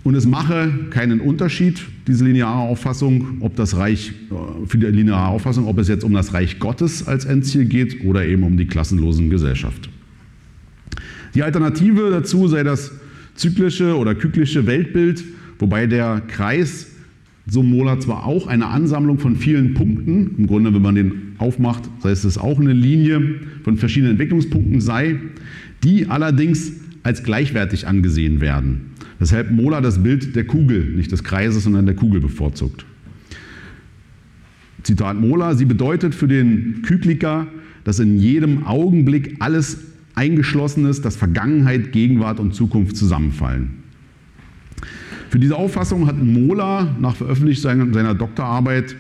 Und 0.04 0.14
es 0.14 0.26
mache 0.26 0.70
keinen 0.90 1.18
Unterschied, 1.20 1.82
diese 2.06 2.26
lineare 2.26 2.58
Auffassung, 2.58 3.38
ob 3.40 3.56
das 3.56 3.76
Reich, 3.76 4.12
äh, 4.30 4.66
für 4.66 4.76
die 4.76 4.86
lineare 4.86 5.28
Auffassung, 5.28 5.66
ob 5.66 5.78
es 5.78 5.88
jetzt 5.88 6.04
um 6.04 6.12
das 6.12 6.34
Reich 6.34 6.58
Gottes 6.58 7.08
als 7.08 7.24
Endziel 7.24 7.64
geht 7.64 8.04
oder 8.04 8.24
eben 8.24 8.42
um 8.42 8.58
die 8.58 8.66
klassenlosen 8.66 9.30
Gesellschaft. 9.30 9.88
Die 11.34 11.42
Alternative 11.42 12.10
dazu 12.10 12.46
sei 12.48 12.62
das 12.62 12.92
zyklische 13.34 13.96
oder 13.96 14.14
kyklische 14.14 14.66
Weltbild, 14.66 15.24
wobei 15.58 15.86
der 15.86 16.22
Kreis 16.28 16.88
so 17.46 17.62
Mola 17.62 17.98
zwar 17.98 18.26
auch 18.26 18.46
eine 18.46 18.66
Ansammlung 18.66 19.18
von 19.18 19.36
vielen 19.36 19.72
Punkten, 19.72 20.34
im 20.36 20.46
Grunde, 20.46 20.72
wenn 20.74 20.82
man 20.82 20.94
den 20.94 21.12
aufmacht, 21.38 21.82
sei 22.00 22.10
es 22.10 22.38
auch 22.38 22.60
eine 22.60 22.72
Linie 22.74 23.40
von 23.62 23.78
verschiedenen 23.78 24.12
Entwicklungspunkten 24.12 24.80
sei, 24.80 25.16
die 25.82 26.06
allerdings 26.08 26.72
als 27.02 27.22
gleichwertig 27.22 27.86
angesehen 27.86 28.40
werden. 28.40 28.93
Weshalb 29.18 29.50
Mola 29.50 29.80
das 29.80 30.02
Bild 30.02 30.34
der 30.34 30.44
Kugel, 30.44 30.84
nicht 30.84 31.12
des 31.12 31.24
Kreises, 31.24 31.64
sondern 31.64 31.86
der 31.86 31.94
Kugel 31.94 32.20
bevorzugt. 32.20 32.84
Zitat 34.82 35.18
Mola, 35.18 35.54
sie 35.54 35.64
bedeutet 35.64 36.14
für 36.14 36.28
den 36.28 36.82
Kykliker, 36.82 37.46
dass 37.84 38.00
in 38.00 38.18
jedem 38.18 38.64
Augenblick 38.64 39.36
alles 39.38 39.78
eingeschlossen 40.14 40.86
ist, 40.86 41.04
dass 41.04 41.16
Vergangenheit, 41.16 41.92
Gegenwart 41.92 42.40
und 42.40 42.54
Zukunft 42.54 42.96
zusammenfallen. 42.96 43.70
Für 45.30 45.38
diese 45.38 45.56
Auffassung 45.56 46.06
hat 46.06 46.22
Mola 46.22 46.94
nach 47.00 47.16
Veröffentlichung 47.16 47.92
seiner 47.92 48.14
Doktorarbeit 48.14 48.94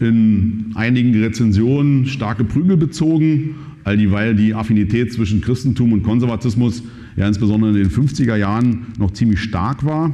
in 0.00 0.72
einigen 0.74 1.14
Rezensionen 1.14 2.06
starke 2.06 2.44
Prügel 2.44 2.76
bezogen, 2.78 3.56
all 3.84 3.98
dieweil 3.98 4.34
die 4.34 4.54
Affinität 4.54 5.12
zwischen 5.12 5.40
Christentum 5.40 5.92
und 5.92 6.02
Konservatismus 6.02 6.82
ja 7.16 7.26
insbesondere 7.26 7.70
in 7.70 7.76
den 7.76 7.90
50er 7.90 8.36
Jahren 8.36 8.86
noch 8.98 9.12
ziemlich 9.12 9.40
stark 9.40 9.84
war. 9.84 10.12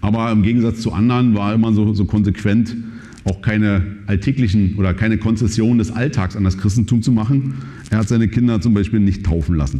Aber 0.00 0.30
im 0.32 0.42
Gegensatz 0.42 0.80
zu 0.80 0.92
anderen 0.92 1.34
war 1.34 1.50
er 1.50 1.54
immer 1.54 1.72
so, 1.72 1.94
so 1.94 2.04
konsequent, 2.04 2.76
auch 3.24 3.40
keine 3.40 3.96
alltäglichen 4.06 4.74
oder 4.76 4.92
keine 4.92 5.16
Konzessionen 5.16 5.78
des 5.78 5.90
Alltags 5.90 6.36
an 6.36 6.44
das 6.44 6.58
Christentum 6.58 7.00
zu 7.00 7.10
machen. 7.10 7.54
Er 7.90 7.98
hat 7.98 8.08
seine 8.08 8.28
Kinder 8.28 8.60
zum 8.60 8.74
Beispiel 8.74 9.00
nicht 9.00 9.24
taufen 9.24 9.56
lassen. 9.56 9.78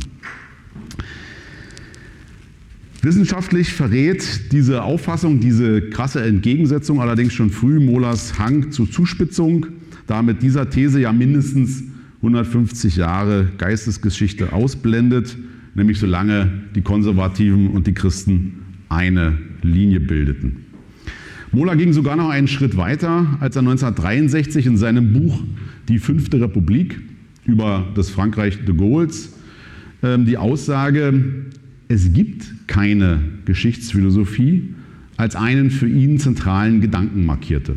Wissenschaftlich 3.03 3.75
verrät 3.75 4.51
diese 4.53 4.83
Auffassung, 4.83 5.41
diese 5.41 5.91
krasse 5.91 6.23
Entgegensetzung 6.23 7.03
allerdings 7.03 7.35
schon 7.35 7.51
früh 7.51 7.79
Mollers 7.79 8.39
Hang 8.39 8.73
zur 8.73 8.91
Zuspitzung, 8.91 9.67
da 10.07 10.23
mit 10.23 10.41
dieser 10.43 10.71
These 10.71 11.01
ja 11.01 11.13
mindestens 11.13 11.85
150 12.23 12.97
Jahre 12.97 13.49
Geistesgeschichte 13.59 14.55
ausblendet, 14.55 15.37
nämlich 15.75 15.99
solange 15.99 16.51
die 16.75 16.83
Konservativen 16.83 17.69
und 17.69 17.87
die 17.87 17.95
Christen 17.95 18.63
eine 18.89 19.39
Linie 19.63 20.01
bildeten. 20.01 20.67
Mola 21.53 21.75
ging 21.75 21.93
sogar 21.93 22.17
noch 22.17 22.31
einen 22.31 22.49
Schritt 22.49 22.77
weiter, 22.77 23.39
als 23.41 23.57
er 23.57 23.61
1963 23.61 24.67
in 24.67 24.77
seinem 24.77 25.13
Buch 25.13 25.43
Die 25.89 25.99
Fünfte 25.99 26.41
Republik 26.41 27.01
über 27.47 27.87
das 27.95 28.11
Frankreich 28.11 28.65
de 28.65 28.75
Gaulles 28.75 29.35
ähm, 30.05 30.27
die 30.27 30.37
Aussage 30.37 31.25
es 31.89 32.13
gibt 32.13 32.67
keine 32.67 33.21
Geschichtsphilosophie, 33.45 34.75
als 35.17 35.37
einen 35.37 35.71
für 35.71 35.89
ihn 35.89 36.19
zentralen 36.19 36.81
Gedanken 36.81 37.27
markierte. 37.27 37.77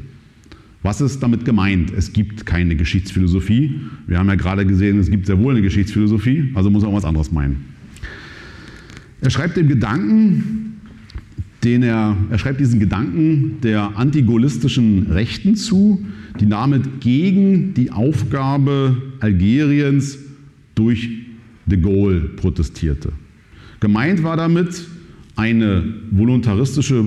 Was 0.81 1.01
ist 1.01 1.21
damit 1.21 1.43
gemeint? 1.45 1.91
Es 1.91 2.13
gibt 2.13 2.45
keine 2.45 2.75
Geschichtsphilosophie. 2.75 3.81
Wir 4.07 4.17
haben 4.17 4.27
ja 4.27 4.35
gerade 4.35 4.65
gesehen, 4.65 4.99
es 4.99 5.09
gibt 5.09 5.25
sehr 5.25 5.37
wohl 5.39 5.53
eine 5.53 5.61
Geschichtsphilosophie, 5.61 6.51
also 6.55 6.69
muss 6.69 6.83
er 6.83 6.89
auch 6.89 6.93
was 6.93 7.05
anderes 7.05 7.31
meinen. 7.31 7.76
Er 9.21 9.29
schreibt 9.29 9.57
den 9.57 9.67
Gedanken, 9.67 10.81
den 11.63 11.83
er, 11.83 12.15
er 12.29 12.39
schreibt 12.39 12.59
diesen 12.59 12.79
Gedanken 12.79 13.57
der 13.63 13.97
antigolistischen 13.97 15.07
Rechten 15.11 15.55
zu, 15.55 16.05
die 16.39 16.47
damit 16.47 17.01
gegen 17.01 17.73
die 17.73 17.91
Aufgabe 17.91 19.01
Algeriens 19.19 20.19
durch 20.75 21.09
de 21.65 21.79
Gaulle 21.81 22.21
protestierte. 22.21 23.11
Gemeint 23.79 24.23
war 24.23 24.37
damit 24.37 24.85
eine 25.35 25.83
voluntaristische 26.11 27.05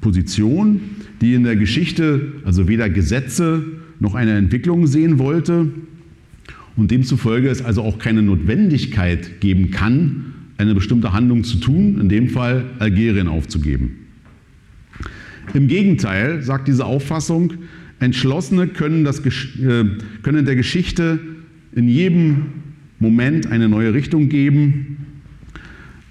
Position, 0.00 0.80
die 1.20 1.34
in 1.34 1.44
der 1.44 1.56
Geschichte 1.56 2.32
also 2.44 2.68
weder 2.68 2.90
Gesetze 2.90 3.64
noch 4.00 4.14
eine 4.14 4.32
Entwicklung 4.32 4.86
sehen 4.86 5.18
wollte 5.18 5.68
und 6.76 6.90
demzufolge 6.90 7.48
es 7.48 7.62
also 7.62 7.82
auch 7.82 7.98
keine 7.98 8.22
Notwendigkeit 8.22 9.40
geben 9.40 9.70
kann, 9.70 10.32
eine 10.62 10.74
bestimmte 10.74 11.12
Handlung 11.12 11.44
zu 11.44 11.58
tun, 11.58 12.00
in 12.00 12.08
dem 12.08 12.28
Fall 12.28 12.64
Algerien 12.78 13.28
aufzugeben. 13.28 13.98
Im 15.54 15.68
Gegenteil, 15.68 16.40
sagt 16.42 16.68
diese 16.68 16.86
Auffassung, 16.86 17.54
Entschlossene 17.98 18.68
können, 18.68 19.04
das, 19.04 19.20
äh, 19.20 19.84
können 20.22 20.44
der 20.44 20.56
Geschichte 20.56 21.18
in 21.74 21.88
jedem 21.88 22.46
Moment 22.98 23.46
eine 23.48 23.68
neue 23.68 23.92
Richtung 23.92 24.28
geben 24.28 24.96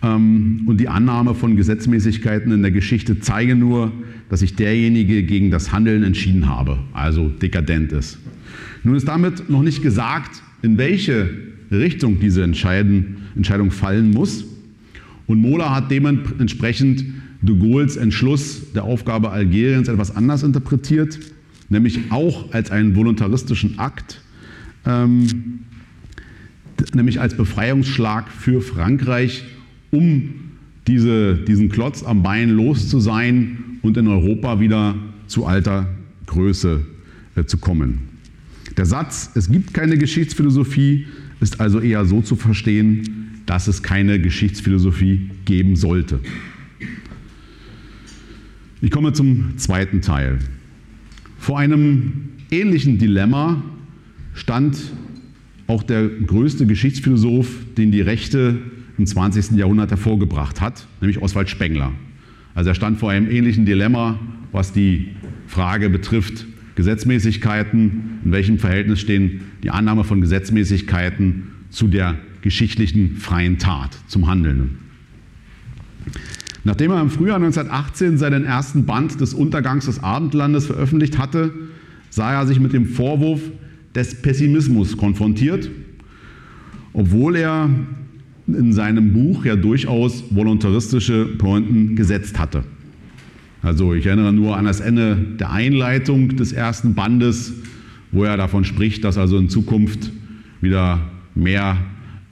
ähm, 0.04 0.64
und 0.66 0.80
die 0.80 0.88
Annahme 0.88 1.34
von 1.34 1.56
Gesetzmäßigkeiten 1.56 2.52
in 2.52 2.62
der 2.62 2.72
Geschichte 2.72 3.20
zeige 3.20 3.56
nur, 3.56 3.92
dass 4.30 4.42
sich 4.42 4.56
derjenige 4.56 5.24
gegen 5.24 5.52
das 5.52 5.72
Handeln 5.72 6.04
entschieden 6.04 6.48
habe, 6.48 6.80
also 6.94 7.30
dekadent 7.30 7.92
ist. 7.92 8.20
Nun 8.84 8.96
ist 8.96 9.08
damit 9.08 9.50
noch 9.50 9.64
nicht 9.64 9.82
gesagt, 9.82 10.42
in 10.62 10.78
welche 10.78 11.30
Richtung 11.72 12.20
diese 12.20 12.44
Entscheidung 12.44 13.72
fallen 13.72 14.12
muss. 14.12 14.46
Und 15.28 15.40
Mola 15.40 15.74
hat 15.74 15.90
dementsprechend 15.92 17.06
de 17.42 17.58
Gaulles 17.58 17.98
Entschluss 17.98 18.72
der 18.74 18.84
Aufgabe 18.84 19.32
Algeriens 19.32 19.88
etwas 19.88 20.16
anders 20.16 20.44
interpretiert, 20.44 21.20
nämlich 21.70 22.12
auch 22.12 22.54
als 22.54 22.70
einen 22.72 22.96
voluntaristischen 22.96 23.80
Akt, 23.80 24.22
ähm, 24.86 25.60
nämlich 26.94 27.20
als 27.20 27.36
Befreiungsschlag 27.36 28.30
für 28.30 28.62
Frankreich 28.62 29.44
um 29.92 30.30
diese, 30.88 31.36
diesen 31.36 31.70
Klotz 31.70 32.04
am 32.04 32.24
Bein 32.24 32.50
los 32.50 32.90
zu 32.90 33.00
sein 33.00 33.58
und 33.82 33.98
in 33.98 34.08
Europa 34.08 34.60
wieder 34.60 34.96
zu 35.28 35.46
alter 35.46 35.88
Größe 36.26 36.86
äh, 37.36 37.46
zu 37.46 37.58
kommen. 37.58 38.00
Der 38.78 38.86
Satz, 38.86 39.32
es 39.36 39.52
gibt 39.52 39.74
keine 39.74 39.98
Geschichtsphilosophie, 39.98 41.06
ist 41.41 41.60
also 41.60 41.80
eher 41.80 42.06
so 42.06 42.21
zu 42.21 42.36
verstehen, 42.36 43.41
dass 43.45 43.67
es 43.67 43.84
keine 43.84 44.21
Geschichtsphilosophie 44.21 45.32
geben 45.43 45.75
sollte. 45.75 46.19
Ich 48.82 48.91
komme 48.91 49.13
zum 49.13 49.58
zweiten 49.58 50.01
Teil. 50.01 50.39
Vor 51.38 51.60
einem 51.60 52.30
ähnlichen 52.49 52.97
Dilemma 52.97 53.62
stand 54.34 54.77
auch 55.67 55.84
der 55.84 56.08
größte 56.08 56.65
Geschichtsphilosoph, 56.65 57.47
den 57.77 57.91
die 57.91 58.01
Rechte 58.01 58.60
im 58.97 59.06
20. 59.06 59.51
Jahrhundert 59.51 59.89
hervorgebracht 59.89 60.62
hat, 60.62 60.88
nämlich 60.99 61.21
Oswald 61.21 61.49
Spengler. 61.49 61.91
Also 62.54 62.69
er 62.69 62.75
stand 62.75 62.99
vor 62.99 63.12
einem 63.12 63.30
ähnlichen 63.30 63.65
Dilemma, 63.65 64.19
was 64.51 64.73
die 64.73 65.10
Frage 65.47 65.89
betrifft, 65.89 66.45
Gesetzmäßigkeiten, 66.82 68.20
in 68.26 68.32
welchem 68.32 68.58
Verhältnis 68.58 69.00
stehen 69.00 69.41
die 69.63 69.70
Annahme 69.70 70.04
von 70.04 70.20
Gesetzmäßigkeiten 70.20 71.44
zu 71.70 71.88
der 71.88 72.17
geschichtlichen 72.41 73.17
freien 73.17 73.60
Tat, 73.60 73.96
zum 74.08 74.28
Handelnden. 74.28 74.80
Nachdem 76.63 76.89
er 76.89 77.02
im 77.02 77.12
Frühjahr 77.12 77.36
1918 77.36 78.17
seinen 78.17 78.46
ersten 78.46 78.86
Band 78.88 79.22
des 79.22 79.36
Untergangs 79.36 79.86
des 79.86 80.02
Abendlandes 80.02 80.65
veröffentlicht 80.65 81.20
hatte, 81.20 81.54
sah 82.10 82.34
er 82.34 82.48
sich 82.48 82.60
mit 82.60 82.74
dem 82.74 82.88
Vorwurf 82.88 83.41
des 83.94 84.20
Pessimismus 84.24 84.98
konfrontiert, 84.98 85.70
obwohl 86.94 87.36
er 87.36 87.70
in 88.48 88.74
seinem 88.74 89.13
Buch 89.13 89.46
ja 89.46 89.56
durchaus 89.56 90.24
voluntaristische 90.32 91.28
Pointen 91.38 91.96
gesetzt 91.96 92.39
hatte. 92.39 92.63
Also 93.62 93.93
ich 93.93 94.06
erinnere 94.06 94.34
nur 94.34 94.58
an 94.58 94.65
das 94.65 94.80
Ende 94.80 95.15
der 95.15 95.52
Einleitung 95.52 96.36
des 96.36 96.52
ersten 96.52 96.95
Bandes, 96.95 97.54
wo 98.12 98.24
er 98.24 98.38
davon 98.38 98.65
spricht, 98.65 99.04
dass 99.04 99.17
also 99.17 99.38
in 99.38 99.50
Zukunft 99.50 100.12
wieder 100.62 101.00
mehr 101.36 101.78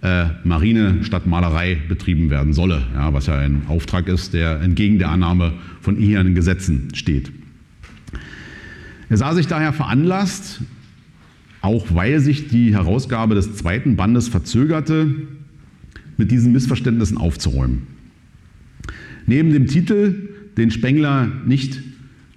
äh, 0.02 0.26
Marine 0.44 1.04
statt 1.04 1.28
Malerei 1.28 1.78
betrieben 1.88 2.30
werden 2.30 2.54
solle, 2.54 2.84
ja, 2.94 3.14
was 3.14 3.28
ja 3.28 3.38
ein 3.38 3.64
Auftrag 3.68 4.08
ist, 4.08 4.34
der 4.34 4.62
entgegen 4.62 4.98
der 4.98 5.10
Annahme 5.10 5.54
von 5.82 6.00
ihren 6.00 6.36
Gesetzen 6.36 6.90
steht. 6.94 7.32
Er 9.10 9.18
sah 9.18 9.34
sich 9.34 9.48
daher 9.48 9.74
veranlasst, 9.74 10.62
auch 11.62 11.88
weil 11.90 12.20
sich 12.20 12.48
die 12.48 12.74
Herausgabe 12.74 13.36
des 13.36 13.56
zweiten 13.56 13.96
Bandes 13.96 14.28
verzögerte, 14.28 15.08
mit 16.18 16.32
diesen 16.32 16.54
Missverständnissen 16.54 17.18
aufzuräumen. 17.18 17.88
Neben 19.26 19.52
dem 19.52 19.68
Titel, 19.68 20.30
den 20.60 20.72
Spengler 20.72 21.28
nicht, 21.46 21.82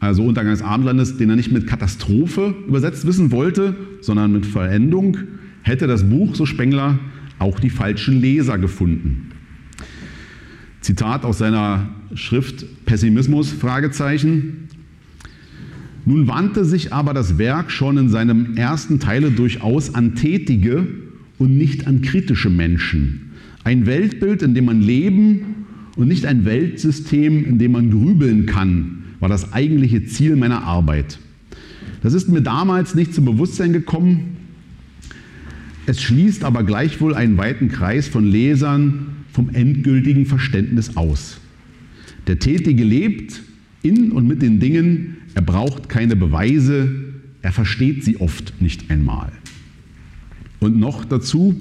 also 0.00 0.24
Untergang 0.24 0.52
des 0.52 0.62
Abendlandes, 0.62 1.16
den 1.16 1.30
er 1.30 1.36
nicht 1.36 1.52
mit 1.52 1.66
Katastrophe 1.66 2.54
übersetzt 2.66 3.06
wissen 3.06 3.30
wollte, 3.30 3.76
sondern 4.00 4.32
mit 4.32 4.46
Verendung, 4.46 5.18
hätte 5.62 5.86
das 5.86 6.08
Buch, 6.08 6.34
so 6.34 6.46
Spengler, 6.46 6.98
auch 7.38 7.60
die 7.60 7.70
falschen 7.70 8.20
Leser 8.20 8.58
gefunden. 8.58 9.30
Zitat 10.80 11.24
aus 11.24 11.38
seiner 11.38 11.90
Schrift 12.14 12.64
Pessimismus. 12.84 13.54
Nun 16.04 16.26
wandte 16.26 16.64
sich 16.64 16.92
aber 16.92 17.14
das 17.14 17.38
Werk 17.38 17.70
schon 17.70 17.96
in 17.96 18.08
seinem 18.08 18.56
ersten 18.56 18.98
Teile 18.98 19.30
durchaus 19.30 19.94
an 19.94 20.16
tätige 20.16 20.86
und 21.38 21.56
nicht 21.56 21.86
an 21.86 22.02
kritische 22.02 22.50
Menschen. 22.50 23.32
Ein 23.62 23.86
Weltbild, 23.86 24.42
in 24.42 24.54
dem 24.54 24.64
man 24.64 24.80
leben 24.80 25.61
und 25.96 26.08
nicht 26.08 26.26
ein 26.26 26.44
Weltsystem, 26.44 27.44
in 27.44 27.58
dem 27.58 27.72
man 27.72 27.90
grübeln 27.90 28.46
kann, 28.46 29.04
war 29.20 29.28
das 29.28 29.52
eigentliche 29.52 30.04
Ziel 30.04 30.36
meiner 30.36 30.64
Arbeit. 30.64 31.18
Das 32.02 32.14
ist 32.14 32.28
mir 32.28 32.42
damals 32.42 32.94
nicht 32.94 33.14
zum 33.14 33.24
Bewusstsein 33.24 33.72
gekommen. 33.72 34.36
Es 35.86 36.02
schließt 36.02 36.44
aber 36.44 36.64
gleichwohl 36.64 37.14
einen 37.14 37.36
weiten 37.36 37.68
Kreis 37.68 38.08
von 38.08 38.24
Lesern 38.24 39.06
vom 39.32 39.50
endgültigen 39.50 40.26
Verständnis 40.26 40.96
aus. 40.96 41.38
Der 42.26 42.38
Tätige 42.38 42.84
lebt 42.84 43.42
in 43.82 44.12
und 44.12 44.26
mit 44.26 44.42
den 44.42 44.60
Dingen, 44.60 45.16
er 45.34 45.42
braucht 45.42 45.88
keine 45.88 46.16
Beweise, 46.16 46.90
er 47.42 47.52
versteht 47.52 48.04
sie 48.04 48.18
oft 48.18 48.60
nicht 48.60 48.90
einmal. 48.90 49.32
Und 50.60 50.78
noch 50.78 51.04
dazu, 51.04 51.56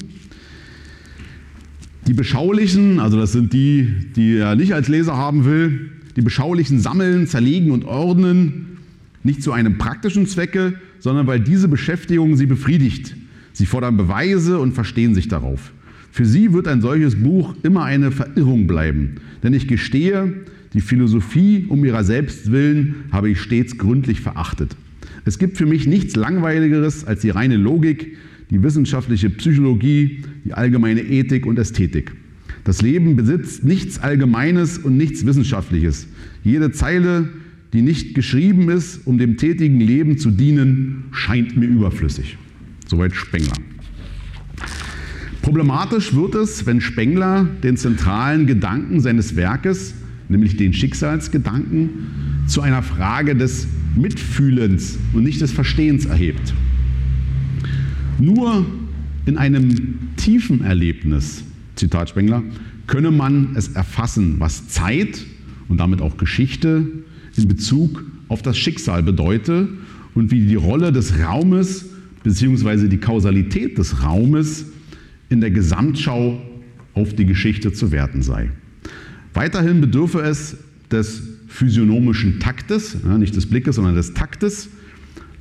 die 2.08 2.14
beschaulichen, 2.14 3.00
also 3.00 3.18
das 3.18 3.32
sind 3.32 3.54
die, 3.54 3.88
die 4.16 4.38
er 4.38 4.56
nicht 4.56 4.74
als 4.74 4.88
Leser 4.88 5.16
haben 5.16 5.46
will, 5.46 5.92
die 6.16 6.22
beschaulichen 6.22 6.80
sammeln, 6.80 7.28
zerlegen 7.28 7.72
und 7.72 7.86
ordnen, 7.86 8.78
nicht 9.24 9.44
zu 9.44 9.52
einem 9.52 9.78
praktischen 9.78 10.26
Zwecke, 10.26 10.74
sondern 11.00 11.28
weil 11.28 11.40
diese 11.40 11.68
Beschäftigung 11.68 12.36
sie 12.36 12.48
befriedigt. 12.48 13.16
Sie 13.54 13.66
fordern 13.66 13.98
Beweise 13.98 14.60
und 14.60 14.74
verstehen 14.74 15.14
sich 15.14 15.28
darauf. 15.28 15.72
Für 16.12 16.26
sie 16.26 16.54
wird 16.54 16.68
ein 16.68 16.82
solches 16.82 17.16
Buch 17.16 17.56
immer 17.64 17.84
eine 17.84 18.12
Verirrung 18.12 18.68
bleiben. 18.68 19.16
Denn 19.44 19.54
ich 19.54 19.68
gestehe, 19.68 20.34
die 20.74 20.82
Philosophie 20.82 21.66
um 21.70 21.84
ihrer 21.86 22.04
selbst 22.04 22.52
willen 22.52 23.06
habe 23.12 23.30
ich 23.30 23.40
stets 23.40 23.78
gründlich 23.78 24.22
verachtet. 24.22 24.76
Es 25.26 25.38
gibt 25.38 25.58
für 25.58 25.66
mich 25.66 25.88
nichts 25.88 26.16
Langweiligeres 26.16 27.06
als 27.06 27.22
die 27.22 27.30
reine 27.30 27.58
Logik, 27.58 28.18
die 28.52 28.62
wissenschaftliche 28.62 29.32
Psychologie, 29.32 30.22
die 30.46 30.54
allgemeine 30.54 31.02
Ethik 31.02 31.48
und 31.48 31.58
Ästhetik. 31.58 32.12
Das 32.64 32.84
Leben 32.84 33.16
besitzt 33.16 33.64
nichts 33.64 33.98
Allgemeines 33.98 34.78
und 34.78 34.96
nichts 34.96 35.26
Wissenschaftliches. 35.26 36.08
Jede 36.44 36.72
Zeile, 36.72 37.30
die 37.74 37.82
nicht 37.82 38.14
geschrieben 38.14 38.70
ist, 38.70 39.08
um 39.08 39.18
dem 39.18 39.38
tätigen 39.38 39.80
Leben 39.80 40.20
zu 40.20 40.30
dienen, 40.30 41.06
scheint 41.12 41.58
mir 41.58 41.66
überflüssig. 41.66 42.38
Soweit 42.88 43.16
Spengler. 43.16 43.54
Problematisch 45.42 46.14
wird 46.14 46.36
es, 46.36 46.68
wenn 46.68 46.82
Spengler 46.82 47.48
den 47.64 47.78
zentralen 47.78 48.46
Gedanken 48.46 49.00
seines 49.00 49.36
Werkes 49.36 49.96
nämlich 50.32 50.58
den 50.58 50.74
Schicksalsgedanken, 50.74 51.90
zu 52.48 52.62
einer 52.62 52.82
Frage 52.82 53.36
des 53.36 53.68
Mitfühlens 53.96 54.98
und 55.14 55.24
nicht 55.24 55.42
des 55.42 55.52
Verstehens 55.52 56.06
erhebt. 56.06 56.54
Nur 58.22 58.68
in 59.26 59.38
einem 59.38 60.14
tiefen 60.16 60.64
Erlebnis, 60.64 61.44
Zitat 61.76 62.10
Spengler, 62.10 62.44
könne 62.86 63.10
man 63.10 63.56
es 63.56 63.70
erfassen, 63.70 64.36
was 64.38 64.68
Zeit 64.68 65.26
und 65.70 65.80
damit 65.80 66.02
auch 66.02 66.18
Geschichte 66.18 66.86
in 67.36 67.48
Bezug 67.48 68.04
auf 68.28 68.44
das 68.44 68.60
Schicksal 68.60 69.02
bedeute 69.02 69.70
und 70.14 70.30
wie 70.30 70.46
die 70.46 70.56
Rolle 70.56 70.92
des 70.92 71.18
Raumes 71.18 71.90
bzw. 72.24 72.90
die 72.90 73.00
Kausalität 73.00 73.80
des 73.80 74.04
Raumes 74.04 74.68
in 75.30 75.42
der 75.42 75.50
Gesamtschau 75.50 76.40
auf 76.94 77.16
die 77.16 77.26
Geschichte 77.26 77.74
zu 77.74 77.92
werten 77.92 78.22
sei. 78.22 78.52
Weiterhin 79.34 79.82
bedürfe 79.82 80.20
es 80.20 80.58
des 80.92 81.24
physiognomischen 81.48 82.40
Taktes, 82.40 82.98
nicht 83.18 83.36
des 83.36 83.48
Blickes, 83.48 83.78
sondern 83.78 83.96
des 83.96 84.14
Taktes, 84.14 84.70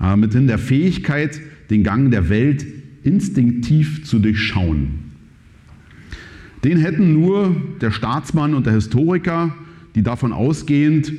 äh, 0.00 0.16
mithin 0.16 0.46
der 0.46 0.58
Fähigkeit, 0.58 1.40
den 1.70 1.84
Gang 1.84 2.10
der 2.10 2.28
Welt 2.28 2.66
instinktiv 3.02 4.04
zu 4.04 4.18
durchschauen. 4.18 5.10
Den 6.64 6.78
hätten 6.78 7.14
nur 7.14 7.56
der 7.80 7.90
Staatsmann 7.90 8.54
und 8.54 8.66
der 8.66 8.74
Historiker, 8.74 9.54
die 9.94 10.02
davon 10.02 10.32
ausgehend 10.32 11.12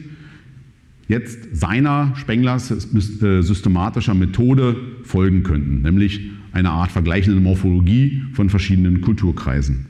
jetzt 1.07 1.55
seiner 1.57 2.13
Spenglers 2.15 2.67
systematischer 2.67 4.13
Methode 4.13 4.75
folgen 5.03 5.43
könnten, 5.43 5.81
nämlich 5.81 6.29
eine 6.53 6.69
Art 6.69 6.91
vergleichende 6.91 7.39
Morphologie 7.41 8.23
von 8.33 8.49
verschiedenen 8.49 9.01
Kulturkreisen. 9.01 9.87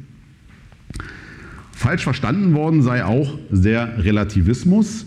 Falsch 1.71 2.03
verstanden 2.03 2.53
worden 2.53 2.81
sei 2.81 3.03
auch 3.03 3.37
der 3.49 4.03
Relativismus, 4.03 5.05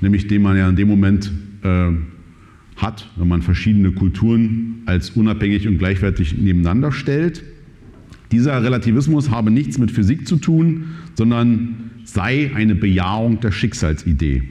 nämlich 0.00 0.26
den 0.26 0.42
man 0.42 0.56
ja 0.56 0.68
in 0.68 0.76
dem 0.76 0.88
Moment 0.88 1.30
äh, 1.62 1.90
hat, 2.76 3.10
wenn 3.16 3.28
man 3.28 3.42
verschiedene 3.42 3.92
Kulturen 3.92 4.82
als 4.86 5.10
unabhängig 5.10 5.66
und 5.66 5.78
gleichwertig 5.78 6.36
nebeneinander 6.36 6.92
stellt. 6.92 7.42
Dieser 8.32 8.62
Relativismus 8.62 9.30
habe 9.30 9.50
nichts 9.50 9.78
mit 9.78 9.90
Physik 9.90 10.26
zu 10.26 10.36
tun, 10.36 10.84
sondern 11.14 11.90
sei 12.04 12.50
eine 12.54 12.74
Bejahung 12.74 13.40
der 13.40 13.52
Schicksalsidee. 13.52 14.42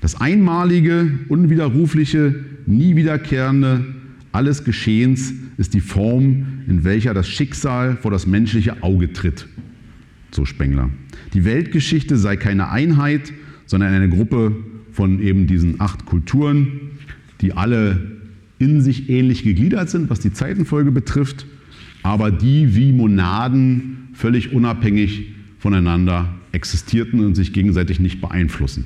Das 0.00 0.20
einmalige, 0.20 1.10
unwiderrufliche, 1.28 2.34
nie 2.66 2.96
wiederkehrende 2.96 3.84
alles 4.32 4.64
Geschehens 4.64 5.34
ist 5.58 5.74
die 5.74 5.80
Form, 5.80 6.46
in 6.66 6.84
welcher 6.84 7.12
das 7.12 7.28
Schicksal 7.28 7.96
vor 7.96 8.10
das 8.10 8.26
menschliche 8.26 8.82
Auge 8.82 9.12
tritt 9.12 9.46
so 10.34 10.44
Spengler. 10.44 10.90
Die 11.34 11.44
Weltgeschichte 11.44 12.16
sei 12.16 12.36
keine 12.36 12.70
Einheit, 12.70 13.32
sondern 13.66 13.92
eine 13.92 14.08
Gruppe 14.08 14.56
von 14.90 15.20
eben 15.20 15.46
diesen 15.46 15.80
acht 15.80 16.04
Kulturen, 16.04 16.90
die 17.42 17.52
alle 17.52 18.00
in 18.58 18.80
sich 18.80 19.10
ähnlich 19.10 19.42
gegliedert 19.42 19.90
sind, 19.90 20.08
was 20.08 20.20
die 20.20 20.32
Zeitenfolge 20.32 20.92
betrifft, 20.92 21.46
aber 22.02 22.30
die 22.30 22.74
wie 22.76 22.92
Monaden 22.92 24.08
völlig 24.14 24.52
unabhängig 24.52 25.32
voneinander 25.58 26.34
existierten 26.52 27.20
und 27.24 27.34
sich 27.34 27.52
gegenseitig 27.52 28.00
nicht 28.00 28.20
beeinflussen. 28.20 28.84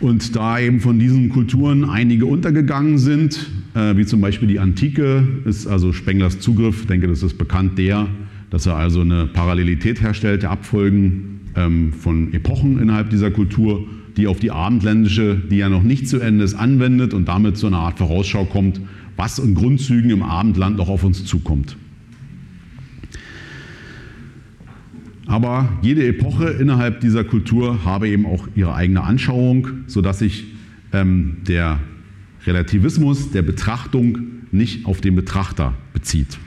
Und 0.00 0.36
da 0.36 0.60
eben 0.60 0.80
von 0.80 0.98
diesen 0.98 1.28
Kulturen 1.28 1.84
einige 1.84 2.26
untergegangen 2.26 2.98
sind, 2.98 3.50
äh, 3.74 3.96
wie 3.96 4.06
zum 4.06 4.20
Beispiel 4.20 4.46
die 4.46 4.60
Antike, 4.60 5.26
ist 5.44 5.66
also 5.66 5.92
Spenglers 5.92 6.38
Zugriff, 6.38 6.82
ich 6.82 6.86
denke, 6.86 7.08
das 7.08 7.22
ist 7.22 7.36
bekannt, 7.36 7.78
der, 7.78 8.06
dass 8.50 8.66
er 8.66 8.76
also 8.76 9.00
eine 9.00 9.26
Parallelität 9.26 10.00
herstellt, 10.00 10.42
der 10.42 10.52
Abfolgen 10.52 11.40
ähm, 11.56 11.92
von 11.92 12.32
Epochen 12.32 12.80
innerhalb 12.80 13.10
dieser 13.10 13.32
Kultur, 13.32 13.86
die 14.18 14.26
auf 14.26 14.40
die 14.40 14.50
abendländische, 14.50 15.36
die 15.36 15.58
ja 15.58 15.68
noch 15.68 15.84
nicht 15.84 16.08
zu 16.08 16.18
Ende 16.18 16.44
ist, 16.44 16.54
anwendet 16.54 17.14
und 17.14 17.26
damit 17.28 17.56
zu 17.56 17.68
einer 17.68 17.78
Art 17.78 17.98
Vorausschau 17.98 18.44
kommt, 18.44 18.80
was 19.16 19.38
in 19.38 19.54
Grundzügen 19.54 20.10
im 20.10 20.22
Abendland 20.22 20.76
noch 20.76 20.88
auf 20.88 21.04
uns 21.04 21.24
zukommt. 21.24 21.76
Aber 25.26 25.78
jede 25.82 26.06
Epoche 26.06 26.48
innerhalb 26.48 27.00
dieser 27.00 27.22
Kultur 27.22 27.84
habe 27.84 28.08
eben 28.08 28.26
auch 28.26 28.48
ihre 28.56 28.74
eigene 28.74 29.04
Anschauung, 29.04 29.68
sodass 29.86 30.18
sich 30.18 30.46
ähm, 30.92 31.36
der 31.46 31.78
Relativismus 32.44 33.30
der 33.30 33.42
Betrachtung 33.42 34.18
nicht 34.50 34.86
auf 34.86 35.00
den 35.00 35.14
Betrachter 35.14 35.74
bezieht. 35.92 36.38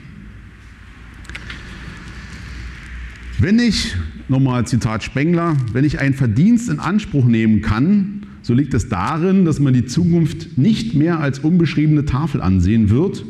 Wenn 3.38 3.58
ich, 3.58 3.94
nochmal 4.28 4.66
Zitat 4.66 5.02
Spengler, 5.02 5.56
wenn 5.72 5.84
ich 5.84 6.00
einen 6.00 6.14
Verdienst 6.14 6.68
in 6.68 6.78
Anspruch 6.78 7.24
nehmen 7.24 7.60
kann, 7.60 8.26
so 8.42 8.54
liegt 8.54 8.74
es 8.74 8.88
darin, 8.88 9.44
dass 9.44 9.60
man 9.60 9.72
die 9.72 9.86
Zukunft 9.86 10.58
nicht 10.58 10.94
mehr 10.94 11.20
als 11.20 11.38
unbeschriebene 11.38 12.04
Tafel 12.04 12.40
ansehen 12.40 12.90
wird, 12.90 13.24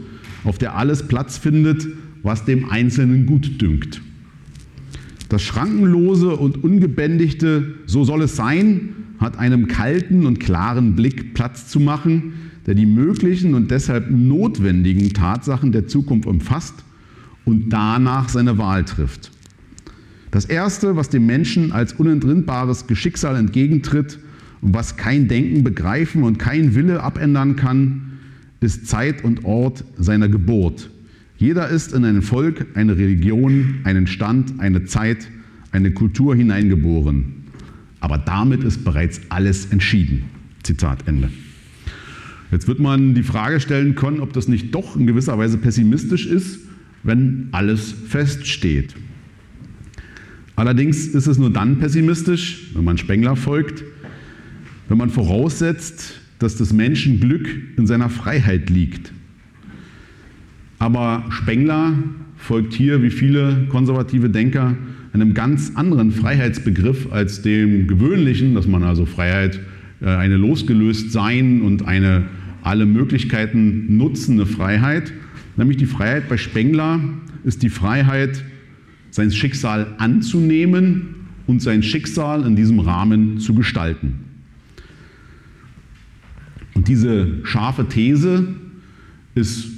auf 0.45 0.59
der 0.59 0.77
alles 0.77 1.07
Platz 1.07 1.37
findet, 1.39 1.87
was 2.23 2.45
dem 2.45 2.71
Einzelnen 2.71 3.27
gut 3.27 3.61
dünkt. 3.61 4.01
Das 5.29 5.43
Schrankenlose 5.43 6.37
und 6.37 6.63
Ungebändigte, 6.63 7.75
so 7.87 8.05
soll 8.05 8.23
es 8.23 8.37
sein, 8.37 8.91
hat 9.19 9.39
einem 9.39 9.69
kalten 9.69 10.27
und 10.27 10.41
klaren 10.41 10.95
Blick 10.95 11.35
Platz 11.35 11.69
zu 11.69 11.81
machen, 11.81 12.35
der 12.67 12.75
die 12.75 12.87
möglichen 12.87 13.55
und 13.55 13.71
deshalb 13.71 14.11
notwendigen 14.11 15.13
Tatsachen 15.13 15.73
der 15.73 15.87
Zukunft 15.87 16.27
umfasst 16.27 16.75
und 17.45 17.71
danach 17.71 18.29
seine 18.29 18.59
Wahl 18.59 18.85
trifft. 18.85 19.31
Das 20.33 20.47
Erste, 20.47 20.97
was 20.97 21.11
dem 21.11 21.27
Menschen 21.27 21.73
als 21.73 21.93
unentrinnbares 21.93 22.87
Geschicksal 22.87 23.37
entgegentritt 23.37 24.19
und 24.63 24.75
was 24.75 24.97
kein 24.97 25.29
Denken 25.29 25.63
begreifen 25.63 26.23
und 26.23 26.39
kein 26.39 26.75
Wille 26.75 27.03
abändern 27.03 27.55
kann, 27.55 28.19
ist 28.61 28.87
Zeit 28.87 29.25
und 29.25 29.45
Ort 29.45 29.85
seiner 29.99 30.31
Geburt. 30.31 30.89
Jeder 31.37 31.69
ist 31.69 31.93
in 31.93 32.07
ein 32.07 32.23
Volk, 32.23 32.65
eine 32.75 32.97
Religion, 32.97 33.81
einen 33.85 34.07
Stand, 34.07 34.59
eine 34.59 34.85
Zeit, 34.85 35.29
eine 35.71 35.91
Kultur 35.91 36.35
hineingeboren. 36.35 37.45
Aber 38.01 38.17
damit 38.17 38.65
ist 38.65 38.85
bereits 38.85 39.21
alles 39.29 39.67
entschieden. 39.67 40.25
Zitat 40.63 41.07
Ende. 41.07 41.29
Jetzt 42.51 42.69
wird 42.69 42.79
man 42.79 43.15
die 43.15 43.23
Frage 43.23 43.61
stellen 43.61 43.97
können, 43.97 44.21
ob 44.21 44.33
das 44.33 44.49
nicht 44.49 44.75
doch 44.75 44.97
in 44.97 45.07
gewisser 45.07 45.37
Weise 45.37 45.59
pessimistisch 45.59 46.25
ist, 46.25 46.61
wenn 47.03 47.49
alles 47.53 47.93
feststeht. 47.93 48.95
Allerdings 50.63 51.09
ist 51.09 51.27
es 51.27 51.39
nur 51.39 51.51
dann 51.51 51.81
pessimistisch, 51.81 52.71
wenn 52.75 52.85
man 52.85 52.97
Spengler 52.97 53.35
folgt, 53.35 53.83
wenn 54.89 54.97
man 54.97 55.11
voraussetzt, 55.11 56.21
dass 56.39 56.55
das 56.55 56.73
Menschenglück 56.73 57.49
in 57.77 57.89
seiner 57.89 58.09
Freiheit 58.09 58.71
liegt. 58.71 59.13
Aber 60.79 61.25
Spengler 61.31 61.95
folgt 62.37 62.75
hier, 62.75 63.03
wie 63.03 63.11
viele 63.11 63.67
konservative 63.71 64.31
Denker, 64.31 64.77
einem 65.13 65.35
ganz 65.35 65.73
anderen 65.75 66.13
Freiheitsbegriff 66.13 67.11
als 67.11 67.43
dem 67.43 67.89
gewöhnlichen, 67.89 68.55
dass 68.55 68.69
man 68.69 68.85
also 68.85 69.05
Freiheit 69.05 69.59
äh, 70.01 70.07
eine 70.07 70.37
losgelöst 70.37 71.11
sein 71.11 71.63
und 71.63 71.89
eine 71.89 72.27
alle 72.63 72.87
Möglichkeiten 72.87 73.97
nutzende 73.97 74.47
Freiheit. 74.47 75.13
Nämlich 75.57 75.79
die 75.79 75.87
Freiheit 75.87 76.29
bei 76.29 76.37
Spengler 76.37 77.01
ist 77.43 77.65
die 77.65 77.69
Freiheit, 77.69 78.45
sein 79.13 79.31
Schicksal 79.31 79.95
anzunehmen 79.99 81.15
und 81.47 81.63
sein 81.63 81.83
Schicksal 81.83 82.45
in 82.47 82.57
diesem 82.57 82.81
Rahmen 82.81 83.39
zu 83.39 83.55
gestalten. 83.55 84.15
Und 86.75 86.89
diese 86.89 87.45
scharfe 87.45 87.87
These 87.89 88.49
ist, 89.35 89.69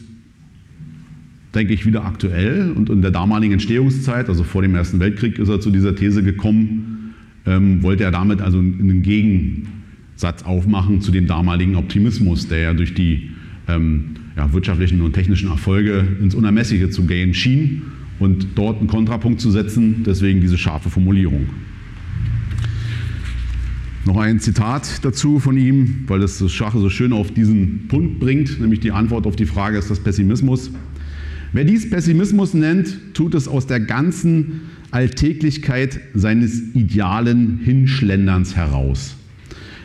denke 1.52 1.74
ich, 1.74 1.84
wieder 1.84 2.04
aktuell. 2.04 2.70
Und 2.70 2.88
in 2.88 3.02
der 3.02 3.10
damaligen 3.10 3.54
Entstehungszeit, 3.54 4.28
also 4.28 4.44
vor 4.44 4.62
dem 4.62 4.74
Ersten 4.76 5.00
Weltkrieg, 5.00 5.38
ist 5.40 5.48
er 5.48 5.60
zu 5.60 5.72
dieser 5.72 5.96
These 5.96 6.22
gekommen, 6.22 7.14
ähm, 7.44 7.82
wollte 7.82 8.04
er 8.04 8.12
damit 8.12 8.40
also 8.40 8.58
einen 8.58 9.02
Gegensatz 9.02 10.44
aufmachen 10.44 11.00
zu 11.00 11.10
dem 11.10 11.26
damaligen 11.26 11.74
Optimismus, 11.74 12.46
der 12.46 12.58
ja 12.60 12.72
durch 12.72 12.94
die 12.94 13.30
ähm, 13.66 14.14
ja, 14.36 14.52
wirtschaftlichen 14.52 15.00
und 15.02 15.12
technischen 15.12 15.48
Erfolge 15.48 16.06
ins 16.20 16.36
Unermessliche 16.36 16.88
zu 16.90 17.04
gehen 17.04 17.34
schien 17.34 17.82
und 18.18 18.48
dort 18.54 18.78
einen 18.78 18.88
Kontrapunkt 18.88 19.40
zu 19.40 19.50
setzen, 19.50 20.02
deswegen 20.06 20.40
diese 20.40 20.58
scharfe 20.58 20.90
Formulierung. 20.90 21.46
Noch 24.06 24.18
ein 24.18 24.38
Zitat 24.38 25.04
dazu 25.04 25.38
von 25.38 25.56
ihm, 25.56 26.04
weil 26.06 26.22
es 26.22 26.38
das 26.38 26.52
Schache 26.52 26.78
so 26.78 26.90
schön 26.90 27.12
auf 27.12 27.32
diesen 27.32 27.88
Punkt 27.88 28.20
bringt, 28.20 28.60
nämlich 28.60 28.80
die 28.80 28.92
Antwort 28.92 29.26
auf 29.26 29.34
die 29.34 29.46
Frage, 29.46 29.78
ist 29.78 29.90
das 29.90 30.00
Pessimismus? 30.00 30.70
Wer 31.54 31.64
dies 31.64 31.88
Pessimismus 31.88 32.52
nennt, 32.52 33.14
tut 33.14 33.34
es 33.34 33.48
aus 33.48 33.66
der 33.66 33.80
ganzen 33.80 34.62
Alltäglichkeit 34.90 36.00
seines 36.12 36.74
idealen 36.74 37.60
Hinschlenderns 37.64 38.56
heraus. 38.56 39.16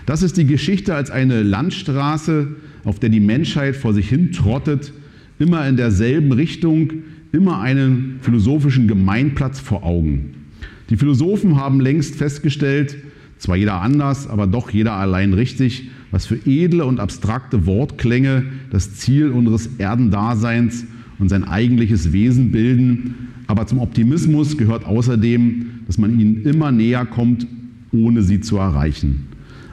Das 0.05 0.21
ist 0.21 0.35
die 0.37 0.45
Geschichte 0.45 0.95
als 0.95 1.11
eine 1.11 1.43
Landstraße, 1.43 2.47
auf 2.83 2.99
der 2.99 3.09
die 3.09 3.19
Menschheit 3.19 3.75
vor 3.75 3.93
sich 3.93 4.09
hin 4.09 4.31
trottet, 4.31 4.91
immer 5.37 5.67
in 5.67 5.77
derselben 5.77 6.31
Richtung, 6.31 6.91
immer 7.31 7.59
einen 7.59 8.19
philosophischen 8.21 8.87
Gemeinplatz 8.87 9.59
vor 9.59 9.83
Augen. 9.83 10.35
Die 10.89 10.97
Philosophen 10.97 11.57
haben 11.57 11.79
längst 11.79 12.15
festgestellt, 12.15 12.97
zwar 13.37 13.55
jeder 13.55 13.81
anders, 13.81 14.27
aber 14.27 14.47
doch 14.47 14.69
jeder 14.71 14.93
allein 14.93 15.33
richtig, 15.33 15.89
was 16.11 16.25
für 16.25 16.39
edle 16.45 16.85
und 16.85 16.99
abstrakte 16.99 17.65
Wortklänge 17.65 18.45
das 18.71 18.95
Ziel 18.95 19.29
unseres 19.29 19.69
Erdendaseins 19.77 20.85
und 21.19 21.29
sein 21.29 21.43
eigentliches 21.43 22.11
Wesen 22.11 22.51
bilden. 22.51 23.13
Aber 23.47 23.67
zum 23.67 23.79
Optimismus 23.79 24.57
gehört 24.57 24.85
außerdem, 24.85 25.67
dass 25.87 25.97
man 25.97 26.19
ihnen 26.19 26.43
immer 26.43 26.71
näher 26.71 27.05
kommt, 27.05 27.47
ohne 27.91 28.23
sie 28.23 28.41
zu 28.41 28.57
erreichen. 28.57 29.27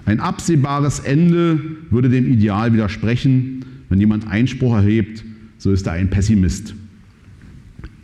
Ein 0.04 0.20
absehbares 0.20 1.00
Ende 1.00 1.60
würde 1.90 2.08
dem 2.08 2.32
Ideal 2.32 2.72
widersprechen. 2.72 3.64
Wenn 3.88 4.00
jemand 4.00 4.28
Einspruch 4.28 4.74
erhebt, 4.74 5.24
so 5.58 5.72
ist 5.72 5.86
er 5.86 5.94
ein 5.94 6.10
Pessimist. 6.10 6.74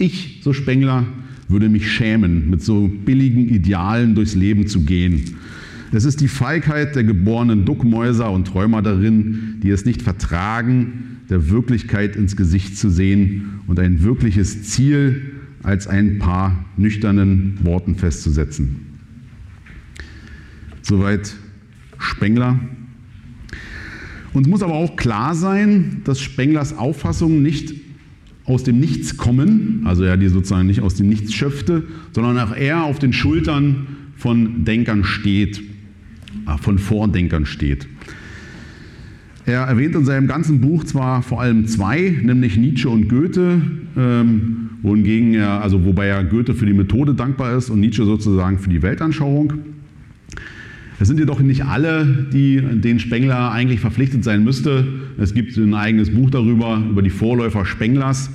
Ich, 0.03 0.41
so 0.43 0.53
Spengler, 0.53 1.07
würde 1.49 1.69
mich 1.69 1.89
schämen, 1.89 2.51
mit 2.51 2.61
so 2.61 2.89
billigen 2.89 3.49
Idealen 3.49 4.17
durchs 4.17 4.35
Leben 4.35 4.67
zu 4.67 4.81
gehen. 4.81 5.37
Es 5.93 6.05
ist 6.05 6.21
die 6.21 6.27
Feigheit 6.27 6.97
der 6.97 7.05
geborenen 7.05 7.65
Duckmäuser 7.65 8.29
und 8.29 8.49
Träumer 8.49 8.83
darin, 8.83 9.61
die 9.63 9.71
es 9.71 9.85
nicht 9.85 10.03
vertragen, 10.03 11.21
der 11.31 11.51
Wirklichkeit 11.51 12.17
ins 12.17 12.35
Gesicht 12.35 12.77
zu 12.77 12.91
sehen 12.91 13.61
und 13.69 13.79
ein 13.79 14.03
wirkliches 14.03 14.65
Ziel 14.65 15.35
als 15.63 15.87
ein 15.87 16.19
paar 16.19 16.65
nüchternen 16.77 17.59
Worten 17.63 17.95
festzusetzen. 17.95 18.99
Soweit 20.83 21.33
Spengler. 21.99 22.59
Uns 24.33 24.49
muss 24.49 24.65
aber 24.65 24.75
auch 24.75 24.97
klar 24.97 25.37
sein, 25.37 26.01
dass 26.03 26.21
Spenglers 26.21 26.77
Auffassungen 26.77 27.45
nicht 27.45 27.73
aus 28.45 28.65
dem 28.65 28.81
Nichts 28.81 29.17
kommen, 29.17 29.83
also 29.85 30.03
er 30.05 30.17
die 30.17 30.29
sozusagen 30.29 30.67
nicht 30.67 30.81
aus 30.81 30.95
dem 30.95 31.09
Nichts 31.09 31.33
schöpfte, 31.33 31.85
sondern 32.13 32.39
auch 32.39 32.55
er 32.55 32.85
auf 32.85 32.99
den 32.99 33.13
Schultern 33.13 33.87
von 34.17 34.65
Denkern 34.65 35.05
steht, 35.05 35.59
äh, 35.59 36.59
von 36.61 36.79
Vordenkern 36.79 37.47
steht. 37.47 37.87
Er 39.45 39.63
erwähnt 39.63 39.95
in 39.97 40.05
seinem 40.05 40.29
ganzen 40.29 40.61
Buch 40.61 40.85
zwar 40.85 41.23
vor 41.23 41.41
allem 41.41 41.67
zwei, 41.67 42.17
nämlich 42.23 42.57
Nietzsche 42.57 42.89
und 42.89 43.09
Goethe, 43.09 43.61
ähm, 43.97 44.71
wohingegen 44.83 45.35
er, 45.35 45.63
also 45.63 45.85
wobei 45.85 46.07
er 46.07 46.23
Goethe 46.23 46.55
für 46.55 46.67
die 46.67 46.73
Methode 46.73 47.15
dankbar 47.15 47.57
ist 47.57 47.69
und 47.71 47.81
Nietzsche 47.81 48.05
sozusagen 48.05 48.59
für 48.59 48.71
die 48.71 48.83
Weltanschauung. 48.83 49.55
Es 51.03 51.09
sind 51.09 51.19
jedoch 51.19 51.41
nicht 51.41 51.65
alle, 51.65 52.29
die 52.33 52.63
den 52.63 53.01
Spengler 53.01 53.51
eigentlich 53.51 53.81
verpflichtet 53.81 54.23
sein 54.23 54.45
müsste. 54.45 54.87
Es 55.19 55.35
gibt 55.35 55.57
ein 55.57 55.75
eigenes 55.75 56.15
Buch 56.15 56.31
darüber, 56.31 56.81
über 56.89 57.03
die 57.03 57.11
Vorläufer 57.11 57.67
Spenglers. 57.67 58.31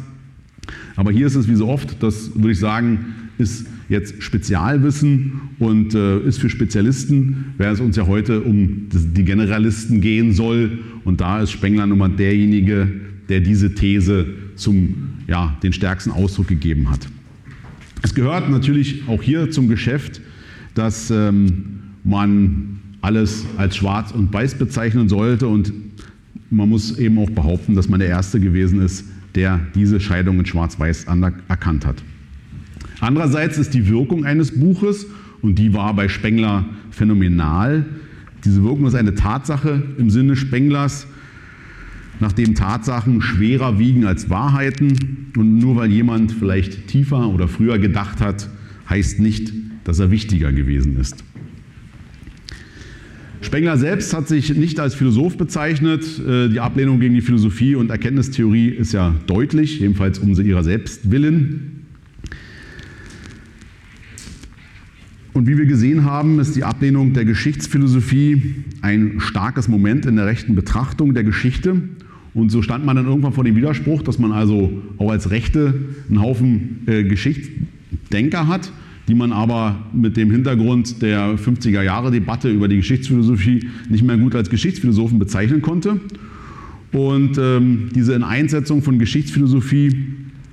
Aber 0.98 1.14
hier 1.14 1.28
ist 1.28 1.36
es 1.36 1.48
wie 1.48 1.56
so 1.56 1.70
oft, 1.70 2.04
das 2.04 2.36
würde 2.36 2.52
ich 2.52 2.60
sagen, 2.60 3.06
ist 3.38 3.68
jetzt 3.88 4.22
Spezialwissen 4.22 5.40
und 5.60 5.96
äh, 5.96 6.20
ist 6.20 6.40
für 6.40 6.50
Spezialisten, 6.50 7.54
während 7.58 7.76
es 7.76 7.80
uns 7.80 7.96
ja 7.96 8.06
heute 8.06 8.42
um 8.42 8.90
die 8.92 9.24
Generalisten 9.24 10.02
gehen 10.02 10.34
soll. 10.34 10.80
Und 11.06 11.22
da 11.22 11.42
ist 11.42 11.52
Spengler 11.52 11.88
nun 11.88 12.00
mal 12.00 12.10
derjenige, 12.10 12.90
der 13.30 13.40
diese 13.40 13.76
These 13.76 14.26
zum 14.58 15.14
ja, 15.26 15.56
den 15.64 15.72
stärksten 15.72 16.12
Ausdruck 16.12 16.50
gegeben 16.50 16.90
hat. 16.92 17.08
Es 18.02 18.14
gehört 18.14 18.50
natürlich 18.50 19.04
auch 19.08 19.24
hier 19.24 19.52
zum 19.52 19.70
Geschäft, 19.70 20.20
dass 20.76 21.10
ähm, 21.12 21.78
man 22.08 22.80
alles 23.02 23.46
als 23.58 23.78
schwarz 23.78 24.12
und 24.12 24.34
weiß 24.34 24.56
bezeichnen 24.56 25.10
sollte 25.10 25.48
und 25.48 25.72
man 26.50 26.70
muss 26.70 26.98
eben 26.98 27.18
auch 27.20 27.30
behaupten, 27.30 27.76
dass 27.76 27.90
man 27.90 28.00
der 28.00 28.10
Erste 28.10 28.40
gewesen 28.40 28.82
ist, 28.82 29.06
der 29.36 29.60
diese 29.76 30.00
Scheidung 30.00 30.40
in 30.40 30.46
schwarz-weiß 30.46 31.06
erkannt 31.48 31.86
hat. 31.86 32.02
Andererseits 33.00 33.58
ist 33.58 33.74
die 33.74 33.88
Wirkung 33.88 34.26
eines 34.26 34.60
Buches, 34.60 35.06
und 35.44 35.60
die 35.60 35.74
war 35.74 35.94
bei 35.94 36.08
Spengler 36.08 36.66
phänomenal, 36.90 37.86
diese 38.44 38.64
Wirkung 38.64 38.86
ist 38.86 38.96
eine 38.96 39.14
Tatsache 39.14 39.84
im 39.98 40.10
Sinne 40.10 40.36
Spenglers, 40.36 41.08
nachdem 42.20 42.56
Tatsachen 42.56 43.22
schwerer 43.22 43.78
wiegen 43.78 44.06
als 44.06 44.30
Wahrheiten. 44.30 45.32
Und 45.36 45.60
nur 45.60 45.76
weil 45.76 45.92
jemand 45.92 46.32
vielleicht 46.32 46.88
tiefer 46.88 47.28
oder 47.28 47.48
früher 47.48 47.78
gedacht 47.78 48.22
hat, 48.22 48.50
heißt 48.90 49.20
nicht, 49.20 49.52
dass 49.84 50.00
er 50.00 50.12
wichtiger 50.12 50.52
gewesen 50.52 50.98
ist. 50.98 51.24
Spengler 53.42 53.78
selbst 53.78 54.14
hat 54.14 54.28
sich 54.28 54.56
nicht 54.56 54.80
als 54.80 54.96
Philosoph 54.96 55.38
bezeichnet. 55.38 56.04
Äh, 56.20 56.50
die 56.50 56.60
Ablehnung 56.60 57.00
gegen 57.00 57.14
die 57.14 57.22
Philosophie 57.22 57.76
und 57.76 57.92
Erkenntnistheorie 57.92 58.70
ist 58.70 58.94
ja 58.94 59.16
deutlich, 59.28 59.80
jedenfalls 59.80 60.20
um 60.20 60.34
sie 60.36 60.44
ihrer 60.44 60.64
selbst 60.64 61.12
willen. 61.12 61.86
Und 65.34 65.48
wie 65.48 65.56
wir 65.56 65.68
gesehen 65.68 66.04
haben, 66.04 66.40
ist 66.40 66.56
die 66.56 66.64
Ablehnung 66.64 67.14
der 67.14 67.24
Geschichtsphilosophie 67.24 68.56
ein 68.82 69.20
starkes 69.20 69.68
Moment 69.68 70.08
in 70.08 70.16
der 70.16 70.26
rechten 70.26 70.56
Betrachtung 70.56 71.14
der 71.14 71.24
Geschichte. 71.24 71.80
Und 72.34 72.50
so 72.50 72.64
stand 72.64 72.86
man 72.86 72.96
dann 72.96 73.06
irgendwann 73.06 73.34
vor 73.34 73.44
dem 73.44 73.56
Widerspruch, 73.56 74.02
dass 74.02 74.18
man 74.18 74.32
also 74.32 74.82
auch 74.98 75.12
als 75.12 75.30
Rechte 75.30 75.76
einen 76.10 76.22
Haufen 76.22 76.82
äh, 76.88 77.04
Geschichtsdenker 77.04 78.48
hat, 78.48 78.72
die 79.08 79.16
man 79.16 79.32
aber 79.32 79.86
mit 79.94 80.18
dem 80.18 80.32
Hintergrund 80.32 81.02
der 81.02 81.38
50er 81.38 81.82
Jahre 81.82 82.12
Debatte 82.12 82.50
über 82.50 82.68
die 82.68 82.78
Geschichtsphilosophie 82.78 83.68
nicht 83.90 84.04
mehr 84.04 84.18
gut 84.18 84.36
als 84.36 84.50
Geschichtsphilosophen 84.50 85.18
bezeichnen 85.18 85.62
konnte. 85.62 86.02
Und 86.92 87.38
ähm, 87.38 87.90
diese 87.96 88.26
Einsetzung 88.26 88.82
von 88.82 89.00
Geschichtsphilosophie 89.00 90.06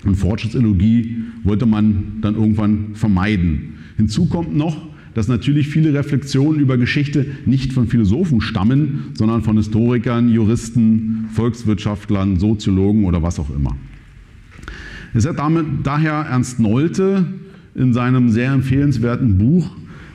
und 0.04 0.16
Fortschrittsideologie 0.16 1.16
wollte 1.42 1.66
man 1.66 2.18
dann 2.20 2.34
irgendwann 2.34 2.94
vermeiden. 2.94 3.74
Hinzu 3.96 4.26
kommt 4.26 4.54
noch, 4.54 4.94
dass 5.14 5.28
natürlich 5.28 5.68
viele 5.68 5.94
Reflexionen 5.94 6.60
über 6.60 6.76
Geschichte 6.76 7.26
nicht 7.46 7.72
von 7.72 7.86
Philosophen 7.86 8.40
stammen, 8.40 9.12
sondern 9.14 9.42
von 9.42 9.56
Historikern, 9.56 10.28
Juristen, 10.28 11.26
Volkswirtschaftlern, 11.32 12.38
Soziologen 12.38 13.04
oder 13.04 13.22
was 13.22 13.38
auch 13.38 13.54
immer. 13.54 13.76
Es 15.14 15.26
hat 15.26 15.38
damit, 15.38 15.66
daher 15.84 16.26
Ernst 16.28 16.58
Nolte 16.58 17.26
in 17.74 17.92
seinem 17.92 18.30
sehr 18.30 18.52
empfehlenswerten 18.52 19.38
Buch 19.38 19.70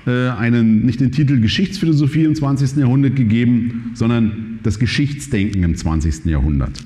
äh, 0.07 0.29
einen, 0.29 0.85
nicht 0.85 0.99
den 1.01 1.11
Titel 1.11 1.39
Geschichtsphilosophie 1.39 2.23
im 2.23 2.35
20. 2.35 2.77
Jahrhundert 2.77 3.15
gegeben, 3.15 3.91
sondern 3.93 4.59
das 4.63 4.79
Geschichtsdenken 4.79 5.63
im 5.63 5.75
20. 5.75 6.25
Jahrhundert. 6.25 6.83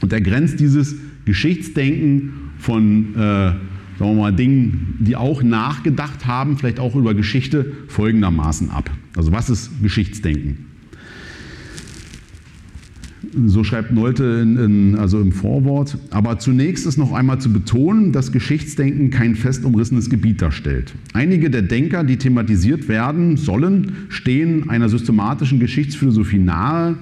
Und 0.00 0.12
er 0.12 0.20
grenzt 0.20 0.60
dieses 0.60 0.96
Geschichtsdenken 1.24 2.32
von 2.58 3.14
äh, 3.14 3.52
sagen 3.98 4.10
wir 4.10 4.22
mal, 4.22 4.32
Dingen, 4.32 4.96
die 5.00 5.16
auch 5.16 5.42
nachgedacht 5.42 6.26
haben, 6.26 6.58
vielleicht 6.58 6.80
auch 6.80 6.94
über 6.94 7.14
Geschichte, 7.14 7.72
folgendermaßen 7.88 8.70
ab. 8.70 8.90
Also 9.16 9.32
was 9.32 9.50
ist 9.50 9.82
Geschichtsdenken? 9.82 10.66
So 13.44 13.64
schreibt 13.64 13.92
Nolte 13.92 14.24
in, 14.42 14.56
in, 14.56 14.94
also 14.96 15.20
im 15.20 15.30
Vorwort. 15.30 15.98
Aber 16.10 16.38
zunächst 16.38 16.86
ist 16.86 16.96
noch 16.96 17.12
einmal 17.12 17.38
zu 17.38 17.52
betonen, 17.52 18.12
dass 18.12 18.32
Geschichtsdenken 18.32 19.10
kein 19.10 19.34
fest 19.34 19.64
umrissenes 19.64 20.08
Gebiet 20.08 20.40
darstellt. 20.40 20.94
Einige 21.12 21.50
der 21.50 21.62
Denker, 21.62 22.02
die 22.02 22.16
thematisiert 22.16 22.88
werden 22.88 23.36
sollen, 23.36 23.92
stehen 24.08 24.70
einer 24.70 24.88
systematischen 24.88 25.60
Geschichtsphilosophie 25.60 26.38
nahe. 26.38 26.96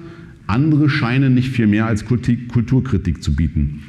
Andere 0.45 0.89
scheinen 0.89 1.33
nicht 1.33 1.49
viel 1.49 1.67
mehr 1.67 1.85
als 1.85 2.05
Kulturkritik 2.05 3.23
zu 3.23 3.33
bieten. 3.33 3.83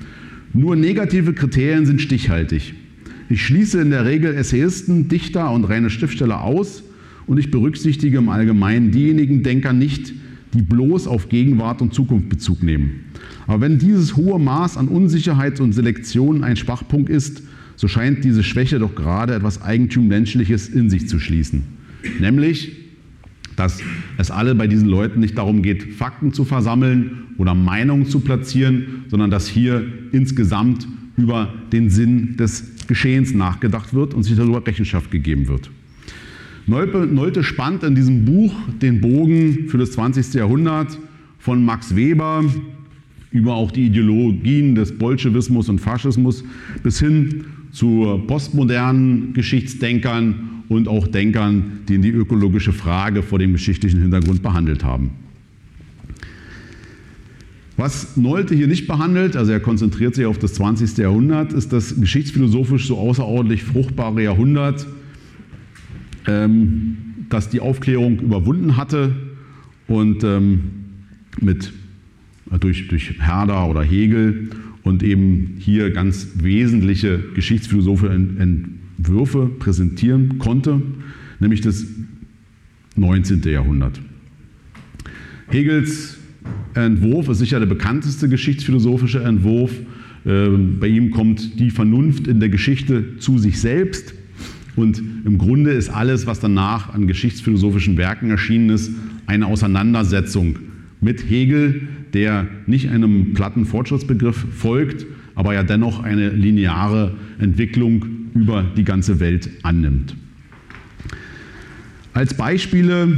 Nur 0.52 0.76
negative 0.76 1.32
Kriterien 1.32 1.84
sind 1.84 2.00
stichhaltig. 2.00 2.74
Ich 3.28 3.44
schließe 3.44 3.80
in 3.80 3.90
der 3.90 4.04
Regel 4.04 4.34
Essayisten, 4.34 5.08
Dichter 5.08 5.50
und 5.50 5.64
reine 5.64 5.90
Schriftsteller 5.90 6.42
aus 6.42 6.84
und 7.26 7.38
ich 7.38 7.50
berücksichtige 7.50 8.18
im 8.18 8.28
Allgemeinen 8.28 8.92
diejenigen 8.92 9.42
Denker 9.42 9.72
nicht, 9.72 10.14
die 10.54 10.62
bloß 10.62 11.06
auf 11.06 11.28
Gegenwart 11.28 11.82
und 11.82 11.94
Zukunft 11.94 12.28
Bezug 12.28 12.62
nehmen. 12.62 13.04
Aber 13.46 13.60
wenn 13.60 13.78
dieses 13.78 14.16
hohe 14.16 14.38
Maß 14.38 14.76
an 14.76 14.88
Unsicherheit 14.88 15.60
und 15.60 15.72
Selektion 15.72 16.44
ein 16.44 16.56
Schwachpunkt 16.56 17.08
ist, 17.08 17.42
so 17.76 17.88
scheint 17.88 18.24
diese 18.24 18.42
Schwäche 18.42 18.78
doch 18.78 18.94
gerade 18.94 19.34
etwas 19.34 19.62
Eigentummenschliches 19.62 20.68
in 20.68 20.88
sich 20.90 21.08
zu 21.08 21.18
schließen. 21.18 21.62
Nämlich, 22.20 22.72
dass 23.56 23.80
es 24.18 24.30
alle 24.30 24.54
bei 24.54 24.66
diesen 24.66 24.88
Leuten 24.88 25.20
nicht 25.20 25.36
darum 25.36 25.62
geht, 25.62 25.94
Fakten 25.94 26.32
zu 26.32 26.44
versammeln 26.44 27.24
oder 27.38 27.54
Meinungen 27.54 28.06
zu 28.06 28.20
platzieren, 28.20 29.04
sondern 29.08 29.30
dass 29.30 29.48
hier 29.48 29.84
insgesamt 30.12 30.86
über 31.16 31.52
den 31.72 31.90
Sinn 31.90 32.36
des 32.36 32.86
Geschehens 32.86 33.34
nachgedacht 33.34 33.94
wird 33.94 34.14
und 34.14 34.22
sich 34.22 34.36
darüber 34.36 34.66
Rechenschaft 34.66 35.10
gegeben 35.10 35.48
wird. 35.48 35.70
Nolte 36.66 37.44
spannt 37.44 37.84
in 37.84 37.94
diesem 37.94 38.24
Buch 38.24 38.52
den 38.82 39.00
Bogen 39.00 39.68
für 39.68 39.78
das 39.78 39.92
20. 39.92 40.34
Jahrhundert 40.34 40.98
von 41.38 41.64
Max 41.64 41.94
Weber 41.94 42.44
über 43.30 43.54
auch 43.54 43.70
die 43.70 43.86
Ideologien 43.86 44.74
des 44.74 44.96
Bolschewismus 44.98 45.68
und 45.68 45.80
Faschismus 45.80 46.42
bis 46.82 46.98
hin 46.98 47.44
zu 47.70 48.20
postmodernen 48.26 49.32
Geschichtsdenkern 49.32 50.62
und 50.68 50.88
auch 50.88 51.06
Denkern, 51.06 51.80
die 51.88 51.98
die 51.98 52.10
ökologische 52.10 52.72
Frage 52.72 53.22
vor 53.22 53.38
dem 53.38 53.52
geschichtlichen 53.52 54.00
Hintergrund 54.00 54.42
behandelt 54.42 54.82
haben. 54.82 55.10
Was 57.76 58.16
Nolte 58.16 58.54
hier 58.54 58.68
nicht 58.68 58.86
behandelt, 58.86 59.36
also 59.36 59.52
er 59.52 59.60
konzentriert 59.60 60.14
sich 60.14 60.24
auf 60.24 60.38
das 60.38 60.54
20. 60.54 60.96
Jahrhundert, 60.96 61.52
ist 61.52 61.72
das 61.72 62.00
geschichtsphilosophisch 62.00 62.86
so 62.86 62.96
außerordentlich 62.96 63.62
fruchtbare 63.62 64.22
Jahrhundert, 64.22 64.86
ähm, 66.26 66.96
das 67.28 67.48
die 67.48 67.60
Aufklärung 67.60 68.20
überwunden 68.20 68.76
hatte 68.76 69.14
und 69.88 70.24
ähm, 70.24 70.60
mit, 71.40 71.72
äh, 72.50 72.58
durch, 72.58 72.88
durch 72.88 73.20
Herder 73.20 73.68
oder 73.68 73.82
Hegel 73.82 74.50
und 74.82 75.02
eben 75.02 75.56
hier 75.58 75.90
ganz 75.90 76.28
wesentliche 76.36 77.18
geschichtsphilosophische 77.34 78.12
Entwürfe 78.12 79.50
präsentieren 79.58 80.38
konnte, 80.38 80.80
nämlich 81.40 81.60
das 81.60 81.84
19. 82.96 83.42
Jahrhundert. 83.42 84.00
Hegels 85.48 86.18
Entwurf 86.74 87.28
ist 87.28 87.38
sicher 87.38 87.58
der 87.58 87.66
bekannteste 87.66 88.28
geschichtsphilosophische 88.28 89.22
Entwurf. 89.22 89.72
Ähm, 90.24 90.78
bei 90.80 90.88
ihm 90.88 91.10
kommt 91.10 91.58
die 91.58 91.70
Vernunft 91.70 92.26
in 92.26 92.40
der 92.40 92.48
Geschichte 92.48 93.18
zu 93.18 93.38
sich 93.38 93.60
selbst. 93.60 94.14
Und 94.76 95.02
im 95.24 95.38
Grunde 95.38 95.72
ist 95.72 95.88
alles, 95.88 96.26
was 96.26 96.38
danach 96.38 96.92
an 96.92 97.06
geschichtsphilosophischen 97.06 97.96
Werken 97.96 98.30
erschienen 98.30 98.70
ist, 98.70 98.92
eine 99.26 99.46
Auseinandersetzung 99.46 100.58
mit 101.00 101.28
Hegel, 101.28 101.88
der 102.12 102.46
nicht 102.66 102.90
einem 102.90 103.32
platten 103.32 103.64
Fortschrittsbegriff 103.64 104.46
folgt, 104.52 105.06
aber 105.34 105.54
ja 105.54 105.62
dennoch 105.62 106.02
eine 106.02 106.30
lineare 106.30 107.14
Entwicklung 107.38 108.04
über 108.34 108.64
die 108.76 108.84
ganze 108.84 109.18
Welt 109.18 109.50
annimmt. 109.62 110.14
Als 112.12 112.34
Beispiele, 112.34 113.08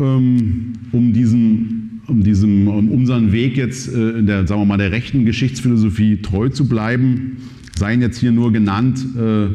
ähm, 0.00 0.72
um 0.92 1.12
diesen 1.12 1.82
um, 2.06 2.22
diesem, 2.22 2.68
um 2.68 2.90
unseren 2.90 3.32
Weg 3.32 3.56
jetzt 3.56 3.92
äh, 3.92 4.18
in 4.18 4.26
der, 4.26 4.46
sagen 4.46 4.60
wir 4.60 4.66
mal, 4.66 4.76
der 4.76 4.92
rechten 4.92 5.24
Geschichtsphilosophie 5.24 6.20
treu 6.20 6.48
zu 6.48 6.68
bleiben, 6.68 7.38
seien 7.76 8.00
jetzt 8.02 8.18
hier 8.18 8.32
nur 8.32 8.52
genannt 8.52 9.06
äh, 9.16 9.46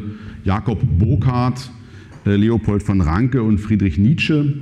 Jakob 0.48 0.80
Burckhardt, 0.98 1.70
äh, 2.24 2.36
Leopold 2.36 2.82
von 2.82 3.02
Ranke 3.02 3.42
und 3.42 3.58
Friedrich 3.58 3.98
Nietzsche. 3.98 4.54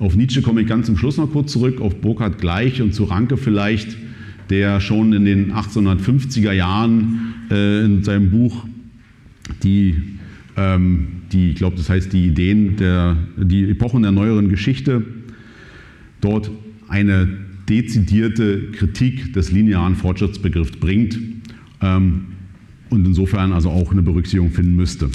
Auf 0.00 0.16
Nietzsche 0.16 0.42
komme 0.42 0.62
ich 0.62 0.66
ganz 0.66 0.86
zum 0.86 0.96
Schluss 0.96 1.18
noch 1.18 1.30
kurz 1.30 1.52
zurück, 1.52 1.80
auf 1.80 2.00
Burckhardt 2.00 2.38
gleich 2.38 2.82
und 2.82 2.92
zu 2.92 3.04
Ranke 3.04 3.36
vielleicht, 3.36 3.96
der 4.50 4.80
schon 4.80 5.12
in 5.12 5.24
den 5.24 5.52
1850er 5.52 6.50
Jahren 6.50 7.32
äh, 7.48 7.84
in 7.84 8.02
seinem 8.02 8.32
Buch 8.32 8.66
die, 9.62 10.18
ähm, 10.56 11.06
die 11.30 11.50
ich 11.50 11.54
glaube, 11.54 11.76
das 11.76 11.88
heißt 11.88 12.12
die 12.12 12.26
Ideen 12.26 12.74
der, 12.74 13.16
die 13.36 13.70
Epochen 13.70 14.02
der 14.02 14.10
neueren 14.10 14.48
Geschichte, 14.48 15.04
dort 16.20 16.50
eine 16.88 17.28
dezidierte 17.68 18.72
Kritik 18.72 19.32
des 19.32 19.52
linearen 19.52 19.94
Fortschrittsbegriffs 19.94 20.72
bringt 20.72 21.20
ähm, 21.80 22.31
und 22.92 23.06
insofern 23.06 23.52
also 23.52 23.70
auch 23.70 23.90
eine 23.90 24.02
Berücksichtigung 24.02 24.50
finden 24.50 24.76
müsste. 24.76 25.08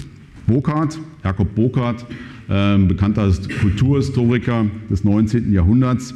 Burkhardt, 0.46 0.98
Jakob 1.24 1.54
Burkhardt, 1.54 2.04
äh, 2.48 2.76
bekannter 2.78 3.32
Kulturhistoriker 3.60 4.66
des 4.90 5.04
19. 5.04 5.52
Jahrhunderts, 5.52 6.14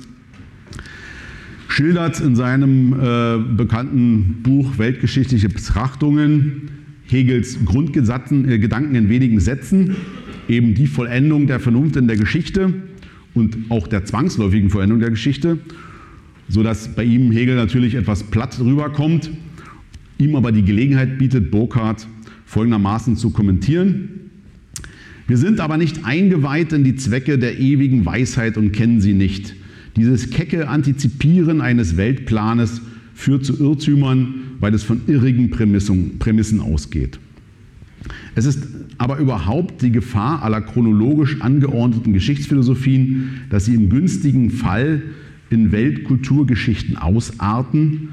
schildert 1.69 2.21
in 2.21 2.37
seinem 2.37 2.93
äh, 2.93 3.39
bekannten 3.57 4.41
Buch 4.43 4.77
Weltgeschichtliche 4.77 5.49
Betrachtungen 5.49 6.69
Hegels 7.07 7.59
Grundgedanken 7.65 8.49
äh, 8.49 8.99
in 8.99 9.09
wenigen 9.09 9.39
Sätzen, 9.39 9.97
eben 10.49 10.75
die 10.75 10.87
Vollendung 10.87 11.47
der 11.47 11.61
Vernunft 11.61 11.97
in 11.97 12.09
der 12.09 12.17
Geschichte 12.17 12.75
und 13.35 13.57
auch 13.69 13.87
der 13.87 14.05
zwangsläufigen 14.05 14.71
Vollendung 14.71 14.99
der 14.99 15.11
Geschichte, 15.11 15.59
sodass 16.49 16.95
bei 16.95 17.05
ihm 17.05 17.31
Hegel 17.31 17.55
natürlich 17.55 17.95
etwas 17.95 18.25
platt 18.25 18.59
rüberkommt, 18.61 19.31
ihm 20.23 20.37
aber 20.37 20.53
die 20.53 20.63
Gelegenheit 20.63 21.19
bietet, 21.19 21.51
Burkhardt 21.51 22.07
folgendermaßen 22.47 23.17
zu 23.17 23.31
kommentieren. 23.31 24.09
Wir 25.27 25.37
sind 25.37 25.61
aber 25.61 25.77
nicht 25.77 26.05
eingeweiht 26.05 26.73
in 26.73 26.85
die 26.85 26.97
Zwecke 26.97 27.39
der 27.39 27.59
ewigen 27.59 28.05
Weisheit 28.05 28.57
und 28.57 28.73
kennen 28.73 29.01
sie 29.01 29.15
nicht. 29.15 29.55
Dieses 29.97 30.31
kecke 30.31 30.69
Antizipieren 30.69 31.61
eines 31.61 31.97
Weltplanes 31.97 32.81
führt 33.15 33.45
zu 33.45 33.59
Irrtümern, 33.59 34.35
weil 34.61 34.75
es 34.75 34.83
von 34.83 35.03
irrigen 35.07 35.51
Prämissen 35.51 36.61
ausgeht. 36.61 37.19
Es 38.35 38.47
ist 38.47 38.67
aber 38.99 39.19
überhaupt 39.19 39.83
die 39.83 39.93
Gefahr 39.93 40.43
aller 40.43 40.61
chronologisch 40.61 41.41
angeordneten 41.41 42.13
Geschichtsphilosophien, 42.13 43.43
dass 43.51 43.67
sie 43.67 43.75
im 43.75 43.89
günstigen 43.89 44.51
Fall 44.51 45.03
in 45.51 45.73
Weltkulturgeschichten 45.73 46.97
ausarten, 46.97 48.11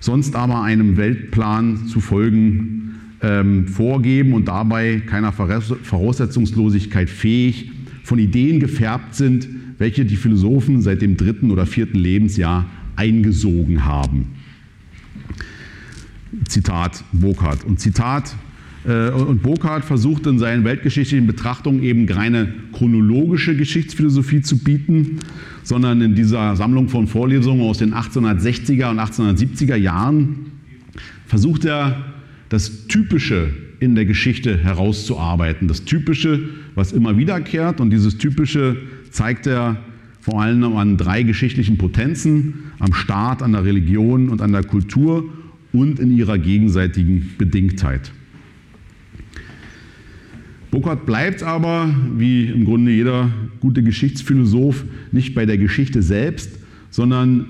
sonst 0.00 0.34
aber 0.34 0.62
einem 0.62 0.96
Weltplan 0.96 1.86
zu 1.86 2.00
folgen 2.00 2.80
ähm, 3.22 3.68
vorgeben 3.68 4.32
und 4.32 4.48
dabei 4.48 5.02
keiner 5.06 5.32
Voraussetzungslosigkeit 5.32 7.08
fähig, 7.08 7.70
von 8.02 8.18
Ideen 8.18 8.58
gefärbt 8.60 9.14
sind, 9.14 9.46
welche 9.78 10.04
die 10.04 10.16
Philosophen 10.16 10.82
seit 10.82 11.02
dem 11.02 11.16
dritten 11.16 11.50
oder 11.50 11.66
vierten 11.66 11.98
Lebensjahr 11.98 12.66
eingesogen 12.96 13.84
haben. 13.84 14.26
Zitat 16.48 17.04
Burkhardt. 17.12 17.64
Und 17.64 17.78
Zitat 17.78 18.34
äh, 18.84 19.10
und 19.10 19.42
Burkhardt 19.42 19.84
versucht 19.84 20.26
in 20.26 20.38
seinen 20.38 20.64
weltgeschichtlichen 20.64 21.26
Betrachtungen 21.26 21.82
eben 21.82 22.06
keine 22.06 22.52
chronologische 22.72 23.56
Geschichtsphilosophie 23.56 24.42
zu 24.42 24.58
bieten, 24.58 25.20
sondern 25.62 26.00
in 26.00 26.14
dieser 26.14 26.56
Sammlung 26.56 26.88
von 26.88 27.06
Vorlesungen 27.06 27.62
aus 27.62 27.78
den 27.78 27.94
1860er 27.94 28.90
und 28.90 28.98
1870er 28.98 29.76
Jahren 29.76 30.52
versucht 31.26 31.64
er, 31.64 32.04
das 32.48 32.88
Typische 32.88 33.52
in 33.78 33.94
der 33.94 34.04
Geschichte 34.04 34.58
herauszuarbeiten. 34.58 35.68
Das 35.68 35.84
Typische, 35.84 36.50
was 36.74 36.92
immer 36.92 37.16
wiederkehrt. 37.16 37.80
Und 37.80 37.90
dieses 37.90 38.18
Typische 38.18 38.76
zeigt 39.10 39.46
er 39.46 39.78
vor 40.20 40.42
allem 40.42 40.76
an 40.76 40.96
drei 40.96 41.22
geschichtlichen 41.22 41.78
Potenzen, 41.78 42.72
am 42.78 42.92
Staat, 42.92 43.42
an 43.42 43.52
der 43.52 43.64
Religion 43.64 44.28
und 44.28 44.42
an 44.42 44.52
der 44.52 44.64
Kultur 44.64 45.24
und 45.72 45.98
in 45.98 46.14
ihrer 46.14 46.38
gegenseitigen 46.38 47.30
Bedingtheit. 47.38 48.12
Burckhardt 50.70 51.04
bleibt 51.04 51.42
aber, 51.42 51.92
wie 52.16 52.46
im 52.46 52.64
Grunde 52.64 52.92
jeder 52.92 53.30
gute 53.60 53.82
Geschichtsphilosoph, 53.82 54.84
nicht 55.10 55.34
bei 55.34 55.46
der 55.46 55.58
Geschichte 55.58 56.02
selbst, 56.02 56.50
sondern 56.90 57.46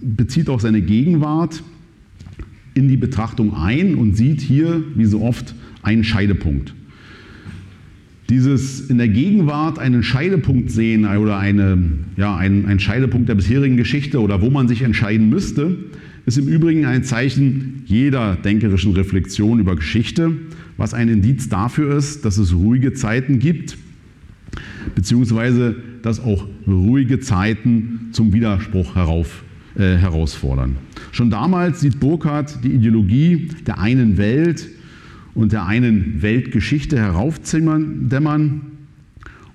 bezieht 0.00 0.48
auch 0.48 0.60
seine 0.60 0.80
Gegenwart 0.80 1.62
in 2.74 2.88
die 2.88 2.96
Betrachtung 2.96 3.54
ein 3.54 3.94
und 3.96 4.16
sieht 4.16 4.40
hier, 4.40 4.82
wie 4.94 5.04
so 5.04 5.22
oft, 5.22 5.54
einen 5.82 6.04
Scheidepunkt. 6.04 6.74
Dieses 8.30 8.88
in 8.88 8.96
der 8.96 9.08
Gegenwart 9.08 9.78
einen 9.78 10.02
Scheidepunkt 10.02 10.70
sehen 10.70 11.04
oder 11.04 11.38
eine, 11.38 11.78
ja, 12.16 12.34
ein, 12.34 12.64
ein 12.66 12.80
Scheidepunkt 12.80 13.28
der 13.28 13.34
bisherigen 13.34 13.76
Geschichte 13.76 14.20
oder 14.22 14.40
wo 14.40 14.48
man 14.48 14.68
sich 14.68 14.82
entscheiden 14.82 15.28
müsste, 15.28 15.76
ist 16.24 16.38
im 16.38 16.48
Übrigen 16.48 16.86
ein 16.86 17.04
Zeichen 17.04 17.82
jeder 17.84 18.36
denkerischen 18.36 18.92
Reflexion 18.92 19.58
über 19.58 19.76
Geschichte, 19.76 20.32
was 20.76 20.94
ein 20.94 21.08
Indiz 21.08 21.48
dafür 21.48 21.96
ist, 21.96 22.24
dass 22.24 22.38
es 22.38 22.54
ruhige 22.54 22.92
Zeiten 22.92 23.38
gibt, 23.38 23.76
beziehungsweise 24.94 25.76
dass 26.02 26.20
auch 26.20 26.46
ruhige 26.66 27.20
Zeiten 27.20 28.08
zum 28.12 28.32
Widerspruch 28.32 28.94
herauf, 28.94 29.44
äh, 29.76 29.96
herausfordern. 29.96 30.76
Schon 31.12 31.30
damals 31.30 31.80
sieht 31.80 32.00
Burkhardt 32.00 32.58
die 32.64 32.72
Ideologie 32.72 33.48
der 33.66 33.78
einen 33.78 34.16
Welt 34.16 34.68
und 35.34 35.52
der 35.52 35.66
einen 35.66 36.22
Weltgeschichte 36.22 36.98
heraufdämmern 36.98 38.60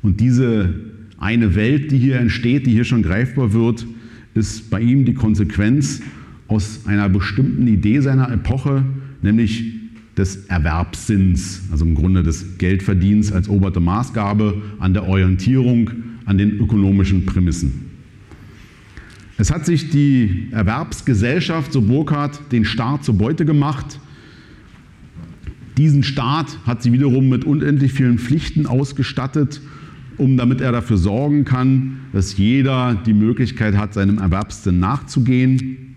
und 0.01 0.19
diese 0.19 0.73
eine 1.17 1.55
Welt, 1.55 1.91
die 1.91 1.97
hier 1.97 2.19
entsteht, 2.19 2.65
die 2.67 2.71
hier 2.71 2.83
schon 2.83 3.03
greifbar 3.03 3.53
wird, 3.53 3.85
ist 4.33 4.69
bei 4.69 4.79
ihm 4.79 5.05
die 5.05 5.13
Konsequenz 5.13 6.01
aus 6.47 6.81
einer 6.85 7.09
bestimmten 7.09 7.67
Idee 7.67 7.99
seiner 7.99 8.31
Epoche, 8.31 8.85
nämlich 9.21 9.76
des 10.17 10.47
Erwerbssinns, 10.47 11.61
also 11.71 11.85
im 11.85 11.95
Grunde 11.95 12.23
des 12.23 12.57
Geldverdienens 12.57 13.31
als 13.31 13.47
oberte 13.47 13.79
Maßgabe 13.79 14.61
an 14.79 14.93
der 14.93 15.07
Orientierung 15.07 15.91
an 16.25 16.37
den 16.37 16.59
ökonomischen 16.59 17.25
Prämissen. 17.25 17.85
Es 19.37 19.51
hat 19.51 19.65
sich 19.65 19.91
die 19.91 20.47
Erwerbsgesellschaft, 20.51 21.71
so 21.71 21.81
Burkhardt, 21.81 22.51
den 22.51 22.65
Staat 22.65 23.03
zur 23.05 23.15
Beute 23.17 23.45
gemacht. 23.45 23.99
Diesen 25.77 26.01
Staat 26.01 26.57
hat 26.65 26.81
sie 26.81 26.91
wiederum 26.91 27.29
mit 27.29 27.45
unendlich 27.45 27.93
vielen 27.93 28.17
Pflichten 28.17 28.65
ausgestattet, 28.65 29.61
um 30.17 30.37
damit 30.37 30.59
er 30.59 30.71
dafür 30.71 30.97
sorgen 30.97 31.45
kann, 31.45 31.99
dass 32.13 32.35
jeder 32.37 32.95
die 32.95 33.13
Möglichkeit 33.13 33.77
hat, 33.77 33.93
seinem 33.93 34.17
Erwerbssinn 34.17 34.79
nachzugehen. 34.79 35.95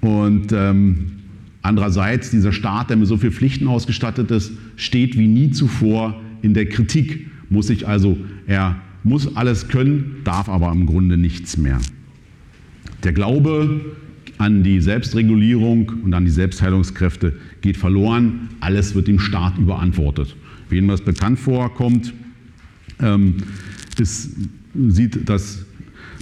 Und 0.00 0.50
ähm, 0.52 1.12
andererseits, 1.64 2.30
dieser 2.30 2.52
Staat, 2.52 2.90
der 2.90 2.96
mit 2.96 3.08
so 3.08 3.16
vielen 3.16 3.32
Pflichten 3.32 3.66
ausgestattet 3.66 4.30
ist, 4.30 4.52
steht 4.76 5.18
wie 5.18 5.26
nie 5.26 5.50
zuvor 5.50 6.20
in 6.42 6.54
der 6.54 6.66
Kritik. 6.66 7.26
Muss 7.48 7.68
sich 7.68 7.88
also, 7.88 8.18
er 8.46 8.76
muss 9.02 9.36
alles 9.36 9.68
können, 9.68 10.16
darf 10.24 10.48
aber 10.48 10.70
im 10.70 10.86
Grunde 10.86 11.16
nichts 11.16 11.56
mehr. 11.56 11.80
Der 13.02 13.12
Glaube 13.12 13.80
an 14.38 14.62
die 14.62 14.80
Selbstregulierung 14.80 15.92
und 16.04 16.12
an 16.14 16.24
die 16.24 16.30
Selbstheilungskräfte 16.30 17.34
geht 17.60 17.76
verloren. 17.76 18.50
Alles 18.60 18.94
wird 18.94 19.08
dem 19.08 19.18
Staat 19.18 19.58
überantwortet. 19.58 20.36
Wem 20.68 20.88
das 20.88 21.02
bekannt 21.02 21.38
vorkommt, 21.38 22.12
ähm, 23.00 23.36
ist, 23.98 24.36
sieht, 24.88 25.28
dass 25.28 25.64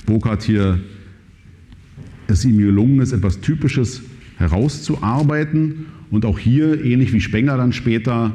Burkhardt 0.07 0.43
hier 0.43 0.79
es 2.27 2.45
ihm 2.45 2.59
gelungen 2.59 3.01
ist, 3.01 3.13
etwas 3.13 3.41
Typisches 3.41 4.03
herauszuarbeiten. 4.43 5.87
Und 6.11 6.27
auch 6.27 6.39
hier, 6.39 6.85
ähnlich 6.85 7.13
wie 7.13 7.21
Spengler 7.21 7.57
dann 7.57 7.73
später, 7.73 8.33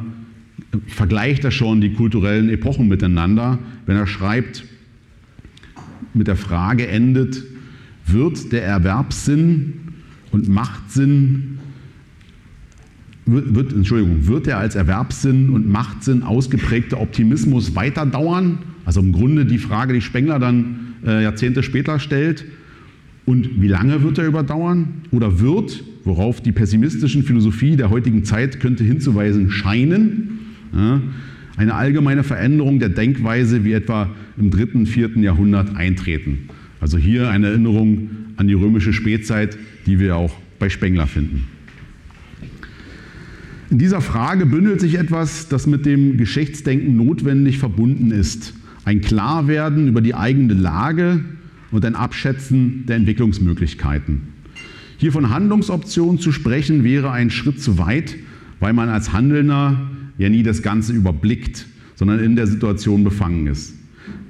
vergleicht 0.87 1.45
er 1.45 1.51
schon 1.51 1.81
die 1.81 1.93
kulturellen 1.93 2.49
Epochen 2.49 2.87
miteinander, 2.87 3.59
wenn 3.85 3.95
er 3.95 4.07
schreibt, 4.07 4.65
mit 6.13 6.27
der 6.27 6.35
Frage 6.35 6.87
endet, 6.87 7.43
wird 8.05 8.51
der 8.51 8.63
Erwerbssinn 8.63 9.73
und 10.31 10.47
Machtsinn, 10.47 11.59
wird, 13.25 13.73
Entschuldigung, 13.73 14.27
wird 14.27 14.47
der 14.47 14.57
als 14.57 14.75
Erwerbssinn 14.75 15.49
und 15.49 15.69
Machtsinn 15.69 16.23
ausgeprägte 16.23 16.97
Optimismus 16.97 17.75
weiter 17.75 18.05
dauern? 18.05 18.59
Also 18.85 19.01
im 19.01 19.11
Grunde 19.11 19.45
die 19.45 19.57
Frage, 19.57 19.93
die 19.93 20.01
Spengler 20.01 20.39
dann 20.39 20.95
äh, 21.05 21.23
Jahrzehnte 21.23 21.61
später 21.61 21.99
stellt, 21.99 22.45
und 23.27 23.61
wie 23.61 23.67
lange 23.67 24.03
wird 24.03 24.17
er 24.19 24.25
überdauern 24.25 25.01
oder 25.11 25.41
wird, 25.41 25.83
worauf 26.05 26.39
die 26.39 26.53
pessimistischen 26.53 27.23
Philosophie 27.23 27.75
der 27.75 27.89
heutigen 27.89 28.23
Zeit 28.23 28.61
könnte 28.61 28.85
hinzuweisen 28.85 29.51
scheinen, 29.51 30.39
eine 31.57 31.73
allgemeine 31.73 32.23
Veränderung 32.23 32.79
der 32.79 32.87
Denkweise 32.87 33.65
wie 33.65 33.73
etwa 33.73 34.09
im 34.37 34.49
dritten, 34.49 34.85
vierten 34.85 35.23
Jahrhundert 35.23 35.75
eintreten. 35.75 36.47
Also 36.79 36.97
hier 36.97 37.29
eine 37.29 37.47
Erinnerung 37.47 38.09
an 38.37 38.47
die 38.47 38.53
römische 38.53 38.93
Spätzeit, 38.93 39.57
die 39.85 39.99
wir 39.99 40.15
auch 40.15 40.33
bei 40.57 40.69
Spengler 40.69 41.05
finden. 41.05 41.47
In 43.69 43.77
dieser 43.77 43.99
Frage 43.99 44.45
bündelt 44.45 44.79
sich 44.79 44.97
etwas, 44.97 45.49
das 45.49 45.67
mit 45.67 45.85
dem 45.85 46.15
Geschichtsdenken 46.15 46.95
notwendig 46.95 47.57
verbunden 47.57 48.11
ist. 48.11 48.53
Ein 48.85 49.01
Klarwerden 49.01 49.89
über 49.89 49.99
die 49.99 50.15
eigene 50.15 50.53
Lage, 50.53 51.19
und 51.71 51.85
ein 51.85 51.95
Abschätzen 51.95 52.85
der 52.85 52.95
Entwicklungsmöglichkeiten. 52.97 54.21
Hier 54.97 55.11
von 55.11 55.29
Handlungsoptionen 55.29 56.19
zu 56.19 56.31
sprechen, 56.31 56.83
wäre 56.83 57.11
ein 57.11 57.29
Schritt 57.29 57.61
zu 57.61 57.77
weit, 57.77 58.15
weil 58.59 58.73
man 58.73 58.89
als 58.89 59.13
Handelnder 59.13 59.89
ja 60.17 60.29
nie 60.29 60.43
das 60.43 60.63
Ganze 60.63 60.93
überblickt, 60.93 61.67
sondern 61.95 62.19
in 62.19 62.35
der 62.35 62.47
Situation 62.47 63.03
befangen 63.03 63.47
ist. 63.47 63.75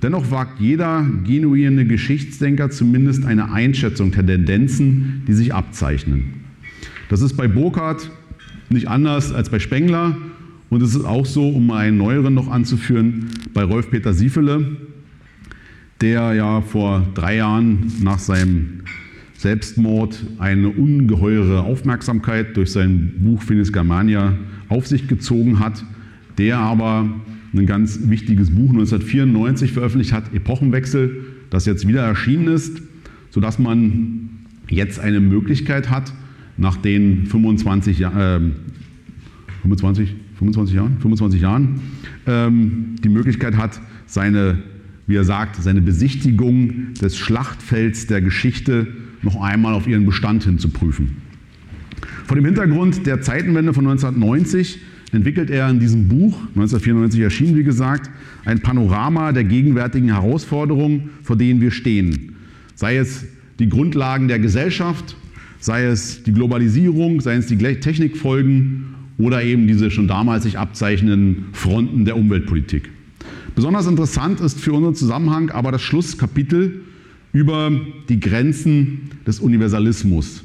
Dennoch 0.01 0.29
wagt 0.31 0.59
jeder 0.59 1.07
genuine 1.25 1.85
Geschichtsdenker 1.85 2.69
zumindest 2.69 3.25
eine 3.25 3.51
Einschätzung 3.51 4.11
der 4.11 4.25
Tendenzen, 4.25 5.23
die 5.27 5.33
sich 5.33 5.53
abzeichnen. 5.53 6.33
Das 7.09 7.21
ist 7.21 7.35
bei 7.35 7.47
Burkhardt 7.47 8.11
nicht 8.69 8.89
anders 8.89 9.31
als 9.31 9.49
bei 9.49 9.59
Spengler 9.59 10.17
und 10.69 10.81
es 10.81 10.93
ist 10.93 11.05
auch 11.05 11.25
so, 11.25 11.47
um 11.47 11.71
einen 11.71 11.97
neueren 11.97 12.33
noch 12.33 12.49
anzuführen, 12.49 13.27
bei 13.53 13.63
Rolf 13.63 13.89
Peter 13.89 14.13
Siefele, 14.13 14.77
der 16.01 16.33
ja 16.33 16.61
vor 16.61 17.05
drei 17.13 17.37
Jahren 17.37 17.91
nach 18.01 18.19
seinem 18.19 18.81
Selbstmord 19.37 20.23
eine 20.39 20.69
ungeheure 20.69 21.61
Aufmerksamkeit 21.61 22.57
durch 22.57 22.71
sein 22.71 23.13
Buch 23.19 23.41
Finis 23.41 23.71
Germania 23.71 24.33
auf 24.69 24.87
sich 24.87 25.07
gezogen 25.07 25.59
hat, 25.59 25.83
der 26.37 26.57
aber 26.57 27.09
ein 27.55 27.65
ganz 27.65 27.99
wichtiges 28.09 28.49
Buch 28.51 28.69
1994 28.69 29.71
veröffentlicht 29.71 30.13
hat, 30.13 30.33
Epochenwechsel, 30.33 31.25
das 31.49 31.65
jetzt 31.65 31.87
wieder 31.87 32.01
erschienen 32.01 32.47
ist, 32.47 32.81
sodass 33.29 33.59
man 33.59 34.29
jetzt 34.69 34.99
eine 34.99 35.19
Möglichkeit 35.19 35.89
hat, 35.89 36.13
nach 36.57 36.77
den 36.77 37.25
25, 37.27 38.01
äh, 38.01 38.39
25, 39.61 40.15
25 40.39 40.75
Jahren, 40.75 40.97
25 40.99 41.41
Jahren 41.41 41.79
ähm, 42.25 42.95
die 43.03 43.09
Möglichkeit 43.09 43.55
hat, 43.55 43.79
seine 44.07 44.57
wie 45.07 45.15
er 45.15 45.23
sagt, 45.23 45.55
seine 45.55 45.81
Besichtigung 45.81 46.93
des 47.01 47.17
Schlachtfelds 47.17 48.07
der 48.07 48.21
Geschichte 48.21 48.87
noch 49.21 49.41
einmal 49.41 49.73
auf 49.73 49.87
ihren 49.87 50.05
Bestand 50.05 50.43
hin 50.43 50.59
zu 50.59 50.69
prüfen. 50.69 51.17
Vor 52.25 52.35
dem 52.35 52.45
Hintergrund 52.45 53.07
der 53.07 53.21
Zeitenwende 53.21 53.73
von 53.73 53.87
1990 53.87 54.79
entwickelt 55.13 55.49
er 55.49 55.69
in 55.69 55.79
diesem 55.79 56.09
Buch, 56.09 56.37
1994 56.49 57.21
erschienen, 57.21 57.55
wie 57.55 57.63
gesagt, 57.63 58.11
ein 58.43 58.59
Panorama 58.59 59.31
der 59.31 59.45
gegenwärtigen 59.45 60.09
Herausforderungen, 60.09 61.09
vor 61.23 61.37
denen 61.37 61.61
wir 61.61 61.71
stehen. 61.71 62.35
Sei 62.75 62.97
es 62.97 63.25
die 63.59 63.69
Grundlagen 63.69 64.27
der 64.27 64.39
Gesellschaft, 64.39 65.15
sei 65.59 65.85
es 65.85 66.23
die 66.23 66.33
Globalisierung, 66.33 67.21
sei 67.21 67.35
es 67.35 67.47
die 67.47 67.57
Technikfolgen 67.57 68.95
oder 69.17 69.41
eben 69.43 69.67
diese 69.67 69.89
schon 69.89 70.07
damals 70.07 70.43
sich 70.43 70.59
abzeichnenden 70.59 71.45
Fronten 71.53 72.05
der 72.05 72.17
Umweltpolitik. 72.17 72.89
Besonders 73.57 73.87
interessant 73.87 74.39
ist 74.39 74.59
für 74.59 74.71
unseren 74.71 74.93
Zusammenhang 74.93 75.49
aber 75.49 75.71
das 75.71 75.81
Schlusskapitel 75.81 76.81
über 77.33 77.71
die 78.07 78.19
Grenzen 78.19 79.09
des 79.25 79.39
Universalismus. 79.39 80.43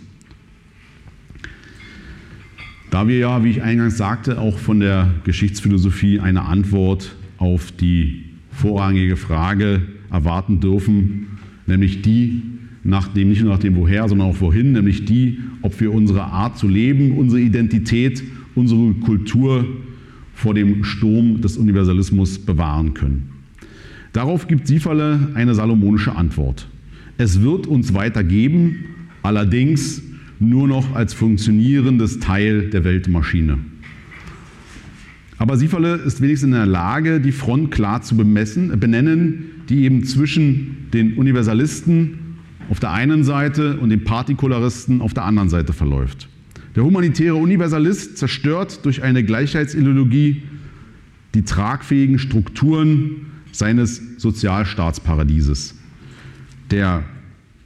Da 2.90 3.06
wir 3.08 3.18
ja, 3.18 3.44
wie 3.44 3.50
ich 3.50 3.62
eingangs 3.62 3.98
sagte, 3.98 4.40
auch 4.40 4.56
von 4.56 4.80
der 4.80 5.12
Geschichtsphilosophie 5.24 6.20
eine 6.20 6.46
Antwort 6.46 7.14
auf 7.36 7.70
die 7.72 8.30
vorrangige 8.50 9.18
Frage 9.18 9.82
erwarten 10.10 10.60
dürfen, 10.60 11.38
nämlich 11.66 12.00
die 12.00 12.40
nach 12.82 13.08
dem, 13.08 13.28
nicht 13.28 13.42
nur 13.42 13.52
nach 13.52 13.60
dem 13.60 13.76
Woher, 13.76 14.08
sondern 14.08 14.28
auch 14.28 14.40
wohin, 14.40 14.72
nämlich 14.72 15.04
die, 15.04 15.38
ob 15.60 15.78
wir 15.82 15.92
unsere 15.92 16.22
Art 16.22 16.56
zu 16.56 16.66
leben, 16.66 17.18
unsere 17.18 17.42
Identität, 17.42 18.24
unsere 18.54 18.94
Kultur 18.94 19.66
vor 20.42 20.54
dem 20.54 20.82
Sturm 20.82 21.40
des 21.40 21.56
Universalismus 21.56 22.40
bewahren 22.40 22.94
können. 22.94 23.30
Darauf 24.12 24.48
gibt 24.48 24.66
Sieferle 24.66 25.30
eine 25.34 25.54
salomonische 25.54 26.16
Antwort. 26.16 26.68
Es 27.16 27.42
wird 27.42 27.68
uns 27.68 27.94
weiter 27.94 28.24
geben, 28.24 28.84
allerdings 29.22 30.02
nur 30.40 30.66
noch 30.66 30.96
als 30.96 31.14
funktionierendes 31.14 32.18
Teil 32.18 32.70
der 32.70 32.82
Weltmaschine. 32.82 33.58
Aber 35.38 35.56
Sieferle 35.56 35.94
ist 35.94 36.20
wenigstens 36.20 36.48
in 36.48 36.54
der 36.54 36.66
Lage, 36.66 37.20
die 37.20 37.32
Front 37.32 37.70
klar 37.70 38.02
zu 38.02 38.16
bemessen, 38.16 38.78
benennen, 38.80 39.44
die 39.68 39.84
eben 39.84 40.02
zwischen 40.02 40.88
den 40.92 41.14
Universalisten 41.14 42.18
auf 42.68 42.80
der 42.80 42.90
einen 42.90 43.22
Seite 43.22 43.76
und 43.76 43.90
den 43.90 44.02
Partikularisten 44.02 45.02
auf 45.02 45.14
der 45.14 45.24
anderen 45.24 45.50
Seite 45.50 45.72
verläuft. 45.72 46.28
Der 46.74 46.84
humanitäre 46.84 47.34
Universalist 47.34 48.16
zerstört 48.16 48.84
durch 48.84 49.02
eine 49.02 49.24
Gleichheitsideologie 49.24 50.42
die 51.34 51.42
tragfähigen 51.42 52.18
Strukturen 52.18 53.26
seines 53.52 54.00
Sozialstaatsparadieses. 54.18 55.74
Der 56.70 57.02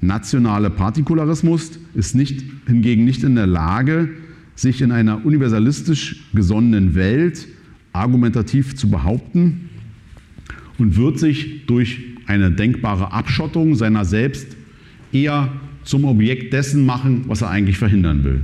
nationale 0.00 0.70
Partikularismus 0.70 1.78
ist 1.94 2.14
nicht, 2.14 2.42
hingegen 2.66 3.04
nicht 3.04 3.22
in 3.22 3.36
der 3.36 3.46
Lage, 3.46 4.11
sich 4.57 4.82
in 4.82 4.90
einer 4.90 5.24
universalistisch 5.24 6.24
gesonnenen 6.34 6.94
Welt 6.94 7.46
argumentativ 7.92 8.74
zu 8.74 8.90
behaupten 8.90 9.68
und 10.78 10.96
wird 10.96 11.18
sich 11.18 11.66
durch 11.66 12.00
eine 12.26 12.50
denkbare 12.50 13.12
Abschottung 13.12 13.76
seiner 13.76 14.04
selbst 14.04 14.57
eher 15.12 15.52
zum 15.84 16.04
Objekt 16.04 16.52
dessen 16.52 16.84
machen, 16.84 17.24
was 17.26 17.42
er 17.42 17.50
eigentlich 17.50 17.78
verhindern 17.78 18.24
will. 18.24 18.40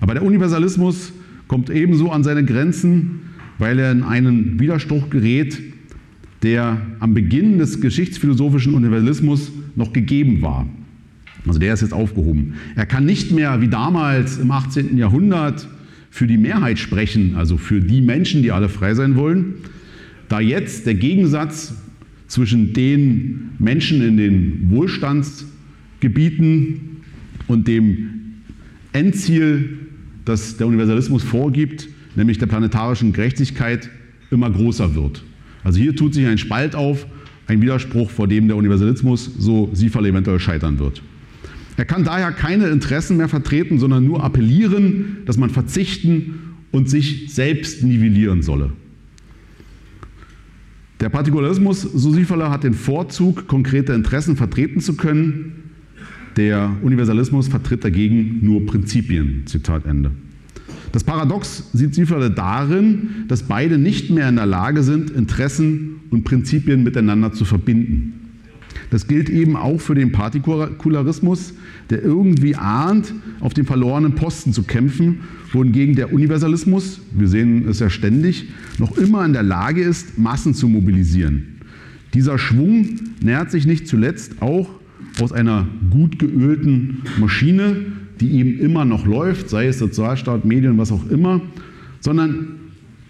Aber 0.00 0.14
der 0.14 0.22
Universalismus 0.22 1.12
kommt 1.48 1.70
ebenso 1.70 2.10
an 2.10 2.24
seine 2.24 2.44
Grenzen, 2.44 3.20
weil 3.58 3.78
er 3.78 3.92
in 3.92 4.02
einen 4.02 4.58
Widerspruch 4.58 5.10
gerät, 5.10 5.60
der 6.42 6.80
am 7.00 7.14
Beginn 7.14 7.58
des 7.58 7.80
geschichtsphilosophischen 7.80 8.74
Universalismus 8.74 9.52
noch 9.76 9.92
gegeben 9.92 10.42
war. 10.42 10.66
Also 11.46 11.58
der 11.58 11.74
ist 11.74 11.82
jetzt 11.82 11.92
aufgehoben. 11.92 12.54
Er 12.74 12.86
kann 12.86 13.04
nicht 13.04 13.32
mehr 13.32 13.60
wie 13.60 13.68
damals 13.68 14.38
im 14.38 14.50
18. 14.50 14.96
Jahrhundert 14.96 15.68
für 16.10 16.26
die 16.26 16.38
Mehrheit 16.38 16.78
sprechen, 16.78 17.34
also 17.36 17.56
für 17.56 17.80
die 17.80 18.00
Menschen, 18.00 18.42
die 18.42 18.52
alle 18.52 18.68
frei 18.68 18.94
sein 18.94 19.16
wollen, 19.16 19.54
da 20.28 20.40
jetzt 20.40 20.86
der 20.86 20.94
Gegensatz 20.94 21.74
zwischen 22.28 22.72
den 22.72 23.50
Menschen 23.58 24.02
in 24.02 24.16
den 24.16 24.70
Wohlstandsgebieten 24.70 27.02
und 27.46 27.68
dem 27.68 28.08
Endziel, 28.92 29.78
das 30.24 30.56
der 30.56 30.66
Universalismus 30.66 31.22
vorgibt, 31.22 31.88
nämlich 32.14 32.38
der 32.38 32.46
planetarischen 32.46 33.12
Gerechtigkeit, 33.12 33.90
immer 34.30 34.50
größer 34.50 34.94
wird. 34.94 35.22
Also 35.62 35.78
hier 35.78 35.94
tut 35.94 36.14
sich 36.14 36.26
ein 36.26 36.38
Spalt 36.38 36.74
auf, 36.74 37.06
ein 37.46 37.60
Widerspruch, 37.60 38.10
vor 38.10 38.26
dem 38.26 38.48
der 38.48 38.56
Universalismus, 38.56 39.30
so 39.38 39.70
Sieferle 39.72 40.08
eventuell 40.08 40.40
scheitern 40.40 40.78
wird. 40.78 41.02
Er 41.76 41.84
kann 41.84 42.04
daher 42.04 42.32
keine 42.32 42.68
Interessen 42.68 43.16
mehr 43.16 43.28
vertreten, 43.28 43.78
sondern 43.78 44.04
nur 44.04 44.22
appellieren, 44.22 45.18
dass 45.26 45.36
man 45.36 45.50
verzichten 45.50 46.54
und 46.70 46.88
sich 46.88 47.32
selbst 47.32 47.82
nivellieren 47.82 48.42
solle. 48.42 48.72
Der 51.00 51.08
Partikularismus, 51.08 51.82
so 51.82 52.12
Sieferle, 52.12 52.50
hat 52.50 52.64
den 52.64 52.74
Vorzug, 52.74 53.46
konkrete 53.48 53.92
Interessen 53.92 54.36
vertreten 54.36 54.80
zu 54.80 54.96
können. 54.96 55.63
Der 56.36 56.76
Universalismus 56.82 57.48
vertritt 57.48 57.84
dagegen 57.84 58.40
nur 58.42 58.66
Prinzipien. 58.66 59.42
Zitat 59.46 59.86
Ende. 59.86 60.10
Das 60.92 61.04
Paradox 61.04 61.70
sieht 61.72 61.94
Sieferle 61.94 62.30
darin, 62.30 63.24
dass 63.28 63.42
beide 63.42 63.78
nicht 63.78 64.10
mehr 64.10 64.28
in 64.28 64.36
der 64.36 64.46
Lage 64.46 64.82
sind, 64.82 65.10
Interessen 65.10 65.96
und 66.10 66.24
Prinzipien 66.24 66.84
miteinander 66.84 67.32
zu 67.32 67.44
verbinden. 67.44 68.12
Das 68.90 69.08
gilt 69.08 69.28
eben 69.28 69.56
auch 69.56 69.80
für 69.80 69.96
den 69.96 70.12
Partikularismus, 70.12 71.54
der 71.90 72.04
irgendwie 72.04 72.54
ahnt, 72.54 73.12
auf 73.40 73.54
dem 73.54 73.66
verlorenen 73.66 74.14
Posten 74.14 74.52
zu 74.52 74.62
kämpfen, 74.62 75.20
wohingegen 75.52 75.96
der 75.96 76.12
Universalismus, 76.12 77.00
wir 77.12 77.26
sehen 77.26 77.66
es 77.68 77.80
ja 77.80 77.90
ständig, 77.90 78.50
noch 78.78 78.96
immer 78.96 79.24
in 79.24 79.32
der 79.32 79.42
Lage 79.42 79.82
ist, 79.82 80.16
Massen 80.16 80.54
zu 80.54 80.68
mobilisieren. 80.68 81.60
Dieser 82.14 82.38
Schwung 82.38 83.00
nährt 83.20 83.50
sich 83.50 83.66
nicht 83.66 83.88
zuletzt 83.88 84.40
auch 84.40 84.68
aus 85.20 85.32
einer 85.32 85.66
gut 85.90 86.18
geölten 86.18 87.02
Maschine, 87.18 87.76
die 88.20 88.32
eben 88.32 88.58
immer 88.58 88.84
noch 88.84 89.06
läuft, 89.06 89.48
sei 89.48 89.66
es 89.66 89.78
Sozialstaat, 89.78 90.44
Medien, 90.44 90.78
was 90.78 90.92
auch 90.92 91.08
immer, 91.10 91.40
sondern 92.00 92.48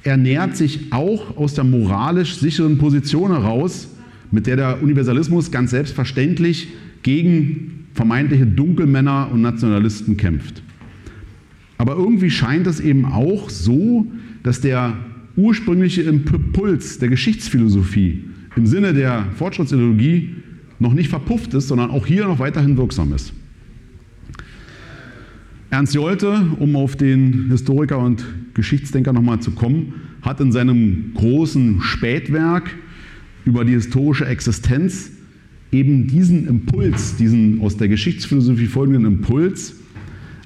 er 0.03 0.17
nährt 0.17 0.57
sich 0.57 0.93
auch 0.93 1.37
aus 1.37 1.55
der 1.55 1.65
moralisch 1.65 2.37
sicheren 2.37 2.79
Position 2.79 3.31
heraus, 3.33 3.89
mit 4.31 4.47
der 4.47 4.57
der 4.57 4.83
Universalismus 4.83 5.51
ganz 5.51 5.71
selbstverständlich 5.71 6.69
gegen 7.03 7.87
vermeintliche 7.95 8.47
Dunkelmänner 8.47 9.31
und 9.33 9.41
Nationalisten 9.43 10.17
kämpft. 10.17 10.63
Aber 11.79 11.97
irgendwie 11.97 12.31
scheint 12.31 12.67
es 12.67 12.81
eben 12.81 13.05
auch 13.05 13.51
so, 13.51 14.07
dass 14.43 14.61
der 14.61 14.97
ursprüngliche 15.37 16.03
Impuls 16.03 16.99
der 16.99 17.09
Geschichtsphilosophie 17.09 18.25
im 18.57 18.67
Sinne 18.67 18.93
der 18.95 19.27
Fortschrittsideologie 19.37 20.37
noch 20.85 20.95
nicht 20.95 21.09
verpufft 21.09 21.53
ist, 21.55 21.67
sondern 21.67 21.91
auch 21.91 22.07
hier 22.07 22.27
noch 22.27 22.39
weiterhin 22.39 22.77
wirksam 22.77 23.13
ist. 23.13 23.33
Ernst 25.71 25.95
Jolte, 25.95 26.47
um 26.61 26.77
auf 26.77 26.95
den 26.95 27.49
Historiker 27.49 27.99
und 27.99 28.25
Geschichtsdenker 28.55 29.13
nochmal 29.13 29.41
zu 29.41 29.51
kommen, 29.51 29.95
hat 30.23 30.41
in 30.41 30.53
seinem 30.53 31.11
großen 31.15 31.81
Spätwerk 31.81 32.71
über 33.45 33.65
die 33.65 33.73
historische 33.73 34.27
Existenz 34.27 35.11
eben 35.73 36.07
diesen 36.07 36.47
Impuls, 36.47 37.17
diesen 37.17 37.61
aus 37.61 37.77
der 37.77 37.89
Geschichtsphilosophie 37.89 38.67
folgenden 38.67 39.05
Impuls, 39.05 39.75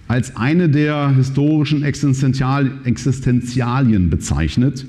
als 0.06 0.34
eine 0.36 0.70
der 0.70 1.14
historischen 1.14 1.82
Existenzialien 1.82 4.08
bezeichnet, 4.08 4.86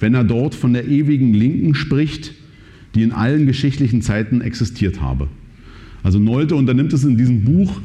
wenn 0.00 0.14
er 0.14 0.24
dort 0.24 0.54
von 0.54 0.72
der 0.72 0.88
ewigen 0.88 1.34
Linken 1.34 1.74
spricht, 1.74 2.32
die 2.94 3.02
in 3.02 3.12
allen 3.12 3.46
geschichtlichen 3.46 4.02
Zeiten 4.02 4.40
existiert 4.40 5.00
habe. 5.00 5.28
Also 6.02 6.18
Nolte 6.18 6.54
unternimmt 6.54 6.92
es 6.92 7.04
in 7.04 7.16
diesem 7.16 7.44
Buch, 7.44 7.80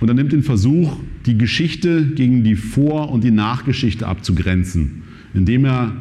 unternimmt 0.00 0.32
den 0.32 0.42
Versuch, 0.42 0.96
die 1.26 1.36
Geschichte 1.36 2.06
gegen 2.14 2.44
die 2.44 2.56
Vor- 2.56 3.10
und 3.10 3.24
die 3.24 3.30
Nachgeschichte 3.30 4.06
abzugrenzen, 4.06 5.02
indem 5.34 5.64
er 5.64 5.92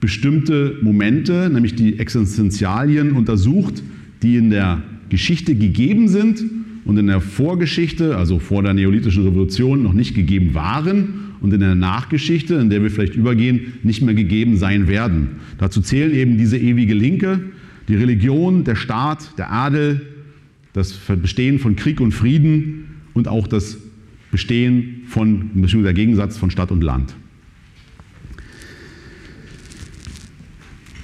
bestimmte 0.00 0.78
Momente, 0.82 1.50
nämlich 1.52 1.74
die 1.74 1.98
Existenzialien, 1.98 3.12
untersucht, 3.12 3.82
die 4.22 4.36
in 4.36 4.50
der 4.50 4.82
Geschichte 5.08 5.54
gegeben 5.54 6.08
sind 6.08 6.44
und 6.84 6.98
in 6.98 7.06
der 7.06 7.20
Vorgeschichte, 7.20 8.16
also 8.16 8.38
vor 8.38 8.62
der 8.62 8.74
neolithischen 8.74 9.24
Revolution, 9.24 9.82
noch 9.82 9.92
nicht 9.92 10.14
gegeben 10.14 10.54
waren 10.54 11.33
und 11.44 11.52
in 11.52 11.60
der 11.60 11.74
Nachgeschichte, 11.74 12.54
in 12.54 12.70
der 12.70 12.82
wir 12.82 12.90
vielleicht 12.90 13.16
übergehen, 13.16 13.74
nicht 13.82 14.00
mehr 14.00 14.14
gegeben 14.14 14.56
sein 14.56 14.88
werden. 14.88 15.40
Dazu 15.58 15.82
zählen 15.82 16.10
eben 16.14 16.38
diese 16.38 16.56
ewige 16.56 16.94
Linke, 16.94 17.38
die 17.86 17.96
Religion, 17.96 18.64
der 18.64 18.76
Staat, 18.76 19.36
der 19.36 19.52
Adel, 19.52 20.00
das 20.72 20.94
Bestehen 20.94 21.58
von 21.58 21.76
Krieg 21.76 22.00
und 22.00 22.12
Frieden 22.12 22.86
und 23.12 23.28
auch 23.28 23.46
das 23.46 23.76
Bestehen 24.30 25.02
von, 25.06 25.50
beziehungsweise 25.50 25.82
der 25.82 25.92
Gegensatz 25.92 26.38
von 26.38 26.50
Stadt 26.50 26.72
und 26.72 26.82
Land. 26.82 27.14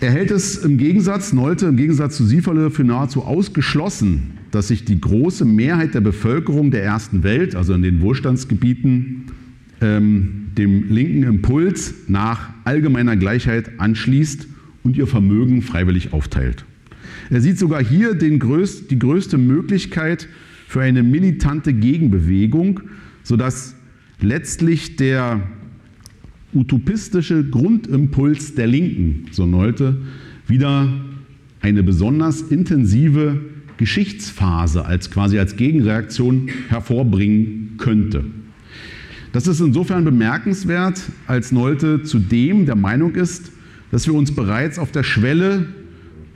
Er 0.00 0.10
hält 0.10 0.30
es 0.30 0.56
im 0.56 0.78
Gegensatz, 0.78 1.34
Nolte, 1.34 1.66
im 1.66 1.76
Gegensatz 1.76 2.16
zu 2.16 2.24
Sieferle 2.24 2.70
für 2.70 2.84
nahezu 2.84 3.24
ausgeschlossen, 3.24 4.38
dass 4.52 4.68
sich 4.68 4.86
die 4.86 4.98
große 4.98 5.44
Mehrheit 5.44 5.92
der 5.92 6.00
Bevölkerung 6.00 6.70
der 6.70 6.82
ersten 6.82 7.24
Welt, 7.24 7.54
also 7.54 7.74
in 7.74 7.82
den 7.82 8.00
Wohlstandsgebieten, 8.00 9.26
ähm, 9.80 10.48
dem 10.56 10.90
linken 10.90 11.22
Impuls 11.22 11.94
nach 12.08 12.50
allgemeiner 12.64 13.16
Gleichheit 13.16 13.78
anschließt 13.78 14.46
und 14.82 14.96
ihr 14.96 15.06
Vermögen 15.06 15.62
freiwillig 15.62 16.12
aufteilt. 16.12 16.64
Er 17.30 17.40
sieht 17.40 17.58
sogar 17.58 17.82
hier 17.82 18.14
größ 18.14 18.88
die 18.88 18.98
größte 18.98 19.38
Möglichkeit 19.38 20.28
für 20.66 20.82
eine 20.82 21.02
militante 21.02 21.72
Gegenbewegung, 21.72 22.80
sodass 23.22 23.76
letztlich 24.20 24.96
der 24.96 25.40
utopistische 26.52 27.44
Grundimpuls 27.44 28.54
der 28.54 28.66
Linken, 28.66 29.26
so 29.30 29.46
Nolte, 29.46 29.98
wieder 30.46 30.92
eine 31.60 31.82
besonders 31.82 32.42
intensive 32.42 33.40
Geschichtsphase 33.76 34.84
als 34.84 35.10
quasi 35.10 35.38
als 35.38 35.56
Gegenreaktion 35.56 36.48
hervorbringen 36.68 37.74
könnte. 37.78 38.24
Das 39.32 39.46
ist 39.46 39.60
insofern 39.60 40.04
bemerkenswert, 40.04 41.00
als 41.26 41.52
Nolte 41.52 42.02
zudem 42.02 42.66
der 42.66 42.74
Meinung 42.74 43.14
ist, 43.14 43.52
dass 43.92 44.06
wir 44.06 44.14
uns 44.14 44.34
bereits 44.34 44.78
auf 44.78 44.90
der 44.90 45.04
Schwelle 45.04 45.66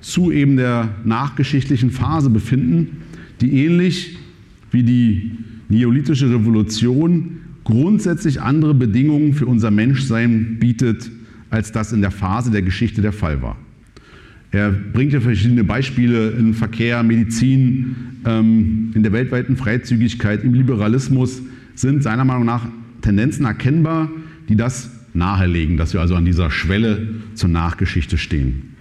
zu 0.00 0.30
eben 0.30 0.56
der 0.56 0.94
nachgeschichtlichen 1.04 1.90
Phase 1.90 2.30
befinden, 2.30 2.98
die 3.40 3.64
ähnlich 3.64 4.18
wie 4.70 4.82
die 4.82 5.32
neolithische 5.68 6.30
Revolution 6.30 7.38
grundsätzlich 7.64 8.40
andere 8.40 8.74
Bedingungen 8.74 9.32
für 9.32 9.46
unser 9.46 9.70
Menschsein 9.70 10.58
bietet, 10.60 11.10
als 11.50 11.72
das 11.72 11.92
in 11.92 12.00
der 12.00 12.10
Phase 12.10 12.50
der 12.50 12.62
Geschichte 12.62 13.00
der 13.00 13.12
Fall 13.12 13.40
war. 13.42 13.56
Er 14.50 14.70
bringt 14.70 15.12
ja 15.12 15.20
verschiedene 15.20 15.64
Beispiele 15.64 16.30
in 16.30 16.54
Verkehr, 16.54 17.02
Medizin, 17.02 17.96
ähm, 18.24 18.92
in 18.94 19.02
der 19.02 19.12
weltweiten 19.12 19.56
Freizügigkeit, 19.56 20.44
im 20.44 20.54
Liberalismus 20.54 21.42
sind 21.74 22.02
seiner 22.04 22.24
Meinung 22.24 22.44
nach 22.44 22.66
Tendenzen 23.04 23.44
erkennbar, 23.44 24.10
die 24.48 24.56
das 24.56 24.90
nahelegen, 25.12 25.76
dass 25.76 25.92
wir 25.92 26.00
also 26.00 26.14
an 26.14 26.24
dieser 26.24 26.50
Schwelle 26.50 27.08
zur 27.34 27.50
Nachgeschichte 27.50 28.18
stehen. 28.18 28.74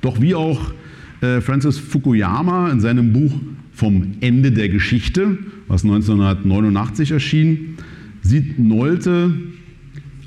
Doch 0.00 0.20
wie 0.20 0.34
auch 0.34 0.72
äh, 1.20 1.40
Francis 1.40 1.78
Fukuyama 1.78 2.70
in 2.70 2.80
seinem 2.80 3.12
Buch 3.12 3.32
Vom 3.72 4.16
Ende 4.20 4.52
der 4.52 4.68
Geschichte, 4.68 5.38
was 5.68 5.84
1989 5.84 7.12
erschien, 7.12 7.76
sieht 8.20 8.58
Nolte 8.58 9.32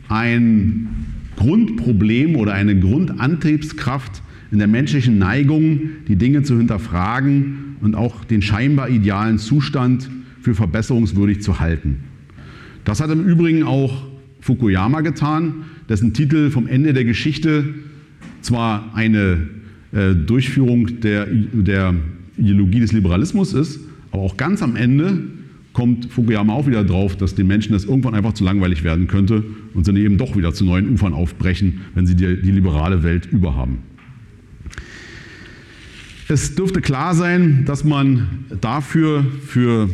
ein 0.08 0.88
Grundproblem 1.36 2.36
oder 2.36 2.54
eine 2.54 2.80
Grundantriebskraft 2.80 4.24
in 4.52 4.60
der 4.60 4.68
menschlichen 4.68 5.18
Neigung, 5.18 5.82
die 6.08 6.16
Dinge 6.16 6.44
zu 6.44 6.58
hinterfragen 6.58 7.76
und 7.82 7.96
auch 7.96 8.24
den 8.24 8.42
scheinbar 8.42 8.90
idealen 8.90 9.38
Zustand 9.38 10.10
für 10.42 10.56
verbesserungswürdig 10.56 11.42
zu 11.42 11.60
halten. 11.60 12.04
Das 12.86 13.00
hat 13.00 13.10
im 13.12 13.26
Übrigen 13.26 13.64
auch 13.64 14.04
Fukuyama 14.42 15.02
getan, 15.02 15.66
dessen 15.90 16.14
Titel 16.14 16.50
vom 16.50 16.68
Ende 16.68 16.94
der 16.94 17.06
Geschichte 17.06 17.74
zwar 18.42 18.94
eine 18.94 19.48
äh, 19.94 20.14
Durchführung 20.14 21.00
der, 21.00 21.28
der 21.28 21.94
Ideologie 22.38 22.80
des 22.80 22.92
Liberalismus 22.92 23.54
ist, 23.54 23.80
aber 24.12 24.24
auch 24.24 24.38
ganz 24.38 24.62
am 24.62 24.76
Ende 24.76 25.20
kommt 25.72 26.12
Fukuyama 26.12 26.54
auch 26.54 26.68
wieder 26.68 26.84
drauf, 26.84 27.16
dass 27.16 27.36
den 27.36 27.48
Menschen 27.48 27.74
das 27.74 27.86
irgendwann 27.86 28.14
einfach 28.14 28.34
zu 28.34 28.44
langweilig 28.44 28.84
werden 28.84 29.08
könnte 29.08 29.44
und 29.74 29.86
sie 29.86 29.92
eben 29.98 30.18
doch 30.18 30.36
wieder 30.36 30.54
zu 30.54 30.66
neuen 30.66 30.90
Ufern 30.90 31.14
aufbrechen, 31.14 31.82
wenn 31.96 32.06
sie 32.06 32.16
die, 32.16 32.42
die 32.42 32.52
liberale 32.52 33.04
Welt 33.04 33.26
überhaben. 33.32 33.80
Es 36.28 36.56
dürfte 36.56 36.80
klar 36.80 37.16
sein, 37.16 37.64
dass 37.66 37.84
man 37.84 38.46
dafür, 38.62 39.26
für 39.46 39.90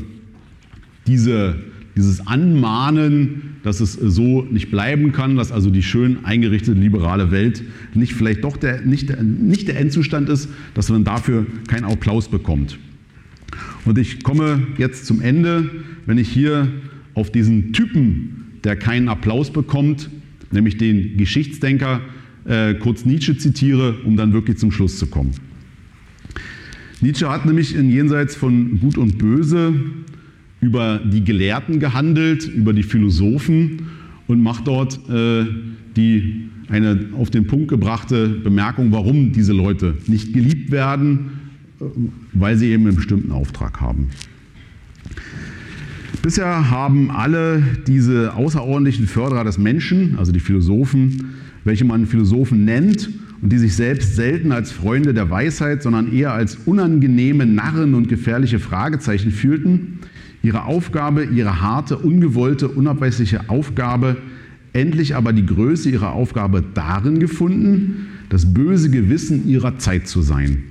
diese, 1.08 1.56
dieses 2.00 2.26
Anmahnen, 2.26 3.58
dass 3.64 3.82
es 3.82 3.94
so 3.94 4.44
nicht 4.50 4.72
bleiben 4.72 5.12
kann, 5.12 5.36
dass 5.36 5.52
also 5.52 5.70
die 5.70 5.84
schön 5.84 6.24
eingerichtete 6.24 6.80
liberale 6.80 7.30
Welt 7.30 7.64
nicht 7.94 8.14
vielleicht 8.14 8.44
doch 8.44 8.58
der, 8.58 8.82
nicht, 8.82 9.10
der, 9.10 9.22
nicht 9.22 9.68
der 9.68 9.80
Endzustand 9.80 10.30
ist, 10.30 10.50
dass 10.74 10.90
man 10.90 11.04
dafür 11.04 11.46
keinen 11.68 11.84
Applaus 11.84 12.30
bekommt. 12.30 12.80
Und 13.86 13.98
ich 13.98 14.24
komme 14.24 14.68
jetzt 14.78 15.06
zum 15.06 15.22
Ende, 15.22 15.70
wenn 16.06 16.18
ich 16.18 16.30
hier 16.30 16.70
auf 17.16 17.32
diesen 17.32 17.74
Typen, 17.74 18.60
der 18.64 18.76
keinen 18.76 19.10
Applaus 19.10 19.52
bekommt, 19.52 20.10
nämlich 20.52 20.78
den 20.78 21.18
Geschichtsdenker, 21.18 22.02
äh, 22.46 22.76
kurz 22.76 23.06
Nietzsche 23.06 23.38
zitiere, 23.38 23.98
um 24.06 24.16
dann 24.16 24.34
wirklich 24.34 24.58
zum 24.58 24.72
Schluss 24.72 24.98
zu 24.98 25.08
kommen. 25.08 25.32
Nietzsche 27.02 27.30
hat 27.30 27.46
nämlich 27.46 27.76
in 27.76 27.90
Jenseits 27.90 28.36
von 28.36 28.80
Gut 28.80 28.98
und 28.98 29.18
Böse 29.18 29.74
über 30.62 31.00
die 31.00 31.24
Gelehrten 31.24 31.80
gehandelt, 31.80 32.48
über 32.48 32.74
die 32.74 32.84
Philosophen 32.84 33.88
und 34.28 34.42
macht 34.42 34.68
dort 34.68 35.00
äh, 35.10 35.46
die, 35.96 36.50
eine 36.70 37.10
auf 37.18 37.30
den 37.30 37.48
Punkt 37.48 37.70
gebrachte 37.70 38.28
Bemerkung, 38.28 38.92
warum 38.92 39.32
diese 39.32 39.54
Leute 39.54 39.96
nicht 40.08 40.34
geliebt 40.34 40.72
werden, 40.72 41.32
äh, 41.80 41.86
weil 42.34 42.58
sie 42.58 42.68
eben 42.68 42.86
einen 42.86 42.96
bestimmten 42.96 43.32
Auftrag 43.32 43.80
haben. 43.82 44.10
Bisher 46.22 46.70
haben 46.70 47.12
alle 47.12 47.64
diese 47.88 48.34
außerordentlichen 48.34 49.08
Förderer 49.08 49.46
des 49.46 49.58
Menschen, 49.58 50.18
also 50.18 50.34
die 50.34 50.42
Philosophen, 50.42 51.36
welche 51.64 51.86
man 51.86 52.06
Philosophen 52.06 52.66
nennt, 52.66 53.10
und 53.42 53.54
die 53.54 53.58
sich 53.58 53.74
selbst 53.76 54.16
selten 54.16 54.52
als 54.52 54.72
Freunde 54.72 55.14
der 55.14 55.30
Weisheit, 55.30 55.82
sondern 55.82 56.12
eher 56.12 56.34
als 56.34 56.58
unangenehme 56.66 57.46
Narren 57.46 57.94
und 57.94 58.10
gefährliche 58.10 58.60
Fragezeichen 58.60 59.32
fühlten, 59.32 59.99
ihre 60.42 60.66
Aufgabe, 60.66 61.26
ihre 61.26 61.62
harte, 61.62 61.98
ungewollte, 61.98 62.68
unabweisliche 62.68 63.50
Aufgabe, 63.50 64.18
endlich 64.74 65.16
aber 65.16 65.34
die 65.34 65.46
Größe 65.46 65.90
ihrer 65.90 66.14
Aufgabe 66.14 66.64
darin 66.74 67.20
gefunden, 67.20 68.08
das 68.30 68.54
böse 68.54 68.90
Gewissen 68.90 69.48
ihrer 69.48 69.78
Zeit 69.78 70.08
zu 70.08 70.22
sein. 70.22 70.64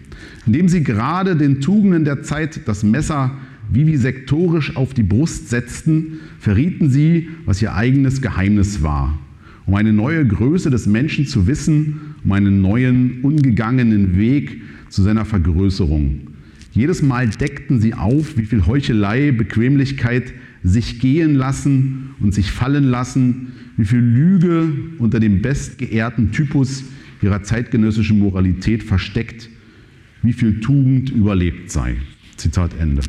Indem 0.47 0.69
sie 0.69 0.83
gerade 0.83 1.37
den 1.37 1.61
Tugenden 1.61 2.05
der 2.05 2.23
Zeit 2.23 2.67
das 2.67 2.83
Messer 2.83 3.33
vivisektorisch 3.71 4.77
auf 4.77 4.95
die 4.95 5.03
Brust 5.03 5.51
setzten, 5.51 6.21
verrieten 6.39 6.89
sie, 6.91 7.29
was 7.45 7.61
ihr 7.61 7.75
eigenes 7.75 8.23
Geheimnis 8.23 8.83
war. 8.83 9.19
Um 9.67 9.75
eine 9.75 9.93
neue 9.93 10.27
Größe 10.27 10.71
des 10.71 10.87
Menschen 10.87 11.27
zu 11.27 11.47
wissen, 11.47 12.15
um 12.25 12.33
einen 12.33 12.63
neuen, 12.63 13.21
ungegangenen 13.21 14.17
Weg 14.17 14.63
zu 14.89 15.03
seiner 15.03 15.27
Vergrößerung. 15.27 16.28
Jedes 16.79 17.03
Mal 17.03 17.29
deckten 17.29 17.81
sie 17.81 17.95
auf, 17.95 18.37
wie 18.37 18.45
viel 18.45 18.65
Heuchelei, 18.65 19.33
Bequemlichkeit 19.33 20.33
sich 20.63 21.01
gehen 21.01 21.35
lassen 21.35 22.11
und 22.21 22.33
sich 22.33 22.53
fallen 22.53 22.85
lassen, 22.85 23.49
wie 23.77 23.85
viel 23.85 23.99
Lüge 23.99 24.69
unter 25.01 25.19
dem 25.19 25.43
bestgeehrten 25.43 26.31
Typus 26.31 26.85
ihrer 27.21 27.43
zeitgenössischen 27.43 28.21
Moralität 28.21 28.85
versteckt, 28.85 29.49
wie 30.23 30.33
viel 30.33 30.61
Tugend 30.61 31.11
überlebt 31.11 31.73
sei. 31.73 31.97
Zitat 32.37 32.71
Ende. 32.79 33.03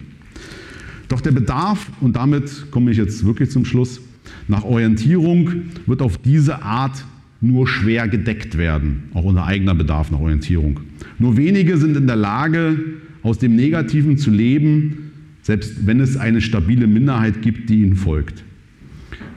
Doch 1.07 1.21
der 1.21 1.31
Bedarf, 1.31 1.91
und 2.01 2.15
damit 2.15 2.71
komme 2.71 2.89
ich 2.89 2.97
jetzt 2.97 3.23
wirklich 3.23 3.51
zum 3.51 3.65
Schluss, 3.65 4.01
nach 4.47 4.63
Orientierung 4.63 5.51
wird 5.85 6.01
auf 6.01 6.17
diese 6.17 6.63
Art 6.63 7.05
nur 7.39 7.67
schwer 7.67 8.07
gedeckt 8.07 8.57
werden, 8.57 9.03
auch 9.13 9.25
unser 9.25 9.45
eigener 9.45 9.75
Bedarf 9.75 10.09
nach 10.09 10.19
Orientierung. 10.19 10.79
Nur 11.19 11.37
wenige 11.37 11.77
sind 11.77 11.95
in 11.95 12.07
der 12.07 12.15
Lage, 12.15 12.79
aus 13.23 13.37
dem 13.39 13.55
Negativen 13.55 14.17
zu 14.17 14.31
leben, 14.31 15.11
selbst 15.41 15.85
wenn 15.85 15.99
es 15.99 16.17
eine 16.17 16.41
stabile 16.41 16.87
Minderheit 16.87 17.41
gibt, 17.41 17.69
die 17.69 17.81
ihnen 17.81 17.95
folgt. 17.95 18.43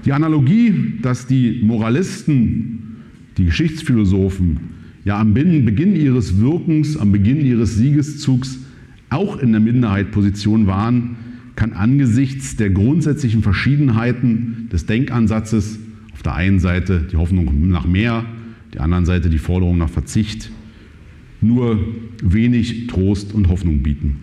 Die 0.05 0.13
Analogie, 0.13 0.95
dass 1.01 1.27
die 1.27 1.61
Moralisten, 1.63 2.97
die 3.39 3.45
Geschichtsphilosophen, 3.45 4.59
ja 5.05 5.21
am 5.21 5.35
Beginn 5.35 5.97
ihres 5.97 6.41
Wirkens, 6.41 6.97
am 6.97 7.13
Beginn 7.13 7.45
ihres 7.45 7.77
Siegeszugs 7.77 8.59
auch 9.11 9.39
in 9.39 9.53
der 9.53 9.61
Minderheitposition 9.61 10.67
waren, 10.67 11.17
kann 11.55 11.73
angesichts 11.73 12.57
der 12.57 12.71
grundsätzlichen 12.71 13.43
Verschiedenheiten 13.43 14.69
des 14.73 14.87
Denkansatzes 14.87 15.79
auf 16.13 16.23
der 16.23 16.35
einen 16.35 16.61
Seite 16.61 17.07
die 17.11 17.17
Hoffnung 17.17 17.69
nach 17.69 17.87
mehr, 17.87 18.25
die 18.75 18.81
anderen 18.81 19.05
Seite 19.05 19.29
die 19.29 19.39
Forderung 19.39 19.79
nach 19.79 19.91
Verzicht, 19.91 20.51
nur 21.43 21.79
wenig 22.23 22.87
Trost 22.87 23.35
und 23.35 23.49
Hoffnung 23.49 23.83
bieten. 23.83 24.17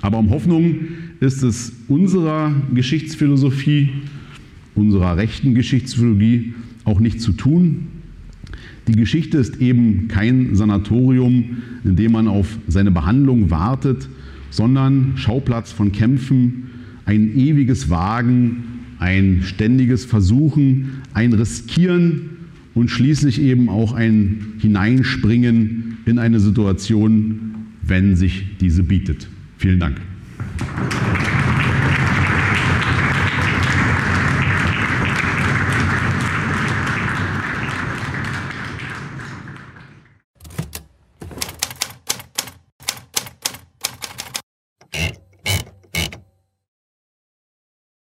Aber 0.00 0.18
um 0.18 0.30
Hoffnung 0.30 0.76
ist 1.20 1.42
es 1.42 1.72
unserer 1.88 2.52
Geschichtsphilosophie, 2.74 3.90
unserer 4.74 5.16
rechten 5.16 5.54
Geschichtsphilosophie 5.54 6.54
auch 6.84 7.00
nicht 7.00 7.20
zu 7.20 7.32
tun. 7.32 7.86
Die 8.88 8.92
Geschichte 8.92 9.38
ist 9.38 9.60
eben 9.60 10.08
kein 10.08 10.56
Sanatorium, 10.56 11.62
in 11.84 11.94
dem 11.94 12.12
man 12.12 12.26
auf 12.26 12.58
seine 12.66 12.90
Behandlung 12.90 13.50
wartet, 13.50 14.08
sondern 14.50 15.12
Schauplatz 15.16 15.70
von 15.70 15.92
Kämpfen, 15.92 16.64
ein 17.04 17.36
ewiges 17.36 17.90
Wagen, 17.90 18.64
ein 18.98 19.42
ständiges 19.44 20.04
Versuchen, 20.04 21.02
ein 21.14 21.32
Riskieren 21.32 22.30
und 22.74 22.90
schließlich 22.90 23.40
eben 23.40 23.68
auch 23.68 23.92
ein 23.92 24.54
Hineinspringen 24.58 25.91
in 26.06 26.18
eine 26.18 26.40
Situation, 26.40 27.54
wenn 27.82 28.16
sich 28.16 28.58
diese 28.60 28.82
bietet. 28.82 29.28
Vielen 29.58 29.80
Dank. 29.80 30.00